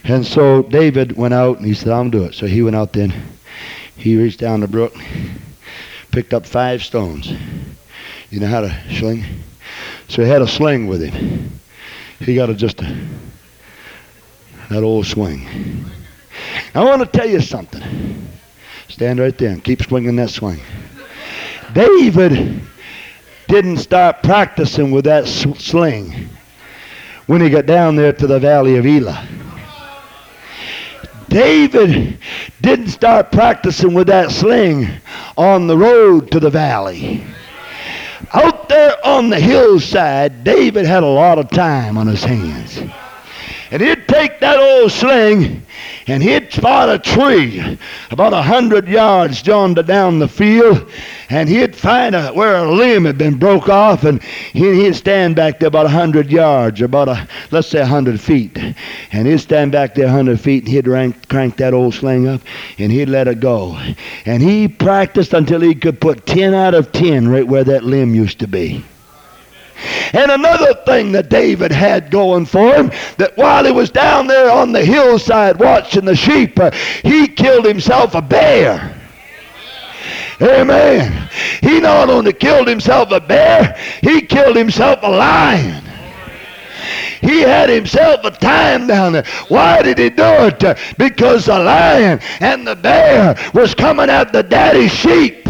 And 0.06 0.26
so 0.26 0.64
David 0.64 1.18
went 1.18 1.34
out 1.34 1.58
and 1.58 1.66
he 1.66 1.74
said, 1.74 1.90
I'm 1.90 2.10
going 2.10 2.12
to 2.12 2.18
do 2.20 2.24
it. 2.26 2.36
So 2.36 2.48
he 2.48 2.62
went 2.62 2.76
out 2.76 2.94
then. 2.94 3.14
He 3.98 4.18
reached 4.18 4.40
down 4.40 4.60
the 4.60 4.68
brook 4.68 4.96
picked 6.16 6.34
up 6.34 6.46
five 6.46 6.82
stones. 6.82 7.30
You 8.30 8.40
know 8.40 8.48
how 8.48 8.62
to 8.62 8.74
sling? 8.98 9.26
So 10.08 10.24
he 10.24 10.30
had 10.30 10.42
a 10.42 10.48
sling 10.48 10.88
with 10.88 11.02
him. 11.02 11.60
He 12.20 12.36
got 12.36 12.50
a, 12.50 12.54
just 12.54 12.82
a, 12.82 12.98
that 14.70 14.82
old 14.82 15.06
swing. 15.08 15.86
I 16.74 16.86
want 16.86 17.02
to 17.02 17.06
tell 17.06 17.30
you 17.30 17.42
something. 17.42 17.84
Stand 18.88 19.20
right 19.20 19.38
there 19.38 19.50
and 19.50 19.62
keep 19.62 19.84
swinging 19.84 20.16
that 20.16 20.30
swing. 20.30 20.62
David 21.74 22.62
didn't 23.50 23.78
start 23.78 24.24
practicing 24.24 24.92
with 24.92 25.04
that 25.04 25.28
sling 25.28 26.30
when 27.26 27.42
he 27.42 27.50
got 27.50 27.66
down 27.66 27.98
there 27.98 28.14
to 28.14 28.26
the 28.26 28.40
valley 28.40 28.78
of 28.78 28.86
Elah. 28.86 29.28
David 31.36 32.18
didn't 32.62 32.88
start 32.88 33.30
practicing 33.30 33.94
with 33.94 34.08
that 34.08 34.32
sling 34.32 34.88
on 35.36 35.68
the 35.68 35.78
road 35.78 36.32
to 36.32 36.40
the 36.40 36.50
valley. 36.50 37.26
Out 38.32 38.70
there 38.70 38.96
on 39.06 39.30
the 39.30 39.40
hillside, 39.42 40.46
David 40.46 40.86
had 40.86 41.04
a 41.04 41.08
lot 41.08 41.38
of 41.38 41.50
time 41.50 41.98
on 41.98 42.08
his 42.08 42.24
hands. 42.24 42.80
And 43.70 43.82
he'd 43.82 44.08
take 44.08 44.40
that 44.40 44.58
old 44.58 44.94
sling 44.94 45.66
and 46.08 46.22
he'd 46.22 46.52
spot 46.52 46.90
a 46.90 47.00
tree 47.00 47.78
about 48.12 48.34
a 48.34 48.42
hundred 48.42 48.88
yards 48.88 49.42
down 49.42 49.74
the 49.74 50.28
field, 50.32 50.90
and 51.30 51.50
he'd 51.50 51.76
find 51.76 52.14
a, 52.14 52.32
where 52.34 52.56
a 52.58 52.72
limb 52.72 53.06
had 53.06 53.18
been 53.18 53.38
broke 53.38 53.70
off, 53.70 54.04
and 54.04 54.22
he'd, 54.24 54.76
he'd 54.76 54.96
stand 54.96 55.36
back 55.36 55.60
there 55.60 55.68
about 55.68 55.88
a 55.88 55.90
hundred 55.90 56.32
yards, 56.32 56.82
or 56.82 56.86
about 56.86 57.08
a 57.08 57.28
let's 57.52 57.68
say 57.68 57.80
a 57.80 57.86
hundred 57.86 58.20
feet, 58.20 58.58
and 59.12 59.28
he'd 59.28 59.40
stand 59.40 59.72
back 59.72 59.96
there 59.96 60.08
a 60.08 60.12
hundred 60.12 60.40
feet, 60.40 60.64
and 60.64 60.72
he'd 60.72 60.88
rank, 60.88 61.28
crank 61.28 61.58
that 61.58 61.74
old 61.74 61.94
sling 61.94 62.28
up, 62.28 62.42
and 62.78 62.92
he'd 62.92 63.10
let 63.10 63.28
it 63.28 63.40
go, 63.40 63.76
and 64.26 64.44
he 64.44 64.68
practiced 64.68 65.34
until 65.34 65.62
he 65.62 65.74
could 65.74 66.00
put 66.00 66.26
ten 66.26 66.54
out 66.54 66.74
of 66.74 66.92
ten 66.92 67.28
right 67.28 67.48
where 67.48 67.64
that 67.64 67.84
limb 67.84 68.14
used 68.14 68.40
to 68.40 68.48
be. 68.48 68.84
And 70.14 70.32
another 70.32 70.74
thing 70.86 71.12
that 71.14 71.30
David 71.30 71.72
had 71.72 72.10
going 72.12 72.46
for 72.46 72.74
him, 72.74 72.92
that 73.18 73.36
while 73.36 73.66
he 73.66 73.72
was 73.72 73.90
down 73.90 74.28
there 74.28 74.50
on 74.50 74.72
the 74.72 74.84
hillside 74.84 75.60
watching 75.60 76.06
the 76.06 76.16
sheep, 76.16 76.60
uh, 76.60 76.72
he 77.04 77.28
killed 77.28 77.66
himself 77.66 78.16
a 78.16 78.22
bear. 78.22 78.96
Amen. 80.42 81.30
He 81.62 81.80
not 81.80 82.10
only 82.10 82.34
killed 82.34 82.68
himself 82.68 83.12
a 83.12 83.20
bear, 83.20 83.78
he 84.02 84.22
killed 84.22 84.56
himself 84.56 85.00
a 85.02 85.10
lion. 85.10 85.84
He 87.22 87.42
had 87.42 87.70
himself 87.70 88.24
a 88.24 88.32
time 88.32 88.88
down 88.88 89.14
there. 89.14 89.26
Why 89.48 89.82
did 89.82 89.98
he 89.98 90.10
do 90.10 90.24
it? 90.24 90.98
Because 90.98 91.46
the 91.46 91.58
lion 91.58 92.20
and 92.40 92.68
the 92.68 92.76
bear 92.76 93.36
was 93.54 93.74
coming 93.74 94.10
at 94.10 94.32
the 94.32 94.44
daddy 94.44 94.88
sheep. 94.88 95.45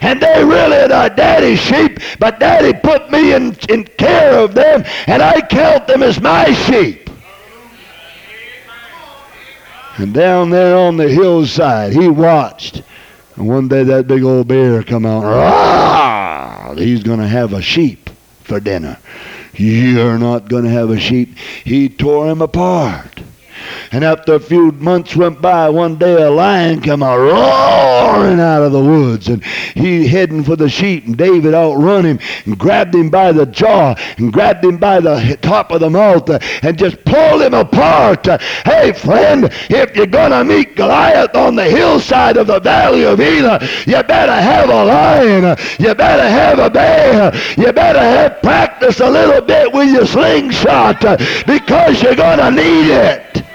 And 0.00 0.20
they 0.20 0.44
really 0.44 0.92
are 0.92 1.08
daddy's 1.08 1.58
sheep, 1.58 1.98
but 2.18 2.38
daddy 2.38 2.72
put 2.72 3.10
me 3.10 3.34
in, 3.34 3.56
in 3.68 3.84
care 3.84 4.38
of 4.38 4.54
them, 4.54 4.84
and 5.06 5.22
I 5.22 5.40
count 5.40 5.86
them 5.86 6.02
as 6.02 6.20
my 6.20 6.52
sheep. 6.52 7.10
And 9.98 10.12
down 10.12 10.50
there 10.50 10.76
on 10.76 10.98
the 10.98 11.08
hillside, 11.08 11.94
he 11.94 12.08
watched. 12.08 12.82
And 13.36 13.48
one 13.48 13.68
day 13.68 13.82
that 13.84 14.06
big 14.06 14.22
old 14.22 14.46
bear 14.46 14.82
come 14.82 15.06
out. 15.06 15.24
Rah! 15.24 16.74
He's 16.74 17.02
going 17.02 17.20
to 17.20 17.28
have 17.28 17.52
a 17.52 17.62
sheep 17.62 18.10
for 18.44 18.60
dinner. 18.60 18.98
You're 19.54 20.18
not 20.18 20.48
going 20.48 20.64
to 20.64 20.70
have 20.70 20.90
a 20.90 21.00
sheep. 21.00 21.36
He 21.64 21.88
tore 21.88 22.28
him 22.28 22.42
apart. 22.42 23.22
And 23.92 24.04
after 24.04 24.34
a 24.34 24.40
few 24.40 24.72
months 24.72 25.16
went 25.16 25.40
by, 25.40 25.68
one 25.68 25.96
day 25.96 26.22
a 26.22 26.30
lion 26.30 26.80
came 26.80 27.02
out 27.02 27.18
roaring 27.18 28.40
out 28.40 28.62
of 28.62 28.72
the 28.72 28.82
woods, 28.82 29.28
and 29.28 29.44
he 29.44 30.06
heading 30.06 30.44
for 30.44 30.56
the 30.56 30.68
sheep. 30.68 31.06
And 31.06 31.16
David 31.16 31.54
outrun 31.54 32.04
him 32.04 32.18
and 32.44 32.58
grabbed 32.58 32.94
him 32.94 33.10
by 33.10 33.32
the 33.32 33.46
jaw 33.46 33.94
and 34.18 34.32
grabbed 34.32 34.64
him 34.64 34.76
by 34.76 35.00
the 35.00 35.38
top 35.42 35.70
of 35.70 35.80
the 35.80 35.90
mouth 35.90 36.28
uh, 36.28 36.38
and 36.62 36.78
just 36.78 37.04
pulled 37.04 37.42
him 37.42 37.54
apart. 37.54 38.26
Uh, 38.26 38.38
hey, 38.64 38.92
friend, 38.92 39.48
if 39.70 39.96
you're 39.96 40.06
gonna 40.06 40.44
meet 40.44 40.76
Goliath 40.76 41.34
on 41.34 41.54
the 41.56 41.64
hillside 41.64 42.36
of 42.36 42.46
the 42.46 42.60
valley 42.60 43.04
of 43.04 43.20
Elah, 43.20 43.60
you 43.86 44.02
better 44.02 44.40
have 44.40 44.68
a 44.68 44.84
lion. 44.84 45.44
Uh, 45.44 45.56
you 45.78 45.94
better 45.94 46.28
have 46.28 46.58
a 46.58 46.70
bear. 46.70 47.34
You 47.56 47.72
better 47.72 47.98
have 47.98 48.42
practice 48.42 49.00
a 49.00 49.10
little 49.10 49.40
bit 49.40 49.72
with 49.72 49.90
your 49.90 50.06
slingshot 50.06 51.00
because 51.46 52.02
you're 52.02 52.16
gonna 52.16 52.50
need 52.50 52.90
it 52.90 53.46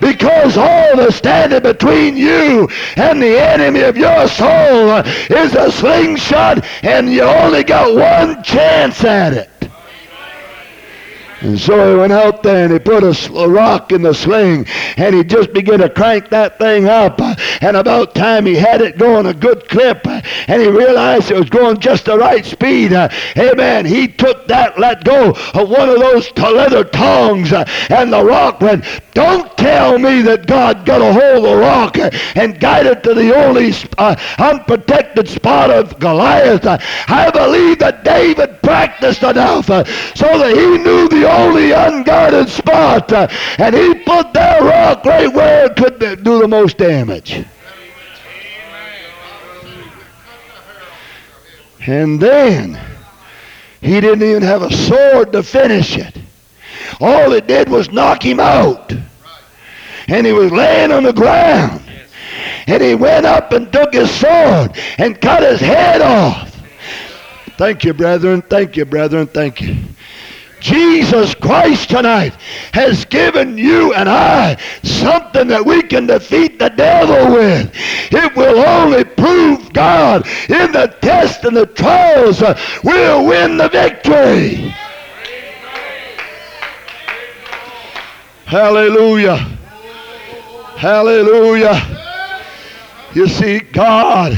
because 0.00 0.56
all 0.56 0.96
that's 0.96 1.16
standing 1.16 1.62
between 1.62 2.16
you 2.16 2.68
and 2.96 3.22
the 3.22 3.38
enemy 3.38 3.80
of 3.82 3.96
your 3.96 4.28
soul 4.28 4.96
is 5.30 5.54
a 5.54 5.70
slingshot 5.70 6.64
and 6.82 7.12
you 7.12 7.22
only 7.22 7.62
got 7.64 7.94
one 7.94 8.42
chance 8.42 9.04
at 9.04 9.32
it. 9.32 9.51
And 11.42 11.58
so 11.58 11.92
he 11.92 11.98
went 11.98 12.12
out 12.12 12.44
there 12.44 12.64
and 12.64 12.72
he 12.72 12.78
put 12.78 13.02
a, 13.02 13.48
rock 13.48 13.90
in 13.90 14.02
the 14.02 14.14
sling 14.14 14.64
and 14.96 15.14
he 15.14 15.24
just 15.24 15.52
began 15.52 15.80
to 15.80 15.90
crank 15.90 16.28
that 16.30 16.58
thing 16.58 16.86
up. 16.86 17.20
And 17.60 17.76
about 17.76 18.14
time 18.14 18.46
he 18.46 18.54
had 18.54 18.80
it 18.80 18.96
going 18.96 19.26
a 19.26 19.34
good 19.34 19.68
clip 19.68 20.06
and 20.06 20.62
he 20.62 20.68
realized 20.68 21.30
it 21.30 21.36
was 21.36 21.50
going 21.50 21.80
just 21.80 22.04
the 22.04 22.16
right 22.16 22.44
speed. 22.44 22.92
Amen. 22.92 23.86
He 23.86 24.06
took 24.06 24.46
that, 24.46 24.78
let 24.78 25.02
go 25.04 25.30
of 25.30 25.68
one 25.68 25.88
of 25.88 25.98
those 25.98 26.30
leather 26.36 26.84
tongs 26.84 27.52
and 27.52 28.12
the 28.12 28.22
rock 28.24 28.60
went. 28.60 28.84
Don't 29.12 29.56
tell 29.58 29.98
me 29.98 30.22
that 30.22 30.46
God 30.46 30.86
got 30.86 31.00
a 31.00 31.12
hold 31.12 31.44
of 31.44 31.50
the 31.50 31.56
rock 31.56 31.98
and 32.36 32.60
guided 32.60 33.02
to 33.02 33.14
the 33.14 33.34
only 33.34 33.72
uh, 33.98 34.14
unprotected 34.38 35.28
spot 35.28 35.70
of 35.70 35.98
Goliath. 35.98 36.64
I 36.64 37.30
believe 37.30 37.80
that 37.80 38.04
David 38.04 38.62
practiced 38.62 39.22
enough 39.22 39.66
so 39.66 40.38
that 40.38 40.56
he 40.56 40.78
knew 40.78 41.08
the 41.08 41.31
only 41.32 41.72
unguarded 41.72 42.48
spot. 42.48 43.12
And 43.12 43.74
he 43.74 43.94
put 43.94 44.32
that 44.32 44.62
rock 44.62 45.04
right 45.04 45.32
where 45.32 45.66
it 45.66 45.76
could 45.76 45.98
do 45.98 46.40
the 46.40 46.48
most 46.48 46.78
damage. 46.78 47.44
And 51.86 52.20
then 52.20 52.78
he 53.80 54.00
didn't 54.00 54.22
even 54.22 54.42
have 54.42 54.62
a 54.62 54.72
sword 54.72 55.32
to 55.32 55.42
finish 55.42 55.96
it. 55.96 56.16
All 57.00 57.32
it 57.32 57.46
did 57.46 57.68
was 57.68 57.90
knock 57.90 58.24
him 58.24 58.38
out. 58.38 58.92
And 60.08 60.26
he 60.26 60.32
was 60.32 60.52
laying 60.52 60.92
on 60.92 61.02
the 61.02 61.12
ground. 61.12 61.82
And 62.66 62.82
he 62.82 62.94
went 62.94 63.26
up 63.26 63.52
and 63.52 63.72
took 63.72 63.92
his 63.92 64.10
sword 64.10 64.78
and 64.98 65.20
cut 65.20 65.42
his 65.42 65.60
head 65.60 66.00
off. 66.00 66.50
Thank 67.56 67.84
you, 67.84 67.92
brethren. 67.92 68.42
Thank 68.42 68.76
you, 68.76 68.84
brethren. 68.84 69.26
Thank 69.26 69.60
you. 69.60 69.76
Jesus 70.62 71.34
Christ 71.34 71.90
tonight 71.90 72.34
has 72.72 73.04
given 73.04 73.58
you 73.58 73.92
and 73.94 74.08
I 74.08 74.56
something 74.84 75.48
that 75.48 75.66
we 75.66 75.82
can 75.82 76.06
defeat 76.06 76.60
the 76.60 76.70
devil 76.70 77.34
with. 77.34 77.70
It 78.12 78.36
will 78.36 78.60
only 78.60 79.02
prove 79.02 79.72
God 79.72 80.24
in 80.48 80.70
the 80.70 80.96
test 81.02 81.44
and 81.44 81.56
the 81.56 81.66
trials. 81.66 82.40
We'll 82.84 83.26
win 83.26 83.56
the 83.56 83.68
victory. 83.68 84.72
Hallelujah. 88.46 89.38
Hallelujah. 90.76 91.98
You 93.14 93.26
see, 93.26 93.58
God 93.60 94.32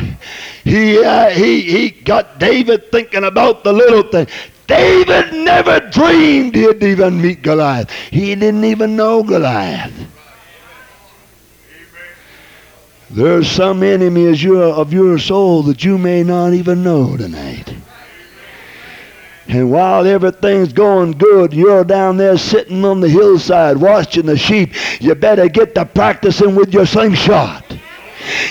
He, 0.64 1.04
uh, 1.04 1.28
he, 1.28 1.60
he 1.60 1.90
got 1.90 2.38
David 2.38 2.90
thinking 2.90 3.24
about 3.24 3.64
the 3.64 3.72
little 3.72 4.02
thing. 4.02 4.26
David 4.66 5.32
never 5.32 5.80
dreamed 5.90 6.54
he'd 6.54 6.82
even 6.82 7.20
meet 7.20 7.42
Goliath. 7.42 7.90
He 7.90 8.34
didn't 8.34 8.64
even 8.64 8.96
know 8.96 9.22
Goliath. 9.22 9.92
There's 13.10 13.48
some 13.48 13.82
enemy 13.82 14.26
of 14.26 14.92
your 14.92 15.18
soul 15.18 15.62
that 15.64 15.84
you 15.84 15.98
may 15.98 16.22
not 16.22 16.52
even 16.52 16.82
know 16.82 17.16
tonight. 17.16 17.74
And 19.46 19.70
while 19.70 20.06
everything's 20.06 20.72
going 20.72 21.12
good, 21.12 21.52
you're 21.52 21.84
down 21.84 22.16
there 22.16 22.38
sitting 22.38 22.84
on 22.84 23.00
the 23.00 23.08
hillside 23.08 23.76
watching 23.76 24.26
the 24.26 24.38
sheep, 24.38 24.72
you 25.00 25.14
better 25.14 25.48
get 25.48 25.74
to 25.74 25.84
practicing 25.84 26.56
with 26.56 26.72
your 26.72 26.86
slingshot. 26.86 27.63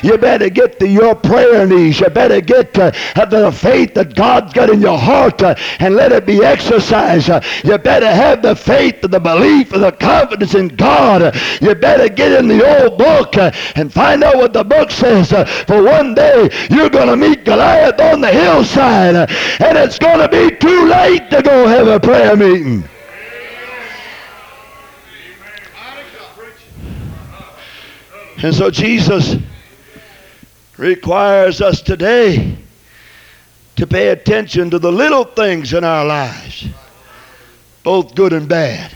You 0.02 0.18
better 0.18 0.50
get 0.50 0.80
to 0.80 0.88
your 0.88 1.16
prayer 1.16 1.66
knees. 1.66 2.00
You 2.00 2.10
better 2.10 2.42
get 2.42 2.74
to 2.76 2.92
have 3.16 3.30
the 3.30 3.52
faith 3.52 3.94
that 3.96 4.16
God's 4.16 4.54
got 4.54 4.70
in 4.70 4.82
your 4.82 4.98
heart 4.98 5.42
uh, 5.42 5.56
and 5.80 5.96
let 5.96 6.12
it 6.12 6.26
be 6.26 6.44
exercised. 6.44 7.30
Uh, 7.30 7.42
you 7.64 7.78
better 7.78 8.12
have 8.12 8.42
the 8.42 8.56
faith 8.56 9.04
and 9.04 9.14
the 9.14 9.20
belief 9.20 9.74
and 9.74 9.84
the 9.84 9.92
confidence 9.92 10.56
in 10.56 10.70
God. 10.70 11.22
Uh, 11.22 11.32
you 11.62 11.74
better 11.76 12.10
get 12.10 12.32
in 12.40 12.48
the 12.48 12.82
old 12.82 12.98
book 12.98 13.36
and 13.76 13.92
find 13.92 14.24
out 14.24 14.38
what 14.38 14.54
the 14.54 14.64
book 14.64 14.92
says. 14.92 15.30
For 15.68 15.84
one 15.84 16.14
day 16.14 16.50
you're 16.70 16.90
going 16.90 17.08
to 17.08 17.18
meet 17.18 17.46
Goliath 17.46 18.00
on 18.00 18.22
the 18.22 18.32
hillside 18.32 19.16
and 19.16 19.78
it's 19.78 20.00
going 20.00 20.20
to 20.20 20.30
be 20.30 20.56
too 20.56 20.86
late 20.88 21.30
to 21.30 21.42
go 21.42 21.68
have 21.68 21.88
a 21.88 22.00
prayer 22.00 22.36
meeting. 22.36 22.84
And 28.44 28.54
so 28.54 28.70
Jesus 28.70 29.38
requires 30.78 31.62
us 31.62 31.82
today 31.82 32.58
to 33.76 33.88
pay 33.88 34.10
attention 34.10 34.70
to 34.70 34.80
the 34.80 34.92
little 34.92 35.24
things 35.24 35.74
in 35.74 35.84
our 35.84 36.06
lives, 36.06 36.68
both 37.84 38.16
good 38.16 38.34
and 38.34 38.48
bad. 38.48 38.92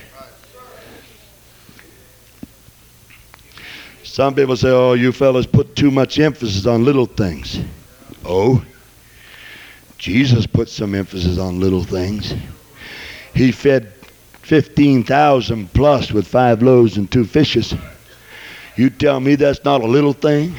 Some 4.03 4.33
people 4.33 4.57
say, 4.57 4.69
oh, 4.69 4.93
you 4.93 5.11
fellas 5.11 5.45
put 5.45 5.75
too 5.75 5.91
much 5.91 6.19
emphasis 6.19 6.65
on 6.65 6.83
little 6.83 7.05
things. 7.05 7.59
Oh, 8.25 8.63
Jesus 9.97 10.47
put 10.47 10.69
some 10.69 10.95
emphasis 10.95 11.37
on 11.37 11.59
little 11.59 11.83
things. 11.83 12.33
He 13.33 13.51
fed 13.51 13.93
15,000 14.41 15.73
plus 15.73 16.11
with 16.11 16.27
five 16.27 16.63
loaves 16.63 16.97
and 16.97 17.11
two 17.11 17.25
fishes. 17.25 17.75
You 18.75 18.89
tell 18.89 19.19
me 19.19 19.35
that's 19.35 19.63
not 19.63 19.81
a 19.81 19.87
little 19.87 20.13
thing? 20.13 20.55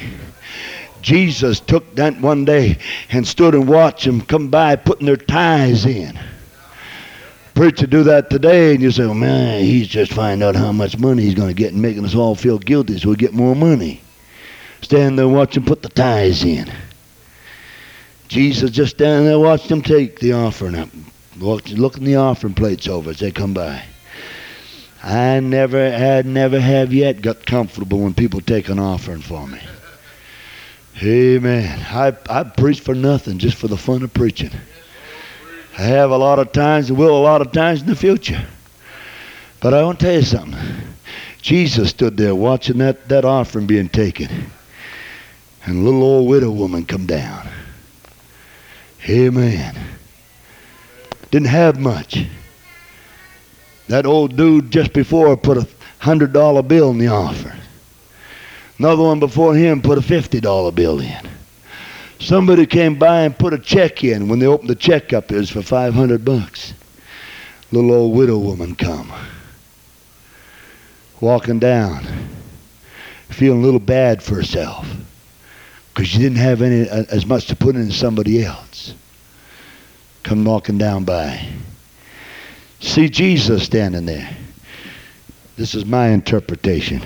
Jesus 1.01 1.59
took 1.59 1.95
that 1.95 2.19
one 2.19 2.45
day 2.45 2.77
and 3.11 3.27
stood 3.27 3.55
and 3.55 3.67
watched 3.67 4.05
them 4.05 4.21
come 4.21 4.49
by 4.49 4.75
putting 4.75 5.05
their 5.05 5.17
tithes 5.17 5.85
in. 5.85 6.19
Preacher 7.53 7.87
do 7.87 8.03
that 8.03 8.29
today, 8.29 8.73
and 8.73 8.81
you 8.81 8.91
say, 8.91 9.03
oh, 9.03 9.13
man, 9.13 9.63
he's 9.63 9.87
just 9.87 10.13
finding 10.13 10.47
out 10.47 10.55
how 10.55 10.71
much 10.71 10.97
money 10.97 11.23
he's 11.23 11.35
going 11.35 11.49
to 11.49 11.53
get 11.53 11.73
and 11.73 11.81
making 11.81 12.05
us 12.05 12.15
all 12.15 12.35
feel 12.35 12.57
guilty 12.57 12.97
so 12.97 13.09
we 13.09 13.15
get 13.15 13.33
more 13.33 13.55
money. 13.55 14.01
Stand 14.81 15.17
there 15.17 15.25
and 15.25 15.35
watch 15.35 15.57
him 15.57 15.65
put 15.65 15.81
the 15.81 15.89
tithes 15.89 16.43
in. 16.43 16.71
Jesus 18.29 18.71
just 18.71 18.95
standing 18.95 19.25
there 19.25 19.39
watching 19.39 19.69
them 19.69 19.81
take 19.81 20.19
the 20.19 20.33
offering 20.33 20.75
up, 20.75 20.89
looking 21.39 22.03
the 22.05 22.15
offering 22.15 22.53
plates 22.53 22.87
over 22.87 23.09
as 23.09 23.19
they 23.19 23.31
come 23.31 23.53
by. 23.53 23.83
I 25.03 25.39
never 25.39 25.91
had, 25.91 26.25
never 26.25 26.59
have 26.59 26.93
yet 26.93 27.21
got 27.21 27.45
comfortable 27.45 27.99
when 27.99 28.13
people 28.13 28.41
take 28.41 28.69
an 28.69 28.79
offering 28.79 29.21
for 29.21 29.47
me. 29.47 29.59
Amen. 31.01 31.85
I, 31.89 32.13
I 32.29 32.43
preach 32.43 32.81
for 32.81 32.93
nothing, 32.93 33.37
just 33.37 33.57
for 33.57 33.67
the 33.67 33.77
fun 33.77 34.03
of 34.03 34.13
preaching. 34.13 34.51
I 35.77 35.83
have 35.83 36.11
a 36.11 36.17
lot 36.17 36.39
of 36.39 36.51
times 36.51 36.89
and 36.89 36.99
will 36.99 37.17
a 37.17 37.21
lot 37.21 37.41
of 37.41 37.53
times 37.53 37.81
in 37.81 37.87
the 37.87 37.95
future. 37.95 38.45
But 39.61 39.73
I 39.73 39.83
want 39.83 39.99
to 39.99 40.05
tell 40.05 40.15
you 40.15 40.23
something. 40.23 40.59
Jesus 41.41 41.91
stood 41.91 42.17
there 42.17 42.35
watching 42.35 42.79
that, 42.79 43.07
that 43.07 43.23
offering 43.23 43.65
being 43.65 43.87
taken. 43.87 44.51
And 45.65 45.77
a 45.77 45.81
little 45.81 46.03
old 46.03 46.29
widow 46.29 46.51
woman 46.51 46.85
come 46.85 47.05
down. 47.05 47.47
Amen. 49.07 49.75
Didn't 51.31 51.47
have 51.47 51.79
much. 51.79 52.25
That 53.87 54.05
old 54.05 54.35
dude 54.35 54.71
just 54.71 54.91
before 54.91 55.35
put 55.37 55.57
a 55.57 55.67
hundred 55.99 56.33
dollar 56.33 56.61
bill 56.61 56.91
in 56.91 56.97
the 56.97 57.07
offering. 57.07 57.58
Another 58.79 59.03
one 59.03 59.19
before 59.19 59.53
him 59.55 59.81
put 59.81 59.97
a 59.97 60.01
$50 60.01 60.73
bill 60.73 61.01
in. 61.01 61.29
Somebody 62.19 62.65
came 62.65 62.97
by 62.97 63.21
and 63.21 63.37
put 63.37 63.53
a 63.53 63.59
check 63.59 64.05
in. 64.05 64.29
When 64.29 64.39
they 64.39 64.45
opened 64.45 64.69
the 64.69 64.75
check 64.75 65.11
up, 65.11 65.31
it 65.31 65.35
was 65.35 65.49
for 65.49 65.61
500 65.61 66.23
bucks. 66.23 66.73
Little 67.71 67.91
old 67.91 68.15
widow 68.15 68.37
woman 68.37 68.75
come. 68.75 69.11
Walking 71.19 71.59
down. 71.59 72.05
Feeling 73.29 73.59
a 73.59 73.63
little 73.63 73.81
bad 73.81 74.23
for 74.23 74.35
herself. 74.35 74.89
Because 75.93 76.07
she 76.07 76.17
didn't 76.17 76.37
have 76.37 76.61
any 76.61 76.89
uh, 76.89 77.03
as 77.09 77.25
much 77.25 77.47
to 77.47 77.57
put 77.57 77.75
in 77.75 77.89
as 77.89 77.95
somebody 77.97 78.43
else. 78.43 78.93
Come 80.23 80.45
walking 80.45 80.77
down 80.77 81.03
by. 81.03 81.45
See 82.79 83.09
Jesus 83.09 83.63
standing 83.63 84.05
there. 84.05 84.29
This 85.57 85.75
is 85.75 85.85
my 85.85 86.07
interpretation 86.07 87.01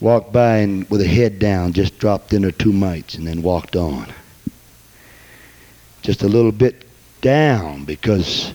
walked 0.00 0.32
by 0.32 0.58
and 0.58 0.88
with 0.90 1.00
her 1.00 1.06
head 1.06 1.38
down, 1.38 1.72
just 1.72 1.98
dropped 1.98 2.32
in 2.32 2.42
her 2.42 2.50
two 2.50 2.72
mites 2.72 3.14
and 3.14 3.26
then 3.26 3.42
walked 3.42 3.76
on. 3.76 4.12
Just 6.02 6.22
a 6.22 6.28
little 6.28 6.52
bit 6.52 6.84
down 7.20 7.84
because 7.84 8.54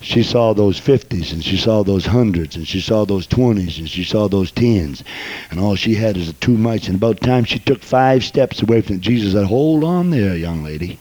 she 0.00 0.22
saw 0.22 0.52
those 0.52 0.80
50s 0.80 1.32
and 1.32 1.42
she 1.42 1.56
saw 1.56 1.82
those 1.82 2.04
hundreds 2.04 2.56
and 2.56 2.66
she 2.66 2.80
saw 2.80 3.06
those 3.06 3.26
20s 3.28 3.78
and 3.78 3.88
she 3.88 4.04
saw 4.04 4.28
those 4.28 4.52
10s 4.52 5.02
and 5.50 5.60
all 5.60 5.76
she 5.76 5.94
had 5.94 6.16
is 6.16 6.26
the 6.26 6.32
two 6.34 6.58
mites 6.58 6.88
and 6.88 6.96
about 6.96 7.20
time 7.20 7.44
she 7.44 7.58
took 7.58 7.80
five 7.82 8.22
steps 8.24 8.60
away 8.62 8.80
from 8.82 9.00
Jesus 9.00 9.32
said, 9.32 9.46
hold 9.46 9.84
on 9.84 10.10
there, 10.10 10.36
young 10.36 10.64
lady. 10.64 10.98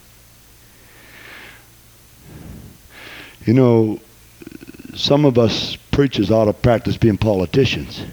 You 3.45 3.55
know, 3.55 3.99
some 4.93 5.25
of 5.25 5.37
us 5.39 5.75
preachers 5.91 6.29
ought 6.29 6.45
to 6.45 6.53
practice 6.53 6.95
being 6.95 7.17
politicians 7.17 8.05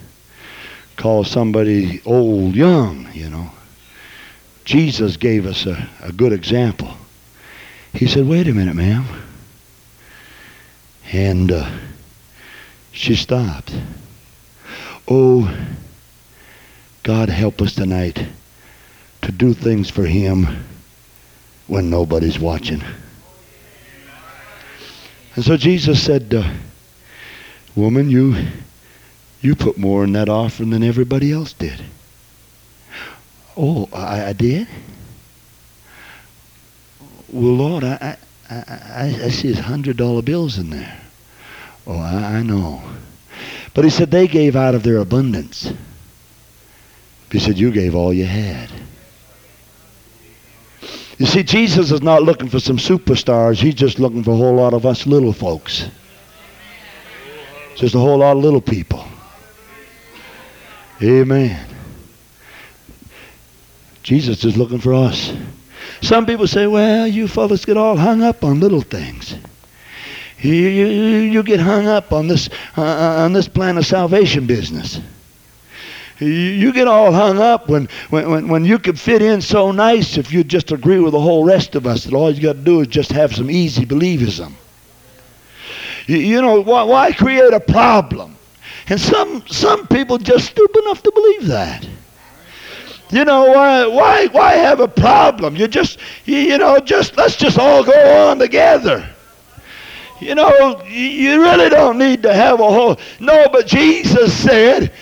call 0.99 1.23
somebody 1.25 2.03
old 2.05 2.55
young, 2.55 3.09
you 3.15 3.31
know. 3.31 3.51
Jesus 4.65 5.17
gave 5.17 5.47
us 5.47 5.65
a, 5.65 5.89
a 6.03 6.13
good 6.13 6.33
example. 6.33 6.93
He 7.95 8.07
said, 8.07 8.27
wait 8.27 8.49
a 8.49 8.53
minute, 8.53 8.75
ma'am. 8.75 9.07
And 11.11 11.53
uh, 11.53 11.71
she 12.93 13.15
stopped. 13.15 13.75
Oh, 15.07 15.57
God 17.05 17.31
help 17.31 17.63
us 17.63 17.75
tonight 17.75 18.27
to 19.23 19.33
do 19.33 19.55
things 19.55 19.89
for 19.89 20.05
him 20.05 20.65
when 21.69 21.89
nobody's 21.89 22.39
watching. 22.39 22.83
And 25.37 25.45
so 25.45 25.57
Jesus 25.57 26.05
said, 26.05 26.35
uh, 26.35 26.53
woman, 27.77 28.11
you 28.11 28.35
you 29.41 29.55
put 29.55 29.79
more 29.79 30.05
in 30.05 30.13
that 30.13 30.29
offering 30.29 30.71
than 30.71 30.83
everybody 30.83 31.33
else 31.33 31.53
did. 31.53 31.81
Oh, 33.57 33.89
I, 33.93 34.27
I 34.27 34.33
did? 34.33 34.69
Well, 37.29 37.55
Lord, 37.55 37.85
I, 37.85 38.17
I, 38.49 38.55
I, 38.57 39.05
I 39.25 39.29
see 39.29 39.49
his 39.49 39.59
hundred 39.59 39.97
dollar 39.97 40.23
bills 40.23 40.59
in 40.59 40.71
there. 40.71 41.01
Oh, 41.87 41.99
I, 41.99 42.39
I 42.39 42.43
know. 42.43 42.83
But 43.75 43.85
he 43.85 43.91
said 43.91 44.11
they 44.11 44.27
gave 44.27 44.57
out 44.57 44.75
of 44.75 44.83
their 44.83 44.99
abundance. 44.99 45.73
He 47.31 47.39
said 47.39 47.59
you 47.59 47.71
gave 47.71 47.95
all 47.95 48.13
you 48.13 48.25
had. 48.25 48.71
You 51.19 51.27
see, 51.27 51.43
Jesus 51.43 51.91
is 51.91 52.01
not 52.01 52.23
looking 52.23 52.49
for 52.49 52.61
some 52.61 52.77
superstars. 52.77 53.61
He's 53.61 53.75
just 53.75 53.99
looking 53.99 54.23
for 54.23 54.31
a 54.31 54.37
whole 54.37 54.55
lot 54.55 54.73
of 54.73 54.87
us 54.87 55.07
little 55.07 55.33
folks. 55.33 55.89
Just 57.77 57.95
a 57.95 57.99
whole 57.99 58.19
lot 58.19 58.37
of 58.37 58.43
little 58.43 58.61
people. 58.61 59.05
Amen. 61.03 61.67
Jesus 64.03 64.45
is 64.45 64.57
looking 64.57 64.79
for 64.79 64.95
us. 64.95 65.33
Some 66.01 66.27
people 66.27 66.47
say, 66.47 66.67
well, 66.67 67.07
you 67.07 67.29
fellas 67.29 67.65
get 67.65 67.77
all 67.77 67.97
hung 67.97 68.23
up 68.23 68.45
on 68.45 68.61
little 68.61 68.81
things. 68.81 69.37
You, 70.41 70.53
you, 70.53 70.87
you 70.87 71.43
get 71.43 71.61
hung 71.61 71.87
up 71.87 72.13
on 72.13 72.29
this, 72.29 72.49
uh, 72.77 72.83
uh, 72.83 73.25
on 73.25 73.33
this 73.33 73.49
plan 73.49 73.77
of 73.77 73.87
salvation 73.87 74.47
business. 74.47 75.01
You, 76.21 76.29
you 76.29 76.73
get 76.73 76.89
all 76.89 77.13
hung 77.13 77.39
up 77.39 77.69
when, 77.69 77.89
when, 78.11 78.31
when, 78.31 78.49
when 78.49 78.65
you 78.65 78.79
could 78.79 78.99
fit 78.99 79.21
in 79.21 79.41
so 79.41 79.73
nice 79.73 80.17
if 80.17 80.33
you 80.33 80.45
just 80.45 80.73
agree 80.73 81.01
with 81.01 81.13
the 81.13 81.21
whole 81.21 81.45
rest 81.45 81.75
of 81.75 81.87
us 81.87 82.05
that 82.05 82.15
all 82.15 82.31
you 82.31 82.43
got 82.43 82.55
to 82.55 82.63
do 82.63 82.81
is 82.81 82.89
just 82.89 83.11
have 83.13 83.35
some 83.35 83.51
easy 83.51 83.85
believism. 83.85 84.53
You, 86.07 86.17
you 86.17 86.41
know, 86.41 86.61
why, 86.61 86.85
why 86.85 87.13
create 87.13 87.53
a 87.53 87.61
problem? 87.61 88.38
And 88.91 89.01
some, 89.01 89.47
some 89.47 89.87
people 89.87 90.19
just 90.19 90.47
stupid 90.47 90.83
enough 90.85 91.03
to 91.03 91.13
believe 91.13 91.47
that. 91.49 91.87
You 93.11 93.25
know 93.25 93.45
why? 93.47 93.87
Why? 93.87 94.27
Why 94.27 94.53
have 94.53 94.81
a 94.81 94.89
problem? 94.89 95.57
You 95.57 95.67
just, 95.69 95.99
you, 96.25 96.37
you 96.37 96.59
know, 96.59 96.79
just 96.79 97.17
let's 97.17 97.37
just 97.37 97.59
all 97.59 97.83
go 97.83 98.29
on 98.29 98.39
together. 98.39 99.09
You 100.21 100.35
know, 100.35 100.83
you 100.85 101.41
really 101.41 101.69
don't 101.69 101.99
need 101.99 102.23
to 102.25 102.35
have 102.35 102.61
a 102.61 102.71
whole. 102.71 102.99
No, 103.21 103.49
but 103.51 103.67
Jesus 103.67 104.35
said 104.35 104.93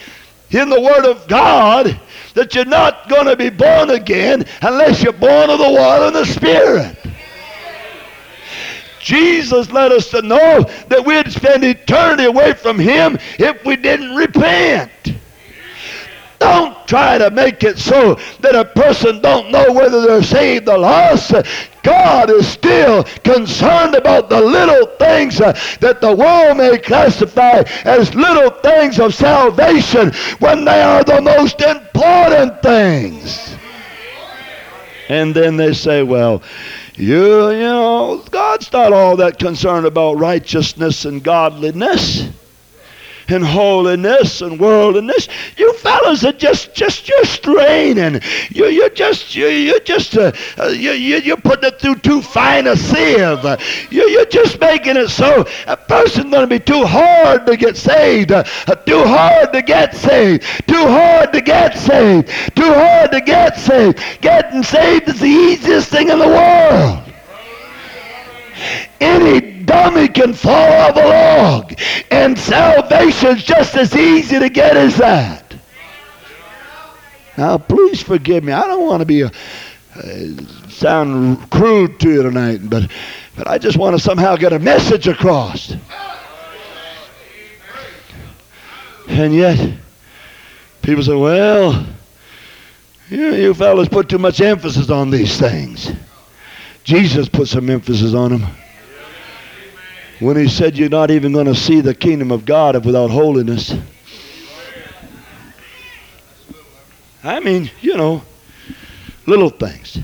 in 0.51 0.69
the 0.69 0.81
Word 0.81 1.05
of 1.05 1.27
God 1.27 1.99
that 2.35 2.55
you're 2.55 2.65
not 2.65 3.09
going 3.09 3.27
to 3.27 3.37
be 3.37 3.51
born 3.51 3.91
again 3.91 4.45
unless 4.63 5.03
you're 5.03 5.13
born 5.13 5.51
of 5.51 5.59
the 5.59 5.71
water 5.71 6.07
and 6.07 6.17
the 6.17 6.27
Spirit. 6.27 6.97
Jesus 9.07 9.71
let 9.71 9.93
us 9.93 10.11
to 10.11 10.21
know 10.21 10.63
that 10.89 11.05
we'd 11.07 11.31
spend 11.31 11.63
eternity 11.63 12.25
away 12.25 12.55
from 12.55 12.77
Him 12.77 13.17
if 13.39 13.65
we 13.65 13.77
didn't 13.77 14.17
repent. 14.17 14.91
Don't 16.41 16.77
try 16.89 17.17
to 17.17 17.31
make 17.31 17.63
it 17.63 17.79
so 17.79 18.17
that 18.41 18.57
a 18.57 18.65
person 18.65 19.21
don't 19.21 19.53
know 19.53 19.73
whether 19.73 20.01
they're 20.01 20.25
saved 20.25 20.69
or 20.69 20.79
lost. 20.79 21.33
God 21.85 22.31
is 22.31 22.49
still 22.49 23.05
concerned 23.23 23.95
about 23.95 24.29
the 24.29 24.41
little 24.41 24.87
things 24.97 25.41
uh, 25.41 25.53
that 25.81 26.01
the 26.01 26.15
world 26.15 26.57
may 26.57 26.77
classify 26.77 27.63
as 27.85 28.13
little 28.13 28.51
things 28.51 28.99
of 28.99 29.15
salvation 29.15 30.13
when 30.41 30.65
they 30.65 30.83
are 30.83 31.05
the 31.05 31.23
most 31.23 31.61
important 31.61 32.61
things. 32.61 33.57
And 35.09 35.33
then 35.33 35.57
they 35.57 35.73
say, 35.73 36.03
well, 36.03 36.43
you, 36.97 37.51
you 37.51 37.59
know, 37.61 38.25
God's 38.31 38.73
not 38.73 38.93
all 38.93 39.17
that 39.17 39.39
concerned 39.39 39.87
about 39.87 40.15
righteousness 40.15 41.05
and 41.05 41.23
godliness 41.23 42.29
and 43.29 43.45
holiness 43.45 44.41
and 44.41 44.59
worldliness. 44.59 45.29
You 45.57 45.73
fellas 45.75 46.25
are 46.25 46.33
just 46.33 46.75
just 46.75 47.09
you're 47.09 47.25
straining. 47.25 48.21
You 48.51 48.67
you're 48.67 48.91
just 48.91 49.35
you 49.35 49.47
you 49.47 49.81
just 49.81 50.17
uh, 50.17 50.33
uh, 50.59 50.69
you, 50.69 50.93
you 50.93 51.17
you're 51.19 51.37
putting 51.37 51.69
it 51.69 51.81
through 51.81 51.97
too 51.97 52.23
fine 52.23 52.67
a 52.67 52.77
sieve. 52.77 53.45
You 53.91 54.09
you're 54.09 54.27
just 54.27 54.61
making 54.61 54.97
it 54.97 55.09
so 55.09 55.45
a 55.67 55.77
person's 55.77 56.31
going 56.31 56.49
to 56.49 56.59
be 56.59 56.61
too 56.61 56.85
hard 56.85 57.47
to 57.47 57.57
get 57.57 57.77
saved. 57.77 58.33
Uh, 58.33 58.43
too 58.87 59.05
hard 59.05 59.53
to 59.53 59.63
get 59.63 59.95
saved. 59.95 60.43
Too 60.67 60.87
hard 60.87 61.33
to 61.33 61.41
get 61.41 61.77
saved. 61.77 62.29
Too 62.57 62.73
hard 62.73 63.13
to 63.13 63.21
get 63.21 63.59
saved. 63.59 64.01
Getting 64.21 64.63
saved 64.63 65.09
is 65.09 65.21
the 65.21 65.27
easiest 65.27 65.89
thing 65.89 66.09
in 66.09 66.19
the 66.19 66.29
world. 66.29 67.03
Any 69.01 69.56
dummy 69.67 70.09
can 70.09 70.33
fall 70.33 70.73
off 70.73 70.97
a 70.97 71.01
log. 71.01 71.75
And 72.11 72.39
salvation's 72.39 73.43
just 73.43 73.77
as 73.77 73.95
easy 73.95 74.39
to 74.39 74.49
get 74.49 74.77
as 74.77 74.97
that. 74.97 75.55
Now, 77.37 77.59
please 77.59 78.03
forgive 78.03 78.45
me. 78.45 78.53
I 78.53 78.67
don't 78.67 78.87
want 78.87 79.01
to 79.01 79.07
be 79.07 79.23
a, 79.23 79.27
uh, 79.27 80.01
sound 80.69 81.51
crude 81.51 82.01
to 82.01 82.11
you 82.11 82.23
tonight, 82.23 82.61
but, 82.63 82.91
but 83.37 83.47
I 83.47 83.59
just 83.59 83.77
want 83.77 83.97
to 83.97 84.03
somehow 84.03 84.37
get 84.37 84.53
a 84.53 84.59
message 84.59 85.07
across. 85.07 85.75
And 89.09 89.35
yet, 89.35 89.75
people 90.83 91.03
say, 91.03 91.15
well, 91.15 91.87
you, 93.09 93.35
you 93.35 93.55
fellas 93.55 93.89
put 93.89 94.09
too 94.09 94.19
much 94.19 94.41
emphasis 94.41 94.91
on 94.91 95.11
these 95.11 95.39
things. 95.39 95.93
Jesus 96.85 97.29
put 97.29 97.49
some 97.49 97.69
emphasis 97.71 98.15
on 98.15 98.31
them 98.31 98.47
when 100.21 100.37
he 100.37 100.49
said 100.49 100.77
you're 100.77 100.89
not 100.89 101.11
even 101.11 101.33
going 101.33 101.47
to 101.47 101.55
see 101.55 101.81
the 101.81 101.95
kingdom 101.95 102.31
of 102.31 102.45
God 102.45 102.85
without 102.85 103.11
holiness. 103.11 103.75
I 107.23 107.41
mean, 107.41 107.71
you 107.81 107.97
know, 107.97 108.23
little 109.27 109.51
things. 109.51 109.99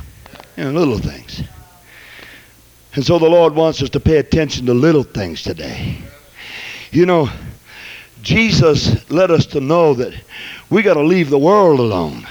You 0.56 0.64
know, 0.64 0.72
little 0.72 0.98
things. 0.98 1.42
And 2.94 3.04
so 3.04 3.18
the 3.18 3.28
Lord 3.28 3.54
wants 3.54 3.80
us 3.82 3.88
to 3.90 4.00
pay 4.00 4.18
attention 4.18 4.66
to 4.66 4.74
little 4.74 5.02
things 5.02 5.42
today. 5.42 5.98
You 6.90 7.06
know, 7.06 7.30
Jesus 8.22 9.10
let 9.10 9.30
us 9.30 9.46
to 9.46 9.60
know 9.60 9.94
that 9.94 10.14
we 10.68 10.82
got 10.82 10.94
to 10.94 11.02
leave 11.02 11.30
the 11.30 11.38
world 11.38 11.80
alone. 11.80 12.26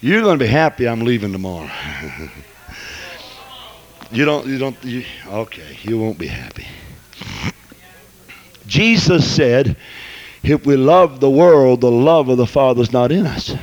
You're 0.00 0.22
going 0.22 0.38
to 0.38 0.44
be 0.44 0.50
happy 0.50 0.88
I'm 0.88 1.02
leaving 1.02 1.30
tomorrow. 1.30 1.70
You 4.12 4.26
don't, 4.26 4.46
you 4.46 4.58
don't, 4.58 4.84
you, 4.84 5.04
okay, 5.26 5.78
you 5.82 5.98
won't 5.98 6.18
be 6.18 6.26
happy. 6.26 6.66
Jesus 8.66 9.28
said, 9.34 9.76
if 10.42 10.66
we 10.66 10.76
love 10.76 11.20
the 11.20 11.30
world, 11.30 11.80
the 11.80 11.90
love 11.90 12.28
of 12.28 12.36
the 12.36 12.46
Father's 12.46 12.92
not 12.92 13.10
in 13.10 13.26
us. 13.26 13.54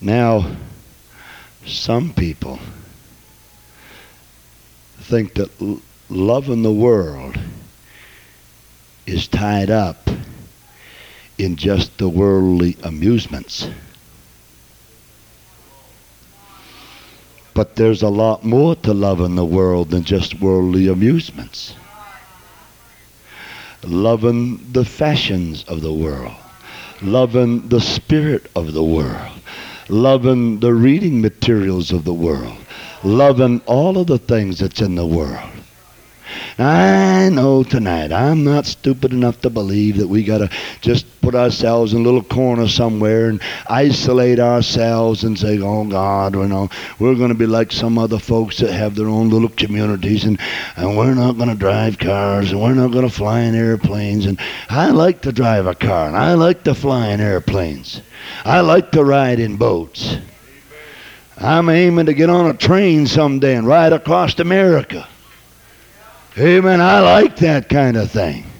Now, 0.00 0.56
some 1.64 2.12
people 2.12 2.58
think 4.98 5.34
that 5.34 5.80
loving 6.10 6.62
the 6.62 6.72
world 6.72 7.38
is 9.06 9.28
tied 9.28 9.70
up 9.70 10.08
in 11.38 11.54
just 11.54 11.96
the 11.98 12.08
worldly 12.08 12.76
amusements. 12.82 13.68
But 17.54 17.76
there's 17.76 18.02
a 18.02 18.08
lot 18.08 18.44
more 18.44 18.74
to 18.76 18.94
loving 18.94 19.34
the 19.34 19.44
world 19.44 19.90
than 19.90 20.04
just 20.04 20.40
worldly 20.40 20.88
amusements. 20.88 21.74
Loving 23.84 24.72
the 24.72 24.84
fashions 24.84 25.64
of 25.64 25.82
the 25.82 25.92
world, 25.92 26.34
loving 27.02 27.68
the 27.68 27.80
spirit 27.80 28.50
of 28.54 28.72
the 28.72 28.84
world, 28.84 29.32
loving 29.88 30.60
the 30.60 30.72
reading 30.72 31.20
materials 31.20 31.90
of 31.90 32.04
the 32.04 32.14
world, 32.14 32.56
loving 33.02 33.60
all 33.66 33.98
of 33.98 34.06
the 34.06 34.18
things 34.18 34.60
that's 34.60 34.80
in 34.80 34.94
the 34.94 35.06
world. 35.06 35.50
I 36.58 37.28
know 37.30 37.62
tonight 37.62 38.12
I'm 38.12 38.44
not 38.44 38.66
stupid 38.66 39.12
enough 39.12 39.40
to 39.42 39.50
believe 39.50 39.96
that 39.98 40.08
we 40.08 40.22
got 40.22 40.38
to 40.38 40.50
just 40.80 41.06
put 41.22 41.34
ourselves 41.34 41.92
in 41.94 42.00
a 42.00 42.04
little 42.04 42.22
corner 42.22 42.68
somewhere 42.68 43.28
and 43.28 43.40
isolate 43.68 44.38
ourselves 44.38 45.24
and 45.24 45.38
say, 45.38 45.58
oh 45.60 45.84
God, 45.84 46.34
you 46.34 46.46
know, 46.46 46.68
we're 46.98 47.14
going 47.14 47.30
to 47.30 47.34
be 47.34 47.46
like 47.46 47.72
some 47.72 47.98
other 47.98 48.18
folks 48.18 48.58
that 48.58 48.72
have 48.72 48.94
their 48.94 49.08
own 49.08 49.30
little 49.30 49.48
communities 49.48 50.24
and, 50.24 50.38
and 50.76 50.96
we're 50.96 51.14
not 51.14 51.36
going 51.36 51.48
to 51.48 51.54
drive 51.54 51.98
cars 51.98 52.52
and 52.52 52.60
we're 52.60 52.74
not 52.74 52.92
going 52.92 53.08
to 53.08 53.14
fly 53.14 53.40
in 53.40 53.54
airplanes. 53.54 54.26
And 54.26 54.38
I 54.68 54.90
like 54.90 55.22
to 55.22 55.32
drive 55.32 55.66
a 55.66 55.74
car 55.74 56.08
and 56.08 56.16
I 56.16 56.34
like 56.34 56.64
to 56.64 56.74
fly 56.74 57.08
in 57.08 57.20
airplanes. 57.20 58.02
I 58.44 58.60
like 58.60 58.92
to 58.92 59.04
ride 59.04 59.40
in 59.40 59.56
boats. 59.56 60.16
I'm 61.38 61.68
aiming 61.68 62.06
to 62.06 62.14
get 62.14 62.30
on 62.30 62.46
a 62.46 62.54
train 62.54 63.06
someday 63.06 63.56
and 63.56 63.66
ride 63.66 63.92
across 63.92 64.38
America. 64.38 65.08
Amen. 66.38 66.80
I 66.80 67.00
like 67.00 67.36
that 67.36 67.68
kind 67.68 67.96
of 67.96 68.10
thing. 68.10 68.51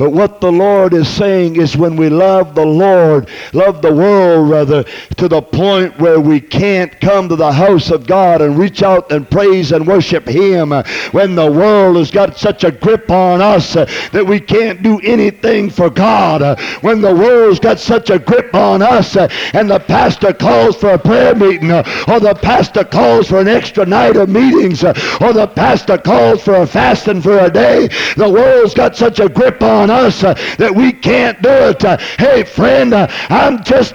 But 0.00 0.12
what 0.12 0.40
the 0.40 0.50
Lord 0.50 0.94
is 0.94 1.06
saying 1.10 1.56
is 1.56 1.76
when 1.76 1.94
we 1.94 2.08
love 2.08 2.54
the 2.54 2.64
Lord, 2.64 3.28
love 3.52 3.82
the 3.82 3.92
world 3.92 4.48
rather, 4.48 4.84
to 5.18 5.28
the 5.28 5.42
point 5.42 5.98
where 6.00 6.18
we 6.18 6.40
can't 6.40 6.98
come 7.02 7.28
to 7.28 7.36
the 7.36 7.52
house 7.52 7.90
of 7.90 8.06
God 8.06 8.40
and 8.40 8.56
reach 8.58 8.82
out 8.82 9.12
and 9.12 9.30
praise 9.30 9.72
and 9.72 9.86
worship 9.86 10.26
Him, 10.26 10.72
uh, 10.72 10.84
when 11.10 11.34
the 11.34 11.52
world 11.52 11.96
has 11.96 12.10
got 12.10 12.38
such 12.38 12.64
a 12.64 12.70
grip 12.70 13.10
on 13.10 13.42
us 13.42 13.76
uh, 13.76 13.84
that 14.12 14.26
we 14.26 14.40
can't 14.40 14.82
do 14.82 15.00
anything 15.00 15.68
for 15.68 15.90
God, 15.90 16.40
uh, 16.40 16.56
when 16.80 17.02
the 17.02 17.14
world's 17.14 17.60
got 17.60 17.78
such 17.78 18.08
a 18.08 18.18
grip 18.18 18.54
on 18.54 18.80
us 18.80 19.18
and 19.18 19.68
the 19.68 19.80
pastor 19.80 20.32
calls 20.32 20.76
for 20.76 20.94
a 20.94 20.98
prayer 20.98 21.34
meeting 21.34 21.70
or 21.70 22.20
the 22.20 22.38
pastor 22.40 22.84
calls 22.84 23.28
for 23.28 23.38
an 23.38 23.48
extra 23.48 23.84
night 23.84 24.16
of 24.16 24.30
meetings 24.30 24.82
or 24.82 24.94
the 25.34 25.52
pastor 25.54 25.98
calls 25.98 26.42
for 26.42 26.54
a 26.54 26.66
fasting 26.66 27.20
for 27.20 27.38
a 27.40 27.50
day, 27.50 27.86
the 28.16 28.30
world's 28.30 28.72
got 28.72 28.96
such 28.96 29.20
a 29.20 29.28
grip 29.28 29.62
on 29.62 29.89
us 29.90 30.24
uh, 30.24 30.34
that 30.58 30.74
we 30.74 30.92
can't 30.92 31.40
do 31.42 31.50
it. 31.50 31.84
Uh, 31.84 31.98
hey, 32.18 32.44
friend, 32.44 32.94
uh, 32.94 33.06
I'm 33.28 33.62
just 33.64 33.94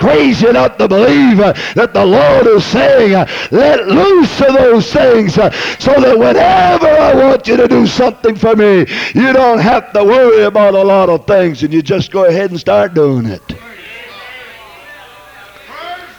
crazy 0.00 0.48
enough 0.48 0.78
to 0.78 0.88
believe 0.88 1.38
uh, 1.38 1.52
that 1.74 1.92
the 1.92 2.04
Lord 2.04 2.46
is 2.46 2.64
saying, 2.64 3.14
uh, 3.14 3.26
let 3.50 3.86
loose 3.86 4.40
of 4.40 4.54
those 4.54 4.90
things 4.90 5.36
uh, 5.36 5.50
so 5.78 5.92
that 6.00 6.18
whenever 6.18 6.88
I 6.88 7.14
want 7.14 7.46
you 7.46 7.56
to 7.58 7.68
do 7.68 7.86
something 7.86 8.34
for 8.34 8.56
me, 8.56 8.86
you 9.14 9.32
don't 9.32 9.58
have 9.58 9.92
to 9.92 10.02
worry 10.02 10.44
about 10.44 10.74
a 10.74 10.82
lot 10.82 11.10
of 11.10 11.26
things 11.26 11.62
and 11.62 11.72
you 11.72 11.82
just 11.82 12.10
go 12.10 12.24
ahead 12.24 12.50
and 12.50 12.58
start 12.58 12.94
doing 12.94 13.26
it. 13.26 13.42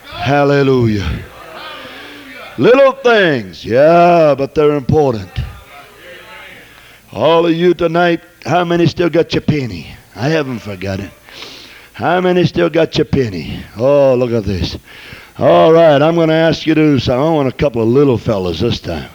Hallelujah. 0.05 1.23
Little 2.59 2.91
things, 2.91 3.65
yeah, 3.65 4.35
but 4.37 4.53
they're 4.53 4.75
important. 4.75 5.31
All 7.11 7.47
of 7.47 7.53
you 7.53 7.73
tonight 7.73 8.21
how 8.45 8.63
many 8.63 8.87
still 8.87 9.09
got 9.09 9.33
your 9.33 9.41
penny? 9.41 9.95
I 10.15 10.29
haven't 10.29 10.59
forgotten. 10.59 11.11
How 11.93 12.21
many 12.21 12.45
still 12.45 12.69
got 12.69 12.97
your 12.97 13.05
penny? 13.05 13.63
Oh, 13.77 14.15
look 14.15 14.31
at 14.31 14.43
this. 14.43 14.77
All 15.37 15.71
right, 15.71 16.01
I'm 16.01 16.15
going 16.15 16.29
to 16.29 16.35
ask 16.35 16.65
you 16.65 16.73
to 16.73 16.81
do 16.81 16.99
something. 16.99 17.21
I 17.21 17.29
want 17.31 17.47
a 17.47 17.51
couple 17.51 17.81
of 17.81 17.87
little 17.87 18.17
fellas 18.17 18.59
this 18.59 18.79
time. 18.79 19.09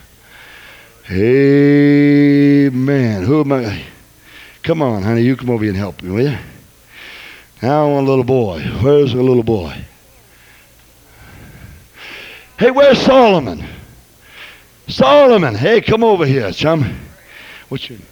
Amen. 1.10 2.22
Who 3.22 3.40
am 3.40 3.52
I? 3.52 3.82
Come 4.62 4.82
on, 4.82 5.02
honey, 5.02 5.22
you 5.22 5.36
come 5.36 5.50
over 5.50 5.62
here 5.62 5.70
and 5.70 5.78
help 5.78 6.02
me, 6.02 6.10
will 6.10 6.30
you? 6.30 6.38
Now 7.62 7.86
I 7.86 7.92
want 7.92 8.06
a 8.06 8.10
little 8.10 8.24
boy. 8.24 8.60
Where's 8.82 9.12
the 9.12 9.22
little 9.22 9.44
boy? 9.44 9.76
Hey, 12.58 12.70
where's 12.70 12.98
Solomon? 12.98 13.64
Solomon, 14.88 15.54
hey, 15.54 15.80
come 15.80 16.02
over 16.02 16.26
here, 16.26 16.50
chum. 16.52 16.98
What's 17.68 17.88
your 17.88 17.98
name? 17.98 18.08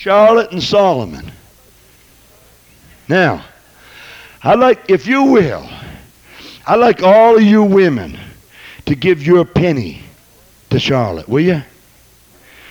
Charlotte 0.00 0.50
and 0.50 0.62
Solomon. 0.62 1.30
Now, 3.06 3.44
I'd 4.42 4.58
like, 4.58 4.88
if 4.88 5.06
you 5.06 5.24
will, 5.24 5.68
I'd 6.66 6.76
like 6.76 7.02
all 7.02 7.36
of 7.36 7.42
you 7.42 7.62
women 7.62 8.18
to 8.86 8.94
give 8.94 9.22
your 9.22 9.44
penny 9.44 10.00
to 10.70 10.78
Charlotte, 10.78 11.28
will 11.28 11.40
you? 11.40 11.62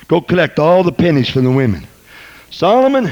Go 0.08 0.22
collect 0.22 0.58
all 0.58 0.82
the 0.82 0.92
pennies 0.92 1.30
from 1.30 1.44
the 1.44 1.52
women. 1.52 1.86
Solomon, 2.50 3.12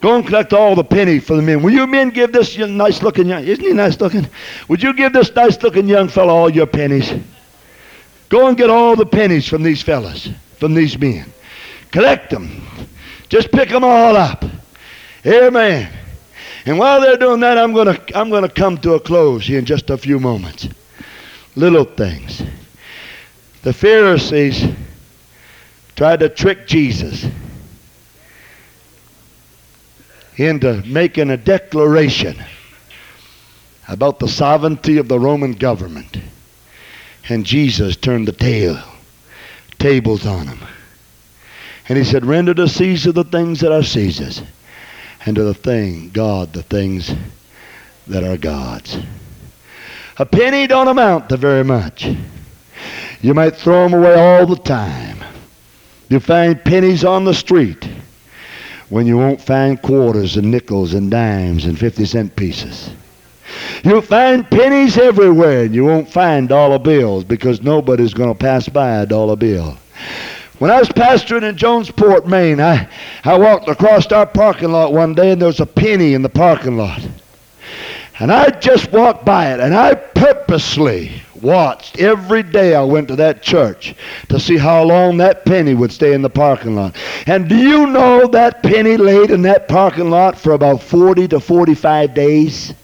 go 0.00 0.16
and 0.16 0.26
collect 0.26 0.54
all 0.54 0.74
the 0.74 0.82
penny 0.82 1.18
for 1.18 1.36
the 1.36 1.42
men. 1.42 1.62
Will 1.62 1.74
you 1.74 1.86
men 1.86 2.08
give 2.08 2.32
this 2.32 2.56
nice 2.56 3.02
looking 3.02 3.28
young, 3.28 3.44
isn't 3.44 3.62
he 3.62 3.74
nice 3.74 4.00
looking? 4.00 4.26
Would 4.68 4.82
you 4.82 4.94
give 4.94 5.12
this 5.12 5.34
nice 5.34 5.62
looking 5.62 5.86
young 5.86 6.08
fellow 6.08 6.34
all 6.34 6.48
your 6.48 6.66
pennies? 6.66 7.12
Go 8.30 8.48
and 8.48 8.56
get 8.56 8.70
all 8.70 8.96
the 8.96 9.04
pennies 9.04 9.46
from 9.46 9.62
these 9.62 9.82
fellas, 9.82 10.30
from 10.56 10.72
these 10.72 10.98
men. 10.98 11.30
Collect 11.90 12.30
them. 12.30 12.62
Just 13.28 13.50
pick 13.50 13.68
them 13.68 13.84
all 13.84 14.16
up. 14.16 14.44
Amen. 15.26 15.92
And 16.64 16.78
while 16.78 17.00
they're 17.00 17.16
doing 17.16 17.40
that, 17.40 17.58
I'm 17.58 17.72
going 17.72 17.94
to 17.94 18.18
I'm 18.18 18.30
going 18.30 18.42
to 18.42 18.48
come 18.48 18.78
to 18.78 18.94
a 18.94 19.00
close 19.00 19.46
here 19.46 19.58
in 19.58 19.64
just 19.64 19.90
a 19.90 19.98
few 19.98 20.18
moments. 20.18 20.68
Little 21.56 21.84
things. 21.84 22.42
The 23.62 23.72
Pharisees 23.72 24.64
tried 25.96 26.20
to 26.20 26.28
trick 26.28 26.66
Jesus 26.66 27.26
into 30.36 30.82
making 30.86 31.30
a 31.30 31.36
declaration 31.36 32.36
about 33.88 34.18
the 34.18 34.28
sovereignty 34.28 34.98
of 34.98 35.08
the 35.08 35.18
Roman 35.18 35.52
government. 35.52 36.18
And 37.28 37.44
Jesus 37.44 37.96
turned 37.96 38.28
the 38.28 38.32
tail, 38.32 38.80
tables 39.78 40.24
on 40.24 40.46
them. 40.46 40.60
And 41.88 41.96
he 41.96 42.04
said, 42.04 42.26
Render 42.26 42.54
to 42.54 42.68
Caesar 42.68 43.12
the 43.12 43.24
things 43.24 43.60
that 43.60 43.72
are 43.72 43.82
Caesar's, 43.82 44.42
and 45.24 45.36
to 45.36 45.42
the 45.42 45.54
thing, 45.54 46.10
God, 46.10 46.52
the 46.52 46.62
things 46.62 47.14
that 48.06 48.24
are 48.24 48.36
God's. 48.36 48.98
A 50.18 50.26
penny 50.26 50.66
don't 50.66 50.88
amount 50.88 51.28
to 51.28 51.36
very 51.36 51.64
much. 51.64 52.08
You 53.20 53.34
might 53.34 53.56
throw 53.56 53.84
them 53.84 53.94
away 53.94 54.14
all 54.14 54.46
the 54.46 54.56
time. 54.56 55.24
You 56.08 56.20
find 56.20 56.62
pennies 56.64 57.04
on 57.04 57.24
the 57.24 57.34
street 57.34 57.88
when 58.88 59.06
you 59.06 59.16
won't 59.16 59.40
find 59.40 59.80
quarters 59.80 60.36
and 60.36 60.50
nickels 60.50 60.94
and 60.94 61.10
dimes 61.10 61.66
and 61.66 61.78
50 61.78 62.04
cent 62.06 62.36
pieces. 62.36 62.90
You'll 63.84 64.02
find 64.02 64.48
pennies 64.50 64.96
everywhere 64.96 65.64
and 65.64 65.74
you 65.74 65.84
won't 65.84 66.08
find 66.08 66.48
dollar 66.48 66.78
bills 66.78 67.24
because 67.24 67.62
nobody's 67.62 68.14
going 68.14 68.32
to 68.32 68.38
pass 68.38 68.68
by 68.68 68.96
a 68.96 69.06
dollar 69.06 69.36
bill. 69.36 69.76
When 70.58 70.72
I 70.72 70.80
was 70.80 70.88
pastoring 70.88 71.48
in 71.48 71.54
Jonesport, 71.54 72.26
Maine, 72.26 72.60
I, 72.60 72.88
I 73.22 73.38
walked 73.38 73.68
across 73.68 74.10
our 74.10 74.26
parking 74.26 74.72
lot 74.72 74.92
one 74.92 75.14
day 75.14 75.30
and 75.30 75.40
there 75.40 75.46
was 75.46 75.60
a 75.60 75.66
penny 75.66 76.14
in 76.14 76.22
the 76.22 76.28
parking 76.28 76.76
lot. 76.76 77.06
And 78.18 78.32
I 78.32 78.50
just 78.50 78.90
walked 78.90 79.24
by 79.24 79.52
it 79.52 79.60
and 79.60 79.72
I 79.72 79.94
purposely 79.94 81.22
watched 81.40 82.00
every 82.00 82.42
day 82.42 82.74
I 82.74 82.82
went 82.82 83.06
to 83.08 83.16
that 83.16 83.42
church 83.42 83.94
to 84.28 84.40
see 84.40 84.56
how 84.56 84.82
long 84.82 85.18
that 85.18 85.44
penny 85.44 85.74
would 85.74 85.92
stay 85.92 86.12
in 86.12 86.22
the 86.22 86.30
parking 86.30 86.74
lot. 86.74 86.96
And 87.28 87.48
do 87.48 87.56
you 87.56 87.86
know 87.86 88.26
that 88.26 88.64
penny 88.64 88.96
laid 88.96 89.30
in 89.30 89.42
that 89.42 89.68
parking 89.68 90.10
lot 90.10 90.36
for 90.36 90.52
about 90.52 90.82
40 90.82 91.28
to 91.28 91.38
45 91.38 92.14
days? 92.14 92.74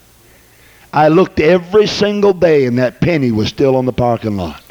I 0.92 1.09
looked 1.09 1.40
every 1.40 1.88
single 1.88 2.32
day 2.32 2.66
and 2.66 2.78
that 2.78 3.01
penny 3.01 3.32
was 3.32 3.48
still 3.48 3.74
on 3.74 3.84
the 3.84 3.92
parking 3.92 4.36
lot. 4.36 4.64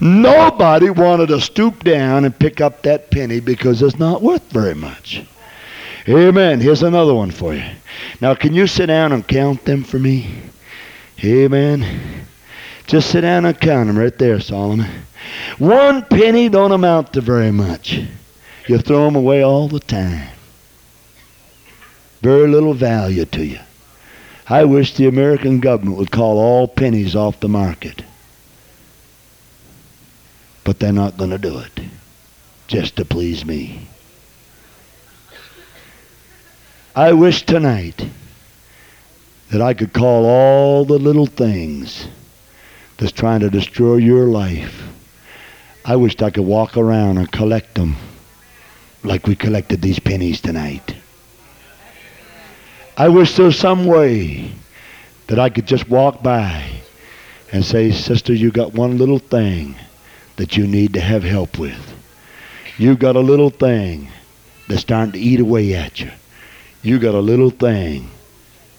Nobody 0.00 0.90
wanted 0.90 1.28
to 1.28 1.40
stoop 1.40 1.84
down 1.84 2.24
and 2.24 2.38
pick 2.38 2.60
up 2.60 2.82
that 2.82 3.10
penny 3.10 3.40
because 3.40 3.82
it's 3.82 3.98
not 3.98 4.22
worth 4.22 4.50
very 4.50 4.74
much. 4.74 5.24
Amen. 6.08 6.60
Here's 6.60 6.82
another 6.82 7.14
one 7.14 7.30
for 7.30 7.54
you. 7.54 7.64
Now, 8.20 8.34
can 8.34 8.52
you 8.52 8.66
sit 8.66 8.86
down 8.86 9.12
and 9.12 9.26
count 9.26 9.64
them 9.64 9.84
for 9.84 9.98
me? 9.98 10.28
Amen. 11.22 12.26
Just 12.86 13.10
sit 13.10 13.22
down 13.22 13.46
and 13.46 13.58
count 13.58 13.86
them 13.86 13.98
right 13.98 14.16
there, 14.18 14.40
Solomon. 14.40 14.86
One 15.58 16.02
penny 16.02 16.48
don't 16.48 16.72
amount 16.72 17.14
to 17.14 17.20
very 17.20 17.50
much. 17.50 18.00
You 18.66 18.78
throw 18.78 19.06
them 19.06 19.16
away 19.16 19.42
all 19.42 19.68
the 19.68 19.80
time. 19.80 20.28
Very 22.20 22.48
little 22.48 22.74
value 22.74 23.24
to 23.26 23.44
you. 23.44 23.60
I 24.48 24.64
wish 24.64 24.94
the 24.94 25.06
American 25.06 25.60
government 25.60 25.96
would 25.96 26.10
call 26.10 26.38
all 26.38 26.68
pennies 26.68 27.16
off 27.16 27.40
the 27.40 27.48
market. 27.48 28.02
But 30.64 30.78
they're 30.78 30.92
not 30.92 31.16
going 31.16 31.30
to 31.30 31.38
do 31.38 31.58
it 31.58 31.80
just 32.66 32.96
to 32.96 33.04
please 33.04 33.44
me. 33.44 33.86
I 36.96 37.12
wish 37.12 37.44
tonight 37.44 38.06
that 39.50 39.60
I 39.60 39.74
could 39.74 39.92
call 39.92 40.24
all 40.24 40.84
the 40.84 40.98
little 40.98 41.26
things 41.26 42.08
that's 42.96 43.12
trying 43.12 43.40
to 43.40 43.50
destroy 43.50 43.96
your 43.96 44.26
life. 44.26 44.82
I 45.84 45.96
wished 45.96 46.22
I 46.22 46.30
could 46.30 46.46
walk 46.46 46.76
around 46.76 47.18
and 47.18 47.30
collect 47.30 47.74
them 47.74 47.96
like 49.02 49.26
we 49.26 49.36
collected 49.36 49.82
these 49.82 49.98
pennies 49.98 50.40
tonight. 50.40 50.96
I 52.96 53.08
wish 53.08 53.36
there 53.36 53.46
was 53.46 53.58
some 53.58 53.86
way 53.86 54.52
that 55.26 55.38
I 55.38 55.50
could 55.50 55.66
just 55.66 55.88
walk 55.88 56.22
by 56.22 56.64
and 57.52 57.64
say, 57.64 57.90
Sister, 57.90 58.32
you 58.32 58.50
got 58.50 58.72
one 58.72 58.98
little 58.98 59.18
thing 59.18 59.74
that 60.36 60.56
you 60.56 60.66
need 60.66 60.94
to 60.94 61.00
have 61.00 61.22
help 61.22 61.58
with. 61.58 61.94
You've 62.76 62.98
got 62.98 63.16
a 63.16 63.20
little 63.20 63.50
thing 63.50 64.08
that's 64.68 64.80
starting 64.80 65.12
to 65.12 65.18
eat 65.18 65.40
away 65.40 65.74
at 65.74 66.00
you. 66.00 66.10
You 66.82 66.98
got 66.98 67.14
a 67.14 67.20
little 67.20 67.50
thing 67.50 68.10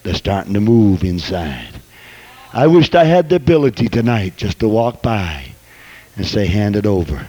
that's 0.02 0.18
starting 0.18 0.54
to 0.54 0.60
move 0.60 1.02
inside. 1.02 1.80
I 2.52 2.66
wished 2.66 2.94
I 2.94 3.04
had 3.04 3.28
the 3.28 3.36
ability 3.36 3.88
tonight 3.88 4.36
just 4.36 4.60
to 4.60 4.68
walk 4.68 5.02
by 5.02 5.46
and 6.16 6.26
say, 6.26 6.46
hand 6.46 6.76
it 6.76 6.86
over. 6.86 7.26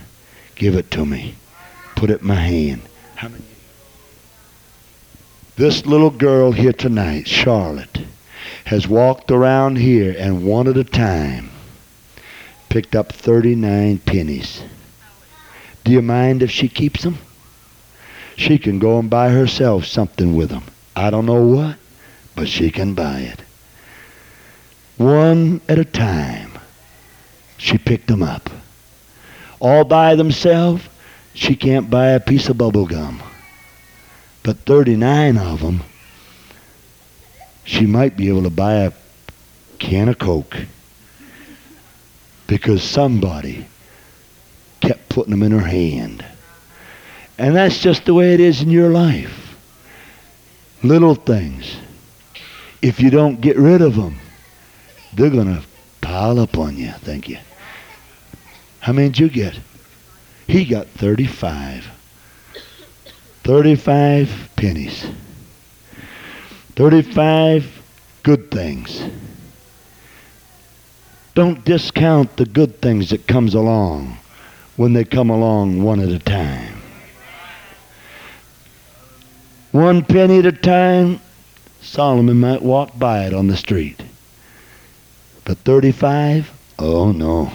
Give 0.56 0.76
it 0.76 0.91
to 0.91 1.06
me. 1.06 1.36
Put 1.95 2.10
it 2.10 2.22
in 2.22 2.28
my 2.28 2.36
hand. 2.36 2.82
How 3.16 3.30
many? 3.30 3.44
This 5.56 5.86
little 5.86 6.12
girl 6.12 6.52
here 6.52 6.74
tonight, 6.74 7.28
Charlotte, 7.28 8.06
has 8.66 8.88
walked 8.88 9.32
around 9.32 9.78
here 9.78 10.16
and 10.18 10.45
one 10.45 10.68
at 10.68 10.78
a 10.78 10.84
time 10.84 11.49
picked 12.69 12.95
up 12.95 13.11
39 13.11 13.99
pennies. 13.99 14.61
Do 15.84 15.91
you 15.91 16.02
mind 16.02 16.44
if 16.44 16.52
she 16.52 16.68
keeps 16.68 17.03
them? 17.03 17.18
She 18.35 18.57
can 18.57 18.80
go 18.80 18.99
and 18.99 19.10
buy 19.10 19.30
herself 19.30 19.85
something 19.85 20.35
with 20.35 20.49
them. 20.49 20.64
I 20.95 21.10
don't 21.10 21.26
know 21.26 21.44
what, 21.44 21.77
but 22.35 22.48
she 22.48 22.72
can 22.72 22.94
buy 22.94 23.19
it. 23.19 23.41
One 24.98 25.61
at 25.68 25.80
a 25.80 25.85
time, 25.85 26.52
she 27.57 27.77
picked 27.77 28.07
them 28.07 28.22
up. 28.22 28.49
All 29.60 29.84
by 29.84 30.15
themselves, 30.15 30.84
she 31.34 31.56
can't 31.56 31.89
buy 31.89 32.10
a 32.10 32.19
piece 32.19 32.49
of 32.49 32.57
bubble 32.57 32.85
gum. 32.85 33.22
But 34.44 34.57
39 34.60 35.38
of 35.38 35.61
them, 35.61 35.81
she 37.64 37.85
might 37.85 38.15
be 38.15 38.30
able 38.30 38.44
to 38.44 38.49
buy 38.49 38.73
a 38.76 38.91
can 39.80 40.10
of 40.10 40.19
Coke 40.19 40.57
because 42.48 42.82
somebody 42.82 43.68
kept 44.82 45.10
putting 45.10 45.32
them 45.32 45.44
in 45.44 45.52
her 45.52 45.68
hand. 45.68 46.26
And 47.38 47.56
that's 47.56 47.80
just 47.80 48.06
the 48.06 48.14
way 48.14 48.34
it 48.34 48.40
is 48.40 48.61
in 48.61 48.69
your 48.69 48.90
life. 48.90 49.56
Little 50.82 51.15
things. 51.15 51.78
If 52.82 52.99
you 52.99 53.10
don't 53.10 53.41
get 53.41 53.57
rid 53.57 53.82
of 53.82 53.95
them, 53.95 54.19
they're 55.14 55.30
going 55.30 55.56
to 55.56 55.64
pile 56.02 56.40
up 56.40 56.57
on 56.57 56.78
you. 56.78 56.91
Thank 56.91 57.28
you. 57.30 57.38
How 58.80 58.94
many 58.94 59.10
did 59.10 59.19
you 59.19 59.30
get? 59.30 59.60
He 60.48 60.65
got 60.65 60.88
35. 60.88 61.88
35 63.44 64.49
pennies. 64.56 65.06
35 66.76 67.82
good 68.24 68.52
things. 68.52 69.03
Don't 71.38 71.64
discount 71.64 72.36
the 72.36 72.48
good 72.48 72.82
things 72.82 73.12
that 73.12 73.28
comes 73.28 73.54
along 73.54 74.18
when 74.76 74.94
they 74.94 75.04
come 75.04 75.30
along 75.30 75.84
one 75.84 76.00
at 76.00 76.10
a 76.10 76.18
time. 76.18 76.82
One 79.72 80.04
penny 80.04 80.40
at 80.40 80.48
a 80.48 80.52
time, 80.52 81.20
Solomon 81.80 82.40
might 82.40 82.64
walk 82.64 82.98
by 82.98 83.28
it 83.28 83.36
on 83.36 83.46
the 83.46 83.56
street. 83.56 84.02
But 85.46 85.60
35, 85.60 86.52
oh 86.80 87.12
no. 87.12 87.52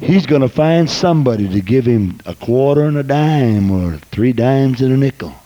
he's 0.00 0.26
going 0.26 0.42
to 0.42 0.48
find 0.48 0.90
somebody 0.90 1.48
to 1.50 1.60
give 1.60 1.86
him 1.86 2.18
a 2.26 2.34
quarter 2.34 2.82
and 2.82 2.96
a 2.96 3.04
dime 3.04 3.70
or 3.70 3.98
three 4.10 4.32
dimes 4.32 4.80
and 4.80 4.92
a 4.92 4.96
nickel. 4.96 5.36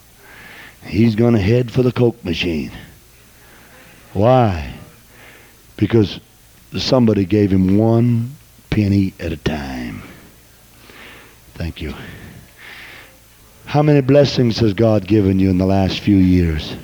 He's 0.86 1.16
going 1.16 1.34
to 1.34 1.40
head 1.40 1.70
for 1.70 1.82
the 1.82 1.92
Coke 1.92 2.24
machine. 2.24 2.72
Why? 4.14 4.72
Because 5.76 6.18
somebody 6.82 7.24
gave 7.24 7.52
him 7.52 7.78
one 7.78 8.34
penny 8.70 9.14
at 9.20 9.32
a 9.32 9.36
time. 9.36 10.02
Thank 11.54 11.80
you. 11.80 11.94
How 13.66 13.82
many 13.82 14.00
blessings 14.00 14.58
has 14.58 14.74
God 14.74 15.06
given 15.06 15.38
you 15.38 15.50
in 15.50 15.58
the 15.58 15.66
last 15.66 16.00
few 16.00 16.16
years? 16.16 16.76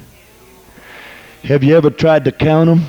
Have 1.42 1.64
you 1.64 1.76
ever 1.76 1.90
tried 1.90 2.24
to 2.24 2.32
count 2.32 2.68
them? 2.68 2.84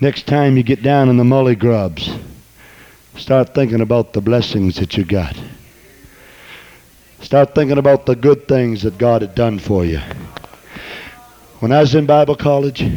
Next 0.00 0.26
time 0.26 0.56
you 0.56 0.62
get 0.62 0.82
down 0.82 1.08
in 1.08 1.16
the 1.16 1.24
mully 1.24 1.58
grubs, 1.58 2.10
start 3.16 3.54
thinking 3.54 3.80
about 3.80 4.12
the 4.12 4.20
blessings 4.20 4.76
that 4.76 4.96
you 4.96 5.04
got. 5.04 5.36
Start 7.20 7.54
thinking 7.54 7.78
about 7.78 8.06
the 8.06 8.14
good 8.14 8.46
things 8.46 8.82
that 8.82 8.96
God 8.96 9.22
had 9.22 9.34
done 9.34 9.58
for 9.58 9.84
you. 9.84 10.00
When 11.58 11.72
I 11.72 11.80
was 11.80 11.96
in 11.96 12.06
Bible 12.06 12.36
college, 12.36 12.88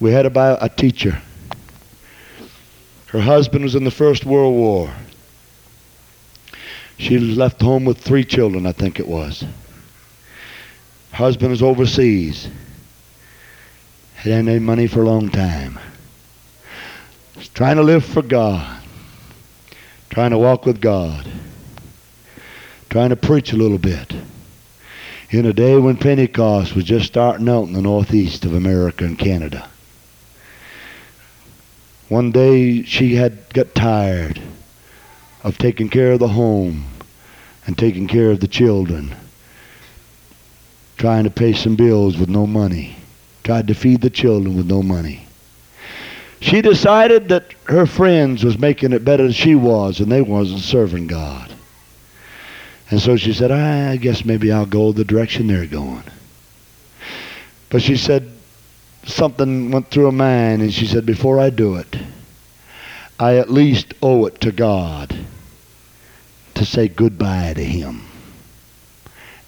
we 0.00 0.12
had 0.12 0.26
a, 0.26 0.64
a 0.64 0.68
teacher. 0.68 1.20
Her 3.08 3.20
husband 3.20 3.64
was 3.64 3.74
in 3.74 3.84
the 3.84 3.90
First 3.90 4.24
World 4.24 4.54
War. 4.54 4.92
She 6.98 7.18
left 7.18 7.60
home 7.60 7.84
with 7.84 7.98
three 7.98 8.24
children, 8.24 8.66
I 8.66 8.72
think 8.72 8.98
it 8.98 9.06
was. 9.06 9.44
Husband 11.12 11.50
was 11.50 11.62
overseas. 11.62 12.48
Hadn't 14.16 14.48
any 14.48 14.58
money 14.58 14.86
for 14.86 15.02
a 15.02 15.06
long 15.06 15.30
time. 15.30 15.78
Was 17.36 17.48
trying 17.48 17.76
to 17.76 17.82
live 17.82 18.04
for 18.04 18.22
God. 18.22 18.82
Trying 20.10 20.30
to 20.30 20.38
walk 20.38 20.66
with 20.66 20.80
God. 20.80 21.26
Trying 22.90 23.10
to 23.10 23.16
preach 23.16 23.52
a 23.52 23.56
little 23.56 23.78
bit. 23.78 24.14
In 25.30 25.46
a 25.46 25.52
day 25.52 25.76
when 25.76 25.96
Pentecost 25.96 26.74
was 26.74 26.84
just 26.84 27.06
starting 27.06 27.48
out 27.48 27.64
in 27.64 27.72
the 27.72 27.82
northeast 27.82 28.44
of 28.44 28.54
America 28.54 29.04
and 29.04 29.18
Canada. 29.18 29.68
One 32.08 32.30
day 32.30 32.82
she 32.84 33.16
had 33.16 33.52
got 33.52 33.74
tired 33.74 34.40
of 35.42 35.58
taking 35.58 35.88
care 35.88 36.12
of 36.12 36.20
the 36.20 36.28
home 36.28 36.86
and 37.66 37.76
taking 37.76 38.06
care 38.06 38.30
of 38.30 38.38
the 38.38 38.46
children, 38.46 39.14
trying 40.98 41.24
to 41.24 41.30
pay 41.30 41.52
some 41.52 41.74
bills 41.74 42.16
with 42.16 42.28
no 42.28 42.46
money, 42.46 42.96
tried 43.42 43.66
to 43.68 43.74
feed 43.74 44.02
the 44.02 44.10
children 44.10 44.56
with 44.56 44.66
no 44.66 44.82
money. 44.82 45.26
She 46.40 46.60
decided 46.60 47.28
that 47.30 47.54
her 47.64 47.86
friends 47.86 48.44
was 48.44 48.58
making 48.58 48.92
it 48.92 49.04
better 49.04 49.24
than 49.24 49.32
she 49.32 49.56
was 49.56 49.98
and 49.98 50.12
they 50.12 50.22
wasn't 50.22 50.60
serving 50.60 51.08
God. 51.08 51.52
And 52.88 53.00
so 53.00 53.16
she 53.16 53.32
said, 53.32 53.50
I 53.50 53.96
guess 53.96 54.24
maybe 54.24 54.52
I'll 54.52 54.66
go 54.66 54.92
the 54.92 55.04
direction 55.04 55.48
they're 55.48 55.66
going. 55.66 56.04
But 57.68 57.82
she 57.82 57.96
said, 57.96 58.30
something 59.06 59.70
went 59.70 59.90
through 59.90 60.06
her 60.06 60.12
mind, 60.12 60.62
and 60.62 60.72
she 60.72 60.86
said, 60.86 61.06
before 61.06 61.40
I 61.40 61.50
do 61.50 61.76
it, 61.76 61.96
I 63.18 63.36
at 63.36 63.50
least 63.50 63.94
owe 64.02 64.26
it 64.26 64.40
to 64.42 64.52
God 64.52 65.16
to 66.54 66.64
say 66.64 66.88
goodbye 66.88 67.54
to 67.54 67.64
Him 67.64 68.02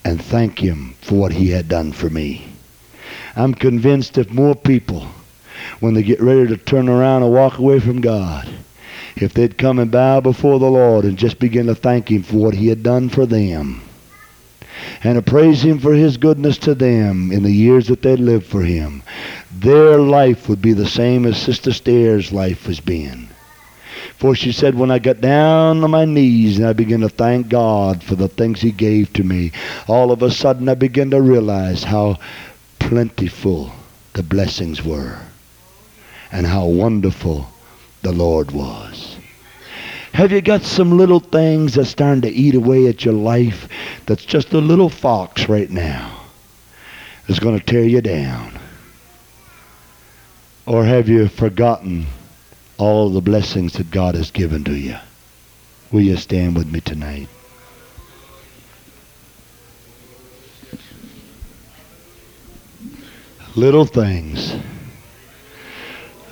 and 0.05 0.23
thank 0.23 0.59
Him 0.59 0.95
for 1.03 1.17
what 1.17 1.33
He 1.33 1.51
had 1.51 1.69
done 1.69 1.93
for 1.93 2.09
me. 2.09 2.47
I'm 3.37 3.55
convinced 3.55 4.17
if 4.17 4.31
more 4.31 4.55
people, 4.55 5.07
when 5.81 5.95
they 5.95 6.03
get 6.03 6.21
ready 6.21 6.47
to 6.49 6.57
turn 6.57 6.89
around 6.89 7.23
and 7.23 7.33
walk 7.33 7.59
away 7.59 7.79
from 7.81 8.01
God, 8.01 8.49
if 9.17 9.35
they'd 9.35 9.59
come 9.59 9.79
and 9.79 9.91
bow 9.91 10.21
before 10.21 10.59
the 10.59 10.71
Lord 10.71 11.05
and 11.05 11.19
just 11.19 11.39
begin 11.39 11.67
to 11.67 11.75
thank 11.75 12.11
Him 12.11 12.23
for 12.23 12.37
what 12.37 12.55
He 12.55 12.69
had 12.69 12.83
done 12.83 13.09
for 13.09 13.27
them, 13.27 13.83
and 15.03 15.17
to 15.17 15.23
praise 15.23 15.63
Him 15.63 15.79
for 15.79 15.95
His 15.95 16.17
goodness 16.17 16.59
to 16.59 16.75
them 16.75 17.33
in 17.33 17.43
the 17.43 17.53
years 17.53 17.87
that 17.89 18.03
they 18.03 18.17
lived 18.17 18.47
for 18.47 18.63
Him, 18.63 19.03
their 19.51 19.99
life 19.99 20.49
would 20.49 20.63
be 20.63 20.73
the 20.73 20.89
same 20.89 21.27
as 21.27 21.37
Sister 21.37 21.73
Stair's 21.73 22.33
life 22.33 22.67
has 22.67 22.81
been. 22.81 23.29
For 24.17 24.35
she 24.35 24.51
said, 24.51 24.75
when 24.75 24.91
I 24.91 24.99
got 24.99 25.21
down 25.21 25.85
on 25.85 25.91
my 25.93 26.05
knees 26.05 26.59
and 26.59 26.67
I 26.67 26.73
began 26.73 27.01
to 27.01 27.09
thank 27.09 27.49
God 27.49 28.03
for 28.03 28.17
the 28.17 28.27
things 28.27 28.61
He 28.61 28.73
gave 28.73 29.13
to 29.13 29.23
me, 29.23 29.53
all 29.87 30.11
of 30.11 30.23
a 30.23 30.31
sudden 30.31 30.69
I 30.69 30.75
began 30.75 31.11
to 31.11 31.23
realize 31.23 31.85
how 31.85 32.19
plentiful 32.81 33.73
the 34.15 34.23
blessings 34.25 34.85
were 34.85 35.21
and 36.33 36.47
how 36.47 36.67
wonderful 36.67 37.49
the 38.03 38.13
Lord 38.13 38.51
was. 38.51 38.98
Have 40.19 40.33
you 40.33 40.41
got 40.41 40.63
some 40.63 40.97
little 40.97 41.21
things 41.21 41.75
that's 41.75 41.91
starting 41.91 42.23
to 42.23 42.29
eat 42.29 42.57
away 42.57 42.89
at 42.89 43.05
your 43.05 43.15
life 43.15 43.69
that's 44.05 44.25
just 44.25 44.53
a 44.53 44.59
little 44.59 44.89
fox 44.89 45.49
right 45.49 45.71
now 45.71 46.23
that's 47.29 47.39
going 47.39 47.57
to 47.57 47.65
tear 47.65 47.85
you 47.85 48.01
down? 48.01 48.59
Or 50.67 50.85
have 50.85 51.09
you 51.09 51.29
forgotten 51.29 52.07
all 52.79 53.11
the 53.11 53.21
blessings 53.21 53.75
that 53.75 53.93
God 53.93 54.17
has 54.17 54.33
given 54.33 54.65
to 54.65 54.75
you? 54.75 54.97
Will 55.93 56.01
you 56.01 56.17
stand 56.17 56.57
with 56.57 56.67
me 56.67 56.81
tonight? 56.81 57.29
Little 63.55 63.87
things. 63.87 64.57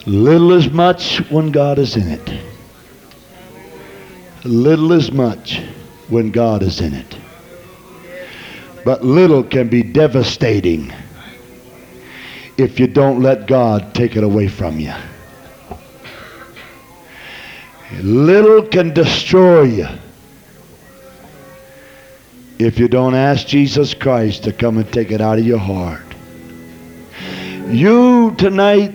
Little 0.06 0.54
as 0.54 0.68
much 0.72 1.18
when 1.30 1.52
God 1.52 1.78
is 1.78 1.94
in 1.94 2.08
it. 2.08 2.55
Little 4.46 4.92
as 4.92 5.10
much 5.10 5.60
when 6.08 6.30
God 6.30 6.62
is 6.62 6.80
in 6.80 6.94
it. 6.94 7.18
But 8.84 9.04
little 9.04 9.42
can 9.42 9.68
be 9.68 9.82
devastating 9.82 10.92
if 12.56 12.78
you 12.78 12.86
don't 12.86 13.20
let 13.20 13.46
God 13.46 13.94
take 13.94 14.16
it 14.16 14.22
away 14.22 14.48
from 14.48 14.78
you. 14.78 14.94
Little 18.00 18.62
can 18.62 18.94
destroy 18.94 19.62
you 19.62 19.88
if 22.58 22.78
you 22.78 22.88
don't 22.88 23.14
ask 23.14 23.46
Jesus 23.46 23.94
Christ 23.94 24.44
to 24.44 24.52
come 24.52 24.78
and 24.78 24.90
take 24.92 25.10
it 25.10 25.20
out 25.20 25.38
of 25.38 25.46
your 25.46 25.58
heart. 25.58 26.04
You 27.68 28.34
tonight 28.38 28.94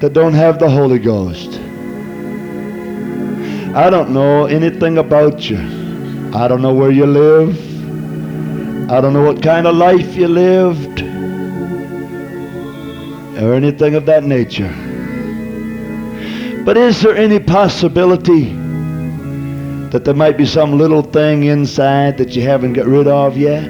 that 0.00 0.12
don't 0.12 0.34
have 0.34 0.58
the 0.58 0.70
Holy 0.70 0.98
Ghost. 0.98 1.60
I 3.74 3.90
don't 3.90 4.10
know 4.10 4.46
anything 4.46 4.98
about 4.98 5.50
you. 5.50 5.58
I 6.32 6.46
don't 6.46 6.62
know 6.62 6.72
where 6.72 6.92
you 6.92 7.06
live. 7.06 7.58
I 8.88 9.00
don't 9.00 9.12
know 9.12 9.24
what 9.24 9.42
kind 9.42 9.66
of 9.66 9.74
life 9.74 10.14
you 10.14 10.28
lived 10.28 11.02
or 13.42 13.52
anything 13.52 13.96
of 13.96 14.06
that 14.06 14.22
nature. 14.22 14.72
But 16.64 16.76
is 16.76 17.02
there 17.02 17.16
any 17.16 17.40
possibility 17.40 18.52
that 19.90 20.04
there 20.04 20.14
might 20.14 20.38
be 20.38 20.46
some 20.46 20.78
little 20.78 21.02
thing 21.02 21.42
inside 21.42 22.16
that 22.18 22.36
you 22.36 22.42
haven't 22.42 22.74
got 22.74 22.86
rid 22.86 23.08
of 23.08 23.36
yet? 23.36 23.64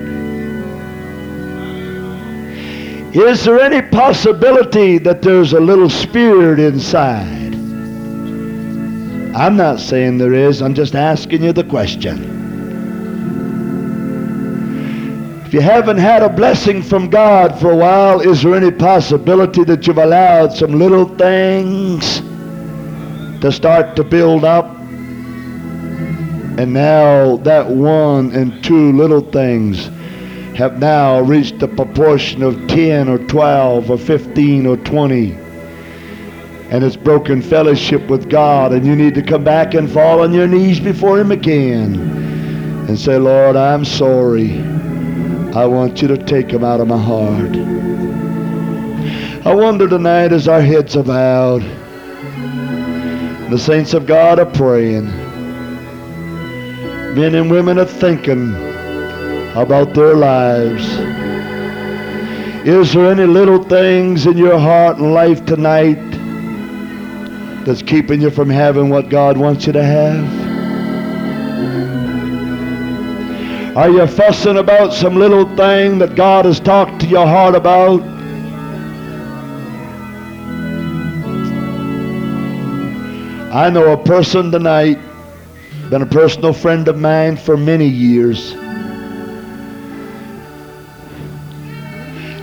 Is 3.14 3.42
there 3.42 3.58
any 3.58 3.80
possibility 3.80 4.98
that 4.98 5.22
there's 5.22 5.54
a 5.54 5.60
little 5.60 5.88
spirit 5.88 6.60
inside? 6.60 7.43
I'm 9.34 9.56
not 9.56 9.80
saying 9.80 10.18
there 10.18 10.32
is. 10.32 10.62
I'm 10.62 10.74
just 10.74 10.94
asking 10.94 11.42
you 11.42 11.52
the 11.52 11.64
question. 11.64 12.22
If 15.44 15.52
you 15.52 15.60
haven't 15.60 15.98
had 15.98 16.22
a 16.22 16.28
blessing 16.28 16.80
from 16.82 17.10
God 17.10 17.58
for 17.58 17.72
a 17.72 17.76
while, 17.76 18.20
is 18.20 18.44
there 18.44 18.54
any 18.54 18.70
possibility 18.70 19.64
that 19.64 19.88
you've 19.88 19.98
allowed 19.98 20.52
some 20.52 20.78
little 20.78 21.06
things 21.16 22.20
to 23.40 23.50
start 23.50 23.96
to 23.96 24.04
build 24.04 24.44
up? 24.44 24.66
And 26.56 26.72
now 26.72 27.38
that 27.38 27.66
one 27.66 28.30
and 28.32 28.62
two 28.62 28.92
little 28.92 29.20
things 29.20 29.86
have 30.56 30.78
now 30.78 31.18
reached 31.18 31.60
a 31.60 31.66
proportion 31.66 32.44
of 32.44 32.68
10 32.68 33.08
or 33.08 33.18
12 33.18 33.90
or 33.90 33.98
15 33.98 34.66
or 34.66 34.76
20 34.76 35.43
and 36.74 36.82
it's 36.82 36.96
broken 36.96 37.40
fellowship 37.40 38.04
with 38.08 38.28
God 38.28 38.72
and 38.72 38.84
you 38.84 38.96
need 38.96 39.14
to 39.14 39.22
come 39.22 39.44
back 39.44 39.74
and 39.74 39.88
fall 39.88 40.22
on 40.22 40.32
your 40.32 40.48
knees 40.48 40.80
before 40.80 41.20
him 41.20 41.30
again 41.30 41.94
and 42.88 42.98
say 42.98 43.16
Lord 43.16 43.54
I'm 43.54 43.84
sorry. 43.84 44.60
I 45.54 45.66
want 45.66 46.02
you 46.02 46.08
to 46.08 46.18
take 46.18 46.48
them 46.48 46.64
out 46.64 46.80
of 46.80 46.88
my 46.88 47.00
heart. 47.00 47.54
I 49.46 49.54
wonder 49.54 49.88
tonight 49.88 50.32
as 50.32 50.48
our 50.48 50.60
heads 50.60 50.96
are 50.96 51.04
bowed 51.04 51.62
the 53.50 53.58
saints 53.58 53.94
of 53.94 54.04
God 54.04 54.40
are 54.40 54.46
praying. 54.46 55.06
Men 57.14 57.36
and 57.36 57.48
women 57.48 57.78
are 57.78 57.84
thinking 57.84 58.52
about 59.54 59.94
their 59.94 60.16
lives. 60.16 60.84
Is 62.66 62.94
there 62.94 63.12
any 63.12 63.26
little 63.26 63.62
things 63.62 64.26
in 64.26 64.36
your 64.36 64.58
heart 64.58 64.96
and 64.96 65.14
life 65.14 65.46
tonight 65.46 66.13
that's 67.64 67.82
keeping 67.82 68.20
you 68.20 68.30
from 68.30 68.50
having 68.50 68.90
what 68.90 69.08
God 69.08 69.36
wants 69.36 69.66
you 69.66 69.72
to 69.72 69.82
have? 69.82 70.54
Are 73.76 73.90
you 73.90 74.06
fussing 74.06 74.58
about 74.58 74.92
some 74.92 75.16
little 75.16 75.44
thing 75.56 75.98
that 75.98 76.14
God 76.14 76.44
has 76.44 76.60
talked 76.60 77.00
to 77.00 77.06
your 77.06 77.26
heart 77.26 77.54
about? 77.54 78.02
I 83.52 83.70
know 83.70 83.92
a 83.92 83.96
person 83.96 84.50
tonight, 84.50 84.98
been 85.88 86.02
a 86.02 86.06
personal 86.06 86.52
friend 86.52 86.86
of 86.88 86.98
mine 86.98 87.36
for 87.36 87.56
many 87.56 87.86
years. 87.86 88.52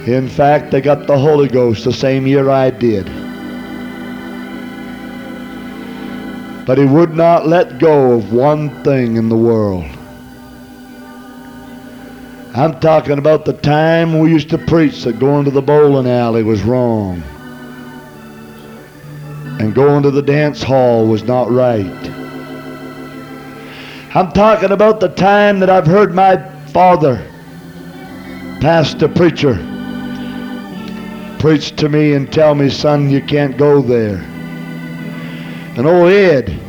In 0.07 0.27
fact, 0.27 0.71
they 0.71 0.81
got 0.81 1.07
the 1.07 1.17
Holy 1.17 1.47
Ghost 1.47 1.83
the 1.85 1.93
same 1.93 2.25
year 2.25 2.49
I 2.49 2.71
did. 2.71 3.20
But 6.71 6.77
he 6.77 6.85
would 6.85 7.17
not 7.17 7.47
let 7.47 7.79
go 7.79 8.13
of 8.13 8.31
one 8.31 8.69
thing 8.85 9.17
in 9.17 9.27
the 9.27 9.35
world. 9.35 9.83
I'm 12.55 12.79
talking 12.79 13.17
about 13.17 13.43
the 13.43 13.51
time 13.51 14.17
we 14.17 14.31
used 14.31 14.49
to 14.51 14.57
preach 14.57 15.03
that 15.03 15.19
going 15.19 15.43
to 15.43 15.51
the 15.51 15.61
bowling 15.61 16.07
alley 16.07 16.43
was 16.43 16.63
wrong 16.63 17.23
and 19.59 19.75
going 19.75 20.01
to 20.03 20.11
the 20.11 20.21
dance 20.21 20.63
hall 20.63 21.05
was 21.05 21.23
not 21.23 21.51
right. 21.51 22.09
I'm 24.15 24.31
talking 24.31 24.71
about 24.71 25.01
the 25.01 25.09
time 25.09 25.59
that 25.59 25.69
I've 25.69 25.85
heard 25.85 26.15
my 26.15 26.37
father, 26.67 27.17
pastor, 28.61 29.09
preacher, 29.09 29.55
preach 31.37 31.75
to 31.75 31.89
me 31.89 32.13
and 32.13 32.31
tell 32.31 32.55
me, 32.55 32.69
son, 32.69 33.09
you 33.09 33.21
can't 33.21 33.57
go 33.57 33.81
there. 33.81 34.25
And 35.77 35.87
old 35.87 36.11
Ed 36.11 36.59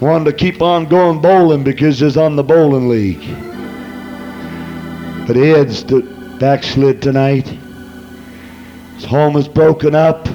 wanted 0.00 0.24
to 0.24 0.32
keep 0.32 0.60
on 0.62 0.86
going 0.86 1.20
bowling 1.20 1.62
because 1.62 2.00
he's 2.00 2.16
on 2.16 2.36
the 2.36 2.42
bowling 2.42 2.88
league. 2.88 3.24
But 5.26 5.36
Ed's 5.36 5.84
backslid 6.38 7.02
tonight. 7.02 7.46
His 8.94 9.04
home 9.04 9.36
is 9.36 9.46
broken 9.46 9.94
up. 9.94 10.26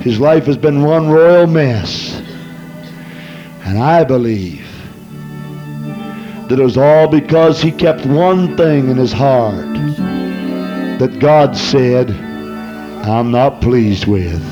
His 0.00 0.18
life 0.18 0.46
has 0.46 0.56
been 0.56 0.82
one 0.82 1.08
royal 1.08 1.46
mess. 1.46 2.20
And 3.64 3.78
I 3.78 4.04
believe 4.04 4.66
that 6.48 6.58
it 6.58 6.62
was 6.62 6.76
all 6.76 7.08
because 7.08 7.60
he 7.60 7.72
kept 7.72 8.06
one 8.06 8.56
thing 8.56 8.88
in 8.88 8.96
his 8.96 9.12
heart 9.12 9.74
that 10.98 11.18
God 11.18 11.56
said, 11.56 12.10
I'm 12.10 13.30
not 13.30 13.60
pleased 13.60 14.06
with. 14.06 14.42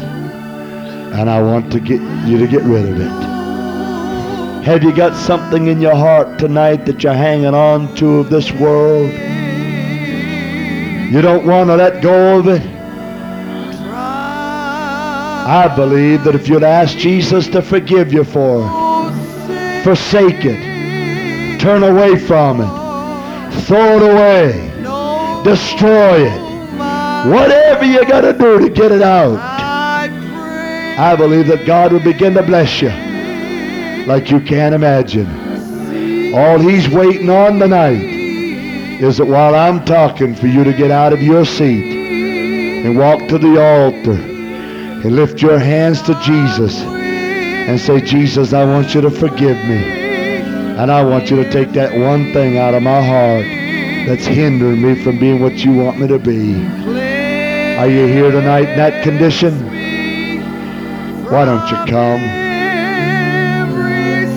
And 1.15 1.31
I 1.31 1.41
want 1.41 1.71
to 1.73 1.79
get 1.81 2.01
you 2.27 2.39
to 2.39 2.47
get 2.47 2.63
rid 2.63 2.89
of 2.89 3.01
it. 3.01 3.35
Have 4.65 4.83
you 4.83 4.93
got 4.93 5.15
something 5.15 5.69
in 5.69 5.81
your 5.81 5.95
heart 5.95 6.39
tonight 6.39 6.87
that 6.87 7.05
you're 7.05 7.13
hanging 7.13 7.55
on 7.55 7.95
to 7.97 8.21
of 8.21 8.31
this 8.31 8.51
world? 8.51 9.13
You 11.13 11.23
don't 11.23 11.47
want 11.47 11.69
to 11.69 11.77
let 11.77 12.03
go 12.03 12.41
of 12.41 12.49
it? 12.49 12.63
I 15.47 15.73
believe 15.77 16.25
that 16.25 16.35
if 16.35 16.49
you'd 16.49 16.65
ask 16.65 16.97
Jesus 16.97 17.47
to 17.49 17.63
forgive 17.63 18.13
you 18.13 18.25
for 18.25 18.67
it, 18.67 19.85
forsake 19.85 20.45
it, 20.45 21.61
turn 21.61 21.85
away 21.85 22.19
from 22.19 22.61
it, 22.63 23.61
throw 23.65 23.99
it 23.99 24.03
away, 24.03 24.53
destroy 25.45 26.27
it, 26.27 26.41
whatever 27.29 27.85
you 27.85 28.05
got 28.07 28.23
to 28.23 28.33
do 28.33 28.59
to 28.59 28.71
get 28.71 28.91
it 28.91 29.03
out, 29.03 29.54
I 30.97 31.17
believe 31.17 31.49
that 31.49 31.67
God 31.67 31.93
will 31.93 31.99
begin 32.01 32.35
to 32.35 32.43
bless 32.45 32.81
you 32.81 32.91
like 34.07 34.31
you 34.31 34.41
can't 34.41 34.77
imagine. 34.77 36.33
All 36.33 36.59
he's 36.59 36.89
waiting 36.89 37.31
on 37.31 37.59
tonight 37.59 38.01
is 39.01 39.17
that 39.17 39.27
while 39.27 39.57
I'm 39.57 39.85
talking 39.85 40.37
for 40.37 40.47
you 40.47 40.63
to 40.63 40.73
get 40.73 40.93
out 40.93 41.13
of 41.13 41.21
your 41.21 41.45
seat 41.45 42.87
and 42.87 42.97
walk 42.97 43.27
to 43.29 43.39
the 43.39 43.61
altar 43.61 44.13
and 44.13 45.17
lift 45.17 45.43
your 45.43 45.59
hands 45.59 46.01
to 46.03 46.15
Jesus 46.23 46.81
and 46.83 47.81
say, 47.81 48.01
Jesus, 48.01 48.53
I 48.53 48.65
want 48.65 48.95
you 48.95 49.01
to 49.01 49.11
forgive 49.11 49.57
me. 49.67 49.83
And 50.79 50.93
I 50.93 51.03
want 51.03 51.29
you 51.29 51.37
to 51.43 51.51
take 51.51 51.73
that 51.73 51.99
one 51.99 52.33
thing 52.33 52.59
out 52.59 52.75
of 52.75 52.85
my 52.85 53.03
heart 53.03 53.47
that's 54.07 54.27
hindering 54.27 54.81
me 54.81 55.03
from 55.03 55.19
being 55.19 55.43
what 55.43 55.65
you 55.65 55.73
want 55.73 55.99
me 55.99 56.07
to 56.07 56.21
be. 56.21 56.55
Are 57.79 57.89
you 57.89 58.07
here 58.07 58.31
tonight 58.31 58.69
in 58.69 58.77
that 58.77 59.03
condition? 59.03 59.74
Why 61.31 61.47
don't 61.47 61.69
you 61.71 61.77
come? 61.91 62.21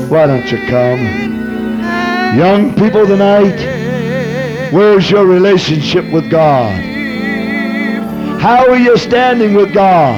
Why 0.10 0.26
don't 0.26 0.50
you 0.50 0.58
come? 0.68 1.00
Young 2.38 2.74
people 2.76 3.06
tonight, 3.06 4.72
where's 4.72 5.12
your 5.12 5.26
relationship 5.26 6.10
with 6.14 6.32
God? 6.32 6.72
How 8.40 8.70
are 8.70 8.78
you 8.78 8.98
standing 8.98 9.54
with 9.54 9.74
God? 9.74 10.16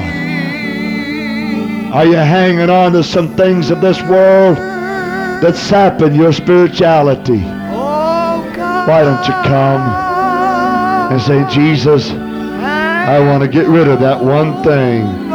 Are 1.92 2.06
you 2.06 2.14
hanging 2.14 2.70
on 2.70 2.92
to 2.92 3.02
some 3.02 3.34
things 3.36 3.70
of 3.70 3.80
this 3.80 4.00
world 4.02 4.56
that's 5.42 5.58
sapping 5.58 6.14
your 6.14 6.32
spirituality? 6.32 7.40
Why 7.40 9.02
don't 9.02 9.26
you 9.26 9.34
come 9.42 9.80
and 11.10 11.20
say, 11.20 11.44
Jesus, 11.52 12.10
I 12.12 13.18
want 13.18 13.42
to 13.42 13.48
get 13.48 13.66
rid 13.66 13.88
of 13.88 13.98
that 14.00 14.22
one 14.22 14.62
thing 14.62 15.29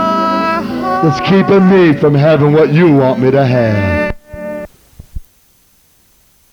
that's 1.04 1.20
keeping 1.30 1.70
me 1.70 1.94
from 2.00 2.14
having 2.14 2.54
what 2.54 2.74
you 2.74 2.92
want 2.92 3.20
me 3.20 3.32
to 3.32 3.46
have. 3.46 4.05